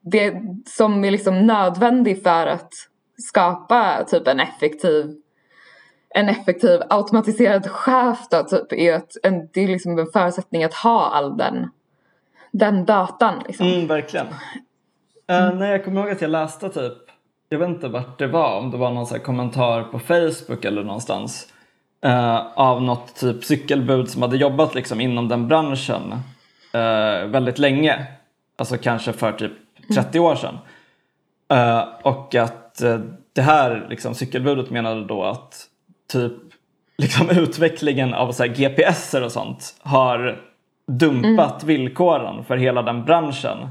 det 0.00 0.34
som 0.66 1.04
är 1.04 1.10
liksom 1.10 1.46
nödvändig 1.46 2.22
för 2.22 2.46
att 2.46 2.72
skapa 3.22 4.04
typ 4.04 4.28
en 4.28 4.40
effektiv 4.40 5.16
en 6.14 6.28
effektiv 6.28 6.80
automatiserad 6.90 7.70
chef 7.70 8.18
då 8.30 8.42
typ 8.42 8.72
är 8.72 8.94
att 8.94 9.12
en, 9.22 9.48
det 9.52 9.60
är 9.64 9.68
liksom 9.68 9.98
en 9.98 10.06
förutsättning 10.06 10.64
att 10.64 10.74
ha 10.74 11.10
all 11.10 11.36
den 11.36 11.68
den 12.52 12.84
datan 12.84 13.42
liksom. 13.46 13.66
Mm, 13.66 13.86
verkligen. 13.86 14.26
Mm. 15.26 15.52
Uh, 15.52 15.58
nej, 15.58 15.70
jag 15.70 15.84
kommer 15.84 16.00
ihåg 16.00 16.10
att 16.10 16.20
jag 16.20 16.30
läste 16.30 16.68
typ, 16.68 16.98
jag 17.48 17.58
vet 17.58 17.68
inte 17.68 17.88
vart 17.88 18.18
det 18.18 18.26
var, 18.26 18.58
om 18.58 18.70
det 18.70 18.76
var 18.76 18.90
någon 18.90 19.06
så 19.06 19.18
kommentar 19.18 19.82
på 19.82 19.98
Facebook 19.98 20.64
eller 20.64 20.84
någonstans 20.84 21.52
uh, 22.06 22.58
av 22.58 22.82
något 22.82 23.14
typ 23.14 23.44
cykelbud 23.44 24.10
som 24.10 24.22
hade 24.22 24.36
jobbat 24.36 24.74
liksom 24.74 25.00
inom 25.00 25.28
den 25.28 25.48
branschen 25.48 26.12
uh, 26.74 27.26
väldigt 27.26 27.58
länge. 27.58 28.06
Alltså 28.56 28.76
kanske 28.76 29.12
för 29.12 29.32
typ 29.32 29.52
30 29.94 30.18
mm. 30.18 30.30
år 30.30 30.34
sedan. 30.34 30.58
och 32.02 32.34
att 32.34 32.61
Eh, 32.80 33.00
det 33.32 33.42
här 33.42 33.86
liksom, 33.90 34.14
cykelbudet 34.14 34.70
menade 34.70 35.04
då 35.04 35.24
att 35.24 35.66
typ 36.12 36.32
liksom, 36.98 37.30
utvecklingen 37.30 38.14
av 38.14 38.32
så 38.32 38.42
här, 38.42 38.50
GPSer 38.50 39.22
och 39.22 39.32
sånt 39.32 39.74
har 39.82 40.40
dumpat 40.86 41.62
mm. 41.62 41.66
villkoren 41.66 42.44
för 42.44 42.56
hela 42.56 42.82
den 42.82 43.04
branschen. 43.04 43.68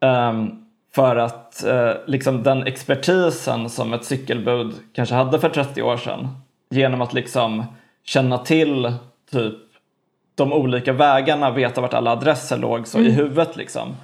Um, 0.00 0.64
för 0.94 1.16
att 1.16 1.64
uh, 1.66 1.92
liksom 2.06 2.42
den 2.42 2.66
expertisen 2.66 3.68
som 3.68 3.92
ett 3.92 4.04
cykelbud 4.04 4.74
kanske 4.92 5.14
hade 5.14 5.40
för 5.40 5.48
30 5.48 5.82
år 5.82 5.96
sedan 5.96 6.28
genom 6.70 7.00
att 7.00 7.12
liksom 7.12 7.64
känna 8.04 8.38
till 8.38 8.92
typ 9.30 9.58
de 10.34 10.52
olika 10.52 10.92
vägarna, 10.92 11.50
veta 11.50 11.80
vart 11.80 11.94
alla 11.94 12.10
adresser 12.10 12.58
låg 12.58 12.86
så 12.86 12.98
mm. 12.98 13.10
i 13.10 13.14
huvudet 13.14 13.56
liksom 13.56 13.96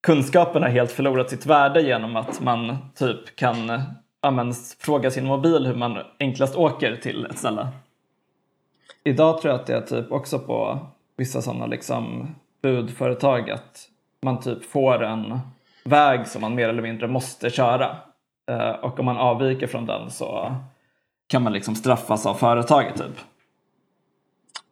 kunskapen 0.00 0.62
har 0.62 0.70
helt 0.70 0.92
förlorat 0.92 1.30
sitt 1.30 1.46
värde 1.46 1.82
genom 1.82 2.16
att 2.16 2.40
man 2.40 2.76
typ 2.94 3.36
kan 3.36 3.82
ja, 4.22 4.52
fråga 4.78 5.10
sin 5.10 5.26
mobil 5.26 5.66
hur 5.66 5.74
man 5.74 5.98
enklast 6.18 6.56
åker 6.56 6.96
till 6.96 7.26
ett 7.26 7.38
ställe. 7.38 7.68
Idag 9.04 9.40
tror 9.40 9.52
jag 9.52 9.60
att 9.60 9.66
det 9.66 9.76
är 9.76 9.80
typ 9.80 10.12
också 10.12 10.38
på 10.38 10.78
vissa 11.16 11.42
sådana 11.42 11.66
liksom 11.66 12.34
budföretag 12.62 13.50
att 13.50 13.88
man 14.22 14.40
typ 14.40 14.64
får 14.64 15.02
en 15.02 15.38
väg 15.84 16.26
som 16.26 16.40
man 16.40 16.54
mer 16.54 16.68
eller 16.68 16.82
mindre 16.82 17.08
måste 17.08 17.50
köra. 17.50 17.96
Eh, 18.50 18.70
och 18.70 18.98
om 18.98 19.04
man 19.04 19.16
avviker 19.16 19.66
från 19.66 19.86
den 19.86 20.10
så 20.10 20.56
kan 21.26 21.42
man 21.42 21.52
liksom 21.52 21.74
straffas 21.74 22.26
av 22.26 22.34
företaget 22.34 22.96
typ. 22.96 23.18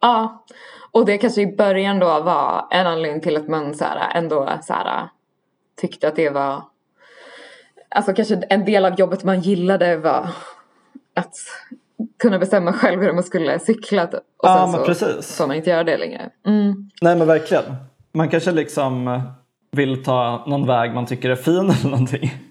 Ja, 0.00 0.44
och 0.90 1.06
det 1.06 1.18
kanske 1.18 1.40
i 1.40 1.56
början 1.56 1.98
då 1.98 2.06
var 2.06 2.66
en 2.70 2.86
anledning 2.86 3.20
till 3.20 3.36
att 3.36 3.48
man 3.48 3.74
så 3.74 3.84
här, 3.84 4.16
ändå 4.18 4.48
så 4.62 4.72
här, 4.72 5.08
tyckte 5.80 6.08
att 6.08 6.16
det 6.16 6.30
var 6.30 6.62
Alltså 7.90 8.12
kanske 8.12 8.34
en 8.34 8.64
del 8.64 8.84
av 8.84 8.94
jobbet 9.00 9.24
man 9.24 9.40
gillade 9.40 9.96
var 9.96 10.28
att 11.14 11.34
kunna 12.18 12.38
bestämma 12.38 12.72
själv 12.72 13.02
hur 13.02 13.12
man 13.12 13.22
skulle 13.22 13.58
cykla 13.58 14.04
och 14.04 14.20
ja, 14.42 14.70
sen 14.72 14.80
så 14.80 14.86
precis. 14.86 15.36
får 15.36 15.46
man 15.46 15.56
inte 15.56 15.70
göra 15.70 15.84
det 15.84 15.96
längre. 15.96 16.30
Mm. 16.46 16.90
Nej 17.02 17.16
men 17.16 17.26
verkligen. 17.26 17.64
Man 18.12 18.28
kanske 18.28 18.52
liksom 18.52 19.22
vill 19.70 20.04
ta 20.04 20.44
någon 20.46 20.66
väg 20.66 20.94
man 20.94 21.06
tycker 21.06 21.30
är 21.30 21.36
fin 21.36 21.54
eller 21.80 21.90
någonting. 21.90 22.34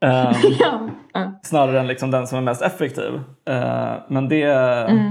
Um, 0.00 0.90
ja. 1.12 1.40
Snarare 1.42 1.80
än 1.80 1.86
liksom 1.86 2.10
den 2.10 2.26
som 2.26 2.38
är 2.38 2.42
mest 2.42 2.62
effektiv. 2.62 3.12
Uh, 3.50 3.94
men 4.08 4.28
det 4.28 4.42
mm. 4.42 5.06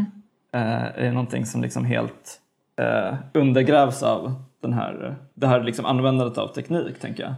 uh, 0.55 1.05
är 1.05 1.11
någonting 1.11 1.45
som 1.45 1.61
liksom 1.61 1.85
helt 1.85 2.39
uh, 2.81 3.15
undergrävs 3.33 4.03
av 4.03 4.43
den 4.63 4.73
här, 4.73 5.15
det 5.33 5.47
här 5.47 5.63
liksom 5.63 5.85
användandet 5.85 6.37
av 6.37 6.47
teknik 6.47 6.99
tänker 6.99 7.23
jag. 7.23 7.33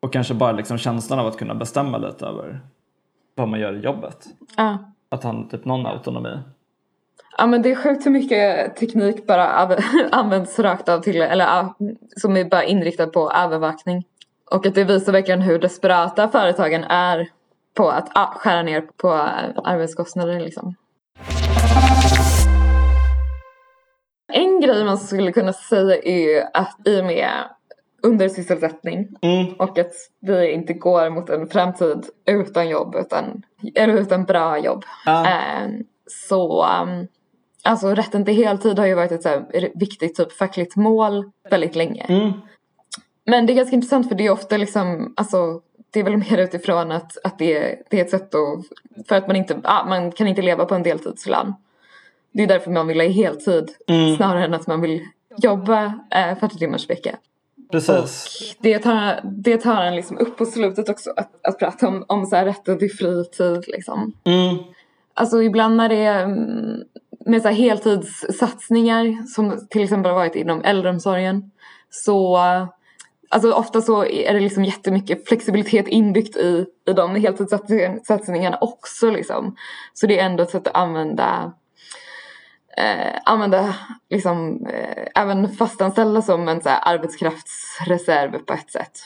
Och 0.00 0.12
kanske 0.12 0.34
bara 0.34 0.52
liksom 0.52 0.78
känslan 0.78 1.18
av 1.18 1.26
att 1.26 1.36
kunna 1.36 1.54
bestämma 1.54 1.98
lite 1.98 2.26
över 2.26 2.60
vad 3.34 3.48
man 3.48 3.60
gör 3.60 3.72
i 3.72 3.80
jobbet. 3.80 4.26
Ja. 4.56 4.78
Att 5.08 5.22
ha 5.22 5.48
typ 5.50 5.64
någon 5.64 5.86
autonomi. 5.86 6.38
Ja 7.38 7.46
men 7.46 7.62
det 7.62 7.70
är 7.70 7.74
sjukt 7.74 8.06
hur 8.06 8.10
mycket 8.10 8.76
teknik 8.76 9.26
bara 9.26 9.46
används 10.12 10.58
rakt 10.58 10.88
av 10.88 11.00
till, 11.00 11.22
eller 11.22 11.68
som 12.16 12.36
är 12.36 12.44
bara 12.44 12.64
inriktad 12.64 13.06
på 13.06 13.30
övervakning. 13.30 14.04
Och 14.50 14.66
att 14.66 14.74
det 14.74 14.84
visar 14.84 15.12
verkligen 15.12 15.42
hur 15.42 15.58
desperata 15.58 16.28
företagen 16.28 16.84
är 16.84 17.28
på 17.74 17.90
att 17.90 18.08
skära 18.36 18.62
ner 18.62 18.80
på 18.96 19.12
arbetskostnader 19.64 20.40
liksom. 20.40 20.74
En 24.32 24.60
grej 24.60 24.84
man 24.84 24.98
skulle 24.98 25.32
kunna 25.32 25.52
säga 25.52 25.96
är 26.02 26.48
att 26.54 26.76
i 26.84 27.00
och 27.00 27.04
med 27.04 27.30
undersysselsättning 28.02 29.08
Mm. 29.22 29.52
och 29.52 29.78
att 29.78 29.92
vi 30.20 30.52
inte 30.52 30.72
går 30.72 31.10
mot 31.10 31.30
en 31.30 31.48
framtid 31.48 32.06
utan 32.26 32.68
jobb 32.68 32.94
utan, 32.94 33.42
eller 33.74 33.94
utan 33.94 34.24
bra 34.24 34.58
jobb. 34.58 34.84
Ja. 35.06 35.26
Eh, 35.26 35.68
så 36.06 36.66
um, 36.66 37.06
alltså 37.62 37.94
rätten 37.94 38.24
till 38.24 38.34
heltid 38.34 38.78
har 38.78 38.86
ju 38.86 38.94
varit 38.94 39.12
ett 39.12 39.22
så 39.22 39.42
viktigt 39.74 40.14
typ 40.16 40.32
fackligt 40.32 40.76
mål 40.76 41.30
väldigt 41.50 41.76
länge. 41.76 42.06
Mm. 42.08 42.32
Men 43.26 43.46
det 43.46 43.52
är 43.52 43.54
ganska 43.54 43.76
intressant 43.76 44.08
för 44.08 44.14
det 44.14 44.26
är 44.26 44.30
ofta 44.30 44.56
liksom, 44.56 45.14
alltså 45.16 45.60
det 45.90 46.00
är 46.00 46.04
väl 46.04 46.16
mer 46.16 46.38
utifrån 46.38 46.92
att, 46.92 47.18
att 47.24 47.38
det, 47.38 47.56
är, 47.56 47.82
det 47.90 48.00
är 48.00 48.04
ett 48.04 48.10
sätt 48.10 48.34
att, 48.34 48.64
för 49.08 49.16
att 49.16 49.26
man 49.26 49.36
inte, 49.36 49.60
ah, 49.64 49.84
man 49.84 50.12
kan 50.12 50.28
inte 50.28 50.42
leva 50.42 50.64
på 50.64 50.74
en 50.74 50.82
deltidslön. 50.82 51.54
Det 52.32 52.42
är 52.42 52.46
därför 52.46 52.70
man 52.70 52.86
vill 52.86 53.00
ha 53.00 53.08
heltid 53.08 53.70
Mm. 53.88 54.16
snarare 54.16 54.44
än 54.44 54.54
att 54.54 54.66
man 54.66 54.80
vill 54.80 55.02
jobba 55.36 55.84
eh, 56.10 56.38
40 56.40 56.58
timmars 56.58 56.90
vecka. 56.90 57.18
Precis. 57.70 58.56
Det 58.60 58.78
tar, 58.78 59.20
det 59.24 59.56
tar 59.56 59.82
en 59.82 59.96
liksom 59.96 60.18
upp 60.18 60.36
på 60.36 60.46
slutet 60.46 60.88
också 60.88 61.10
att, 61.16 61.30
att 61.42 61.58
prata 61.58 61.88
om, 61.88 62.04
om 62.08 62.26
så 62.26 62.36
här 62.36 62.44
rätten 62.44 62.78
till 62.78 62.90
fritid 62.90 63.64
liksom. 63.66 64.12
Mm. 64.24 64.56
Alltså 65.14 65.42
ibland 65.42 65.76
när 65.76 65.88
det 65.88 66.04
är 66.04 66.24
mm, 66.24 66.82
med 67.26 67.42
så 67.42 67.48
här 67.48 67.54
heltidssatsningar 67.54 69.26
som 69.26 69.66
till 69.70 69.82
exempel 69.82 70.10
har 70.10 70.18
varit 70.18 70.34
inom 70.34 70.64
äldreomsorgen 70.64 71.50
så 71.90 72.38
Alltså 73.28 73.52
ofta 73.52 73.80
så 73.80 74.04
är 74.04 74.34
det 74.34 74.40
liksom 74.40 74.64
jättemycket 74.64 75.28
flexibilitet 75.28 75.88
inbyggt 75.88 76.36
i, 76.36 76.66
i 76.88 76.92
de 76.92 77.14
heltidssatsningarna 77.14 78.58
också 78.60 79.10
liksom. 79.10 79.56
Så 79.94 80.06
det 80.06 80.18
är 80.18 80.26
ändå 80.26 80.42
ett 80.42 80.50
sätt 80.50 80.66
att 80.66 80.76
använda 80.76 81.52
eh, 82.76 83.20
använda 83.24 83.74
liksom 84.10 84.66
eh, 84.66 85.06
även 85.22 85.48
fastanställda 85.48 86.22
som 86.22 86.48
en 86.48 86.60
så 86.60 86.68
här, 86.68 86.94
arbetskraftsreserv 86.94 88.38
på 88.38 88.52
ett 88.52 88.70
sätt. 88.70 88.98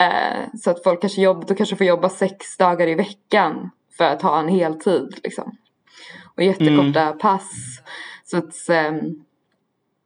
Eh, 0.00 0.58
så 0.58 0.70
att 0.70 0.82
folk 0.82 1.00
kanske, 1.00 1.22
jobb, 1.22 1.46
då 1.46 1.54
kanske 1.54 1.76
får 1.76 1.86
jobba 1.86 2.08
sex 2.08 2.56
dagar 2.56 2.86
i 2.86 2.94
veckan 2.94 3.70
för 3.98 4.04
att 4.04 4.22
ha 4.22 4.40
en 4.40 4.48
heltid 4.48 5.20
liksom. 5.22 5.56
Och 6.36 6.42
jättekorta 6.42 7.12
pass. 7.12 7.50
Så 8.24 8.36
att 8.36 8.68
ehm, 8.68 9.24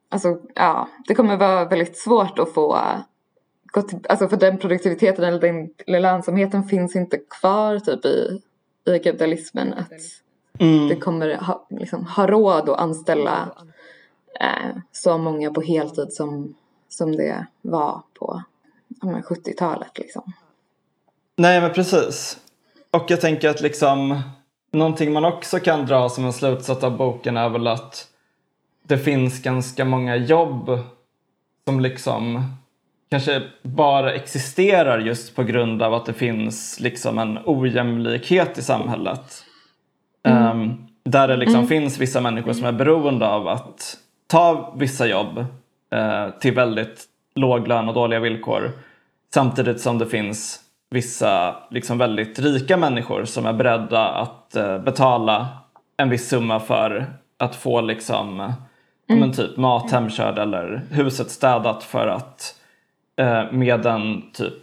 alltså 0.08 0.38
ja, 0.54 0.88
det 1.06 1.14
kommer 1.14 1.36
vara 1.36 1.64
väldigt 1.64 1.98
svårt 1.98 2.38
att 2.38 2.54
få 2.54 2.78
till, 3.72 3.98
alltså 4.08 4.28
för 4.28 4.36
den 4.36 4.58
produktiviteten 4.58 5.24
eller 5.24 5.40
den 5.40 5.70
lönsamheten 6.02 6.64
finns 6.64 6.96
inte 6.96 7.18
kvar 7.40 7.78
typ 7.78 8.04
i, 8.04 8.40
i 8.86 8.98
kapitalismen 8.98 9.74
att 9.74 9.92
Mm. 10.58 10.88
det 10.88 10.96
kommer 10.96 11.34
ha, 11.34 11.66
liksom, 11.70 12.06
ha 12.06 12.26
råd 12.26 12.68
att 12.68 12.80
anställa 12.80 13.48
eh, 14.40 14.76
så 14.92 15.18
många 15.18 15.50
på 15.50 15.60
heltid 15.60 16.12
som, 16.12 16.54
som 16.88 17.16
det 17.16 17.46
var 17.62 18.02
på 18.14 18.42
ja, 19.00 19.06
men 19.06 19.22
70-talet 19.22 19.98
liksom. 19.98 20.32
Nej 21.36 21.60
men 21.60 21.72
precis. 21.72 22.38
Och 22.90 23.04
jag 23.08 23.20
tänker 23.20 23.48
att 23.48 23.60
liksom 23.60 24.20
någonting 24.72 25.12
man 25.12 25.24
också 25.24 25.58
kan 25.58 25.86
dra 25.86 26.08
som 26.08 26.24
en 26.24 26.32
slutsats 26.32 26.84
av 26.84 26.96
boken 26.96 27.36
är 27.36 27.48
väl 27.48 27.66
att 27.66 28.08
det 28.82 28.98
finns 28.98 29.42
ganska 29.42 29.84
många 29.84 30.16
jobb 30.16 30.78
som 31.64 31.80
liksom 31.80 32.42
kanske 33.10 33.42
bara 33.62 34.14
existerar 34.14 34.98
just 34.98 35.34
på 35.36 35.42
grund 35.42 35.82
av 35.82 35.94
att 35.94 36.06
det 36.06 36.12
finns 36.12 36.80
liksom 36.80 37.18
en 37.18 37.38
ojämlikhet 37.44 38.58
i 38.58 38.62
samhället. 38.62 39.44
Ehm, 40.24 40.86
där 41.04 41.28
det 41.28 41.36
liksom 41.36 41.66
finns 41.66 41.98
vissa 41.98 42.20
människor 42.20 42.52
som 42.52 42.66
är 42.66 42.72
beroende 42.72 43.28
av 43.28 43.48
att 43.48 43.96
ta 44.26 44.74
vissa 44.76 45.06
jobb 45.06 45.38
eh, 45.90 46.28
till 46.40 46.54
väldigt 46.54 47.04
låg 47.34 47.68
lön 47.68 47.88
och 47.88 47.94
dåliga 47.94 48.20
villkor. 48.20 48.70
Samtidigt 49.34 49.80
som 49.80 49.98
det 49.98 50.06
finns 50.06 50.60
vissa 50.90 51.56
liksom 51.70 51.98
väldigt 51.98 52.38
rika 52.38 52.76
människor 52.76 53.24
som 53.24 53.46
är 53.46 53.52
beredda 53.52 54.08
att 54.08 54.56
eh, 54.56 54.78
betala 54.78 55.48
en 55.96 56.08
viss 56.08 56.28
summa 56.28 56.60
för 56.60 57.06
att 57.38 57.56
få 57.56 57.80
liksom, 57.80 58.52
ja, 59.06 59.14
men 59.14 59.32
typ 59.32 59.56
mat 59.56 59.90
hemkörd 59.90 60.38
eller 60.38 60.82
huset 60.90 61.30
städat 61.30 61.84
för 61.84 62.06
att 62.06 62.54
eh, 63.16 63.52
med 63.52 63.80
den 63.80 64.22
typ 64.32 64.54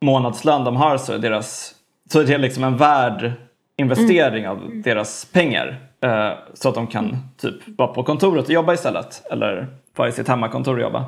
månadslön 0.00 0.64
de 0.64 0.76
har 0.76 0.98
så 0.98 1.12
är, 1.12 1.18
deras, 1.18 1.74
så 2.12 2.20
är 2.20 2.24
det 2.24 2.38
liksom 2.38 2.64
en 2.64 2.76
värd 2.76 3.32
investering 3.80 4.48
av 4.48 4.70
deras 4.84 5.24
pengar. 5.24 5.78
Eh, 6.00 6.32
så 6.54 6.68
att 6.68 6.74
de 6.74 6.86
kan 6.86 7.16
typ 7.36 7.78
vara 7.78 7.88
på 7.88 8.02
kontoret 8.02 8.44
och 8.44 8.50
jobba 8.50 8.74
istället. 8.74 9.22
Eller 9.30 9.66
vara 9.96 10.08
i 10.08 10.12
sitt 10.12 10.28
hemmakontor 10.28 10.74
och 10.74 10.82
jobba. 10.82 11.04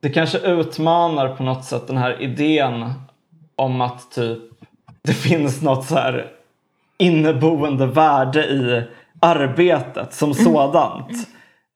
Det 0.00 0.10
kanske 0.10 0.38
utmanar 0.38 1.36
på 1.36 1.42
något 1.42 1.64
sätt 1.64 1.86
den 1.86 1.96
här 1.96 2.22
idén 2.22 2.92
om 3.56 3.80
att 3.80 4.10
typ 4.10 4.38
det 5.02 5.12
finns 5.12 5.62
något 5.62 5.86
så 5.86 5.94
här 5.94 6.26
inneboende 6.98 7.86
värde 7.86 8.44
i 8.44 8.82
arbetet 9.20 10.14
som 10.14 10.34
sådant. 10.34 11.28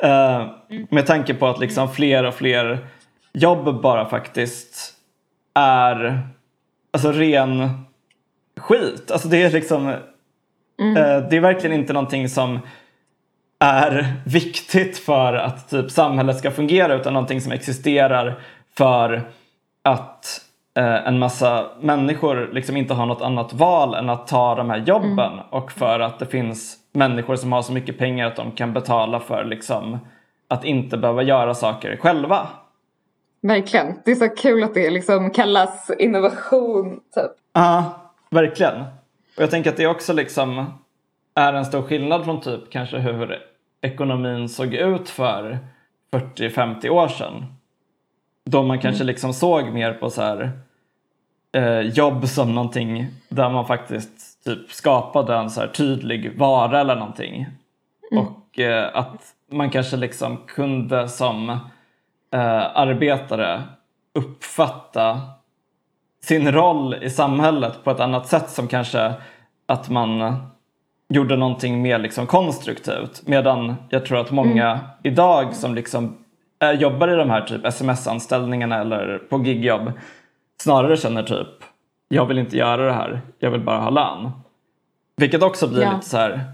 Eh, 0.02 0.46
med 0.90 1.06
tanke 1.06 1.34
på 1.34 1.46
att 1.46 1.60
liksom 1.60 1.88
fler 1.88 2.24
och 2.24 2.34
fler 2.34 2.86
jobb 3.32 3.82
bara 3.82 4.08
faktiskt 4.08 4.94
är 5.54 6.22
alltså 6.92 7.12
ren 7.12 7.85
skit. 8.66 9.10
Alltså 9.10 9.28
det 9.28 9.42
är 9.42 9.50
liksom 9.50 9.88
eh, 9.88 9.98
det 11.30 11.36
är 11.36 11.40
verkligen 11.40 11.80
inte 11.80 11.92
någonting 11.92 12.28
som 12.28 12.58
är 13.58 14.14
viktigt 14.26 14.98
för 14.98 15.34
att 15.34 15.70
typ 15.70 15.90
samhället 15.90 16.38
ska 16.38 16.50
fungera 16.50 16.94
utan 16.94 17.12
någonting 17.12 17.40
som 17.40 17.52
existerar 17.52 18.40
för 18.76 19.30
att 19.84 20.40
eh, 20.76 21.06
en 21.06 21.18
massa 21.18 21.66
människor 21.80 22.50
liksom 22.52 22.76
inte 22.76 22.94
har 22.94 23.06
något 23.06 23.22
annat 23.22 23.52
val 23.52 23.94
än 23.94 24.10
att 24.10 24.26
ta 24.26 24.54
de 24.54 24.70
här 24.70 24.78
jobben 24.78 25.32
och 25.50 25.72
för 25.72 26.00
att 26.00 26.18
det 26.18 26.26
finns 26.26 26.76
människor 26.92 27.36
som 27.36 27.52
har 27.52 27.62
så 27.62 27.72
mycket 27.72 27.98
pengar 27.98 28.26
att 28.26 28.36
de 28.36 28.52
kan 28.52 28.72
betala 28.72 29.20
för 29.20 29.44
liksom 29.44 29.98
att 30.48 30.64
inte 30.64 30.96
behöva 30.96 31.22
göra 31.22 31.54
saker 31.54 31.96
själva. 31.96 32.46
Verkligen. 33.42 34.00
Det 34.04 34.10
är 34.10 34.14
så 34.14 34.28
kul 34.28 34.64
att 34.64 34.74
det 34.74 34.90
liksom 34.90 35.30
kallas 35.30 35.90
innovation 35.98 37.00
typ. 37.14 37.30
Ja, 37.52 38.05
verkligen. 38.30 38.80
Och 39.36 39.42
jag 39.42 39.50
tänker 39.50 39.70
att 39.70 39.76
det 39.76 39.86
också 39.86 40.12
liksom 40.12 40.64
är 41.34 41.52
en 41.52 41.64
stor 41.64 41.82
skillnad 41.82 42.24
från 42.24 42.40
typ 42.40 42.70
kanske 42.70 42.98
hur 42.98 43.38
ekonomin 43.80 44.48
såg 44.48 44.74
ut 44.74 45.08
för 45.08 45.58
40-50 46.12 46.88
år 46.88 47.08
sedan. 47.08 47.44
Då 48.44 48.62
man 48.62 48.78
kanske 48.78 49.04
liksom 49.04 49.32
såg 49.32 49.72
mer 49.72 49.92
på 49.92 50.10
så 50.10 50.22
här 50.22 50.50
eh, 51.52 51.80
jobb 51.80 52.28
som 52.28 52.54
någonting 52.54 53.06
där 53.28 53.50
man 53.50 53.66
faktiskt 53.66 54.44
typ 54.44 54.72
skapade 54.72 55.34
en 55.34 55.50
så 55.50 55.60
här 55.60 55.68
tydlig 55.68 56.38
vara 56.38 56.80
eller 56.80 56.96
någonting. 56.96 57.46
Och 58.10 58.60
eh, 58.60 58.96
att 58.96 59.34
man 59.50 59.70
kanske 59.70 59.96
liksom 59.96 60.36
kunde 60.46 61.08
som 61.08 61.50
eh, 62.34 62.76
arbetare 62.76 63.62
uppfatta 64.14 65.20
sin 66.22 66.52
roll 66.52 66.94
i 67.02 67.10
samhället 67.10 67.84
på 67.84 67.90
ett 67.90 68.00
annat 68.00 68.26
sätt 68.26 68.50
som 68.50 68.68
kanske 68.68 69.14
att 69.66 69.88
man 69.90 70.36
gjorde 71.08 71.36
någonting 71.36 71.82
mer 71.82 71.98
liksom 71.98 72.26
konstruktivt. 72.26 73.22
Medan 73.26 73.74
jag 73.88 74.06
tror 74.06 74.18
att 74.20 74.30
många 74.30 74.80
idag 75.02 75.54
som 75.54 75.74
liksom 75.74 76.16
är, 76.58 76.72
jobbar 76.72 77.08
i 77.08 77.16
de 77.16 77.30
här 77.30 77.40
typ 77.40 77.64
sms-anställningarna 77.66 78.80
eller 78.80 79.18
på 79.18 79.42
gigjobb 79.44 79.92
snarare 80.62 80.96
känner 80.96 81.22
typ 81.22 81.48
jag 82.08 82.26
vill 82.26 82.38
inte 82.38 82.56
göra 82.56 82.86
det 82.86 82.92
här, 82.92 83.20
jag 83.38 83.50
vill 83.50 83.60
bara 83.60 83.80
ha 83.80 83.90
lön. 83.90 84.30
Vilket 85.16 85.42
också 85.42 85.68
blir 85.68 85.82
Ja. 85.82 85.92
lite 85.94 86.06
så 86.08 86.16
här 86.16 86.44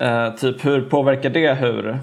eh, 0.00 0.34
typ 0.34 0.64
hur 0.64 0.80
påverkar 0.82 1.30
det 1.30 1.54
hur 1.54 1.98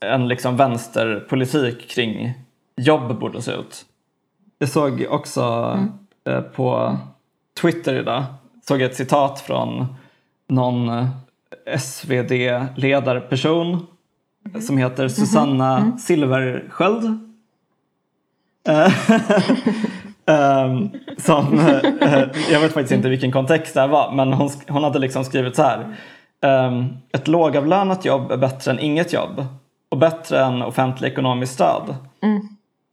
en 0.00 0.28
liksom 0.28 0.56
vänsterpolitik 0.56 1.90
kring 1.90 2.34
jobb 2.76 3.18
borde 3.20 3.42
se 3.42 3.52
ut? 3.52 3.84
Jag 4.58 4.68
såg 4.68 5.06
också 5.10 5.40
eh, 5.76 5.84
på 6.54 6.98
Twitter 7.60 7.94
idag 7.94 8.24
såg 8.62 8.80
jag 8.80 8.90
ett 8.90 8.96
citat 8.96 9.40
från 9.40 9.86
någon 10.48 10.88
eh, 10.88 11.06
SvD-ledarperson 11.78 13.86
som 14.60 14.78
heter 14.78 15.08
Susanna 15.08 15.98
Silversköld. 15.98 17.04
Eh, 18.68 18.92
ehm, 20.36 20.90
som, 21.18 21.58
eh, 22.00 22.22
jag 22.50 22.60
vet 22.60 22.72
faktiskt 22.72 22.92
inte 22.92 23.08
vilken 23.08 23.32
kontext 23.32 23.74
det 23.74 23.80
här 23.80 23.88
var 23.88 24.12
men 24.12 24.32
hon, 24.32 24.50
hon 24.68 24.84
hade 24.84 24.98
liksom 24.98 25.24
skrivit 25.24 25.56
så 25.56 25.62
här. 25.62 25.96
ehm, 26.42 26.88
ett 27.12 27.28
lågavlönat 27.28 28.04
jobb 28.04 28.32
är 28.32 28.36
bättre 28.36 28.70
än 28.70 28.80
inget 28.80 29.12
jobb 29.12 29.46
och 29.88 29.98
bättre 29.98 30.44
än 30.44 30.62
offentlig 30.62 31.12
ekonomisk 31.12 31.52
stöd. 31.52 31.94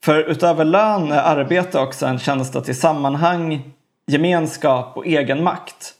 För 0.04 0.24
utöver 0.24 0.66
lön 0.66 1.12
är 1.12 1.22
arbete 1.22 1.80
också 1.80 2.06
en 2.06 2.20
känsla 2.20 2.62
till 2.62 2.80
sammanhang, 2.80 3.74
gemenskap 4.08 4.98
och 4.98 5.06
egen 5.06 5.44
makt. 5.44 5.94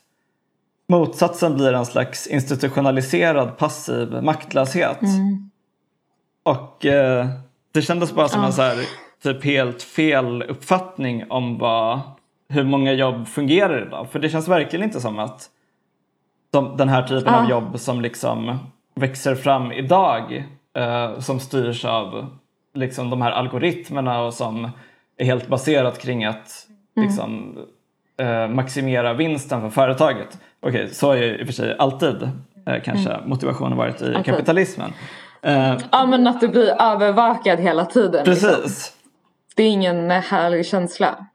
Motsatsen 0.88 1.54
blir 1.54 1.72
en 1.72 1.86
slags 1.86 2.26
institutionaliserad 2.26 3.58
passiv 3.58 4.22
maktlöshet. 4.22 5.00
Och 6.42 6.86
eh, 6.86 7.26
det 7.72 7.82
kändes 7.82 8.14
bara 8.14 8.28
som 8.28 8.44
en 8.44 8.52
så 8.52 8.62
här, 8.62 8.76
typ 9.22 9.44
helt 9.44 9.82
fel 9.82 10.42
uppfattning 10.42 11.30
om 11.30 11.58
vad, 11.58 12.00
hur 12.48 12.64
många 12.64 12.92
jobb 12.92 13.28
fungerar 13.28 13.86
idag. 13.86 14.10
För 14.10 14.18
det 14.18 14.28
känns 14.28 14.48
verkligen 14.48 14.84
inte 14.84 15.00
som 15.00 15.18
att 15.18 15.50
de, 16.50 16.76
den 16.76 16.88
här 16.88 17.02
typen 17.02 17.34
av 17.34 17.50
jobb 17.50 17.80
som 17.80 18.00
liksom 18.00 18.58
växer 18.94 19.34
fram 19.34 19.72
idag 19.72 20.44
eh, 20.76 21.18
som 21.18 21.40
styrs 21.40 21.84
av 21.84 22.26
liksom 22.78 23.10
de 23.10 23.22
här 23.22 23.30
algoritmerna 23.30 24.20
och 24.20 24.34
som 24.34 24.70
är 25.16 25.24
helt 25.24 25.48
baserat 25.48 25.98
kring 25.98 26.24
att 26.24 26.66
liksom, 26.96 27.58
eh, 28.20 28.48
maximera 28.48 29.14
vinsten 29.14 29.60
för 29.60 29.70
företaget. 29.70 30.38
Okej, 30.60 30.82
okay, 30.82 30.94
så 30.94 31.06
har 31.06 31.14
ju 31.14 31.38
i 31.38 31.42
och 31.42 31.46
för 31.46 31.52
sig 31.52 31.76
alltid 31.78 32.22
eh, 32.66 32.82
kanske 32.84 33.10
mm. 33.10 33.28
motivationen 33.28 33.78
varit 33.78 34.02
i 34.02 34.04
alltid. 34.04 34.24
kapitalismen. 34.24 34.92
Eh, 35.42 35.76
ja 35.90 36.06
men 36.06 36.26
att 36.26 36.40
du 36.40 36.48
blir 36.48 36.82
övervakad 36.82 37.60
hela 37.60 37.84
tiden. 37.84 38.24
Liksom. 38.24 38.48
Precis. 38.50 38.64
Liksom. 38.64 38.94
Det 39.56 39.62
är 39.62 39.70
ingen 39.70 40.10
härlig 40.10 40.66
känsla. 40.66 41.26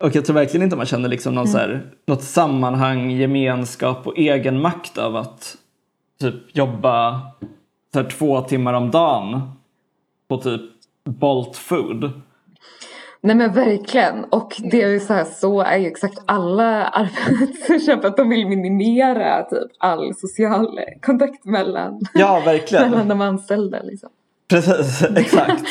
Och 0.00 0.16
jag 0.16 0.24
tror 0.24 0.34
verkligen 0.34 0.64
inte 0.64 0.76
man 0.76 0.86
känner 0.86 1.08
liksom 1.08 1.34
någon 1.34 1.46
mm. 1.46 1.52
så 1.52 1.58
här, 1.58 1.82
något 2.06 2.22
sammanhang, 2.22 3.10
gemenskap 3.10 4.06
och 4.06 4.18
egen 4.18 4.60
makt 4.60 4.98
av 4.98 5.16
att 5.16 5.56
typ 6.20 6.56
jobba 6.56 7.20
så 7.92 8.00
här, 8.00 8.10
två 8.10 8.40
timmar 8.40 8.74
om 8.74 8.90
dagen 8.90 9.52
på 10.28 10.36
typ 10.36 10.73
Bolt 11.04 11.56
Food. 11.56 12.22
Nej 13.20 13.36
men 13.36 13.52
verkligen. 13.52 14.24
Och 14.24 14.52
det 14.70 14.82
är 14.82 14.88
ju 14.88 15.00
så 15.00 15.14
här, 15.14 15.24
så 15.24 15.60
är 15.60 15.76
ju 15.76 15.86
exakt 15.86 16.18
alla 16.26 16.86
arbetsköpare 16.86 18.06
att 18.08 18.16
de 18.16 18.28
vill 18.28 18.46
minimera 18.46 19.42
typ 19.42 19.70
all 19.78 20.14
social 20.14 20.80
kontakt 21.02 21.44
mellan, 21.44 22.00
ja, 22.14 22.42
verkligen. 22.44 22.84
mellan 22.90 23.08
de 23.08 23.20
anställda. 23.20 23.82
Liksom. 23.82 24.10
Precis, 24.48 25.02
exakt. 25.16 25.64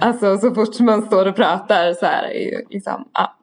alltså 0.00 0.38
så 0.38 0.54
fort 0.54 0.80
man 0.80 1.02
står 1.02 1.26
och 1.26 1.36
pratar 1.36 1.92
så 1.92 2.06
här 2.06 2.24
är 2.24 2.50
ju 2.50 2.64
liksom, 2.70 3.08
ja. 3.14 3.36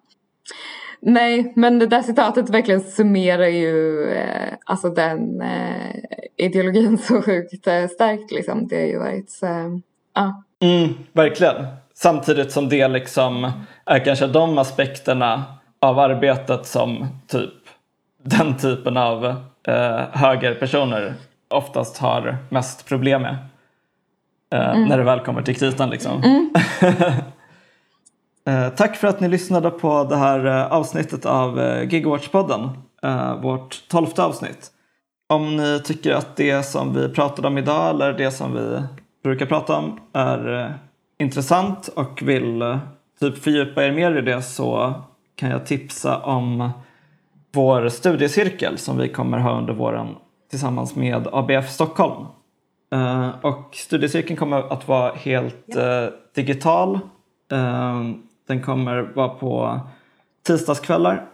Nej, 1.00 1.54
men 1.56 1.80
det 1.80 1.88
där 1.88 2.02
citatet 2.02 2.50
verkligen 2.50 2.82
summerar 2.82 3.48
ju 3.48 4.04
eh, 4.10 4.54
alltså 4.66 4.90
den 4.90 5.42
eh, 5.42 5.96
ideologin 6.38 6.98
så 6.98 7.22
sjukt 7.22 7.68
eh, 7.68 7.88
starkt 7.88 8.32
liksom. 8.32 8.68
Det 8.68 8.76
har 8.76 8.88
ju 8.88 9.00
varit 9.00 9.30
så, 9.30 9.82
ja. 10.16 10.44
Mm, 10.62 10.94
verkligen. 11.14 11.66
Samtidigt 11.94 12.52
som 12.52 12.70
det 12.70 12.88
liksom 12.88 13.52
är 13.86 14.06
kanske 14.06 14.28
de 14.28 14.58
aspekterna 14.58 15.44
av 15.82 16.00
arbetet 16.00 16.66
som 16.66 17.08
typ 17.28 17.54
den 18.24 18.58
typen 18.58 18.98
av 18.98 19.26
eh, 19.68 20.02
högerpersoner 20.12 21.14
oftast 21.50 21.98
har 21.98 22.38
mest 22.50 22.88
problem 22.88 23.22
med. 23.22 23.38
Eh, 24.54 24.70
mm. 24.70 24.84
När 24.84 24.98
det 24.98 25.04
väl 25.04 25.20
kommer 25.20 25.42
till 25.42 25.56
kritan 25.56 25.90
liksom. 25.90 26.24
Mm. 26.24 26.54
eh, 28.48 28.70
tack 28.76 28.96
för 28.96 29.08
att 29.08 29.20
ni 29.20 29.28
lyssnade 29.28 29.70
på 29.70 30.04
det 30.04 30.18
här 30.18 30.46
eh, 30.46 30.72
avsnittet 30.72 31.26
av 31.26 31.60
eh, 31.60 31.88
Gigwatch-podden. 31.88 32.70
Eh, 33.04 33.36
vårt 33.36 33.88
tolfte 33.88 34.24
avsnitt. 34.24 34.72
Om 35.30 35.58
ni 35.58 35.80
tycker 35.80 36.14
att 36.14 36.36
det 36.36 36.64
som 36.64 36.94
vi 36.94 37.10
pratade 37.10 37.48
om 37.48 37.58
idag 37.58 37.90
eller 37.90 38.14
det 38.14 38.32
som 38.32 38.54
vi 38.54 38.84
brukar 39.24 39.46
prata 39.46 39.78
om 39.78 40.00
är 40.14 40.60
eh, 40.60 40.72
intressant 41.18 41.88
och 41.88 42.22
vill 42.22 42.62
eh, 42.62 42.78
typ 43.20 43.44
fördjupa 43.44 43.86
er 43.86 43.92
mer 43.92 44.18
i 44.18 44.22
det 44.22 44.42
så 44.42 44.94
kan 45.36 45.50
jag 45.50 45.66
tipsa 45.66 46.18
om 46.18 46.70
vår 47.54 47.90
studiecirkel 47.90 48.78
som 48.78 48.98
vi 48.98 49.10
kommer 49.10 49.38
ha 49.38 49.58
under 49.58 49.74
våren 49.74 50.16
tillsammans 50.50 50.96
med 50.96 51.28
ABF 51.32 51.70
Stockholm. 51.70 52.26
Uh, 52.96 53.30
och 53.42 53.76
studiecirkeln 53.76 54.38
kommer 54.38 54.74
att 54.74 54.88
vara 54.88 55.14
helt 55.14 55.78
digital. 56.36 57.00
Den 58.48 58.62
kommer 58.64 59.02
vara 59.02 59.30
på 59.30 59.80
tisdagskvällar 60.48 61.26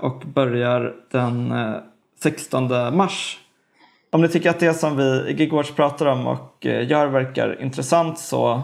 och 0.00 0.22
börjar 0.26 0.94
den 1.10 1.54
16 2.22 2.96
mars. 2.96 3.38
Om 4.12 4.22
ni 4.22 4.28
tycker 4.28 4.50
att 4.50 4.60
det 4.60 4.74
som 4.74 4.96
vi 4.96 5.30
i 5.30 5.32
Gigwatch 5.32 5.70
pratar 5.70 6.06
om 6.06 6.26
och 6.26 6.66
gör 6.66 7.06
verkar 7.06 7.62
intressant 7.62 8.18
så 8.18 8.62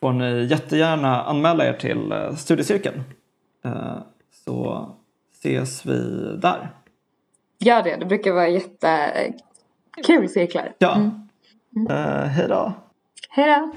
får 0.00 0.12
ni 0.12 0.44
jättegärna 0.44 1.22
anmäla 1.22 1.66
er 1.66 1.72
till 1.72 2.12
eh, 2.12 2.34
studiecirkeln. 2.34 3.02
Eh, 3.64 3.96
så 4.44 4.88
ses 5.32 5.86
vi 5.86 5.98
där. 6.36 6.70
Gör 7.58 7.82
det, 7.82 7.96
det 7.96 8.06
brukar 8.06 8.32
vara 8.32 8.48
jättekul 8.48 10.28
cirklar. 10.28 10.72
Ja. 10.78 10.94
Mm. 10.94 11.28
Mm. 11.76 12.28
Hej 12.28 12.48
då. 12.48 12.72
Hej 13.30 13.46
då. 13.46 13.72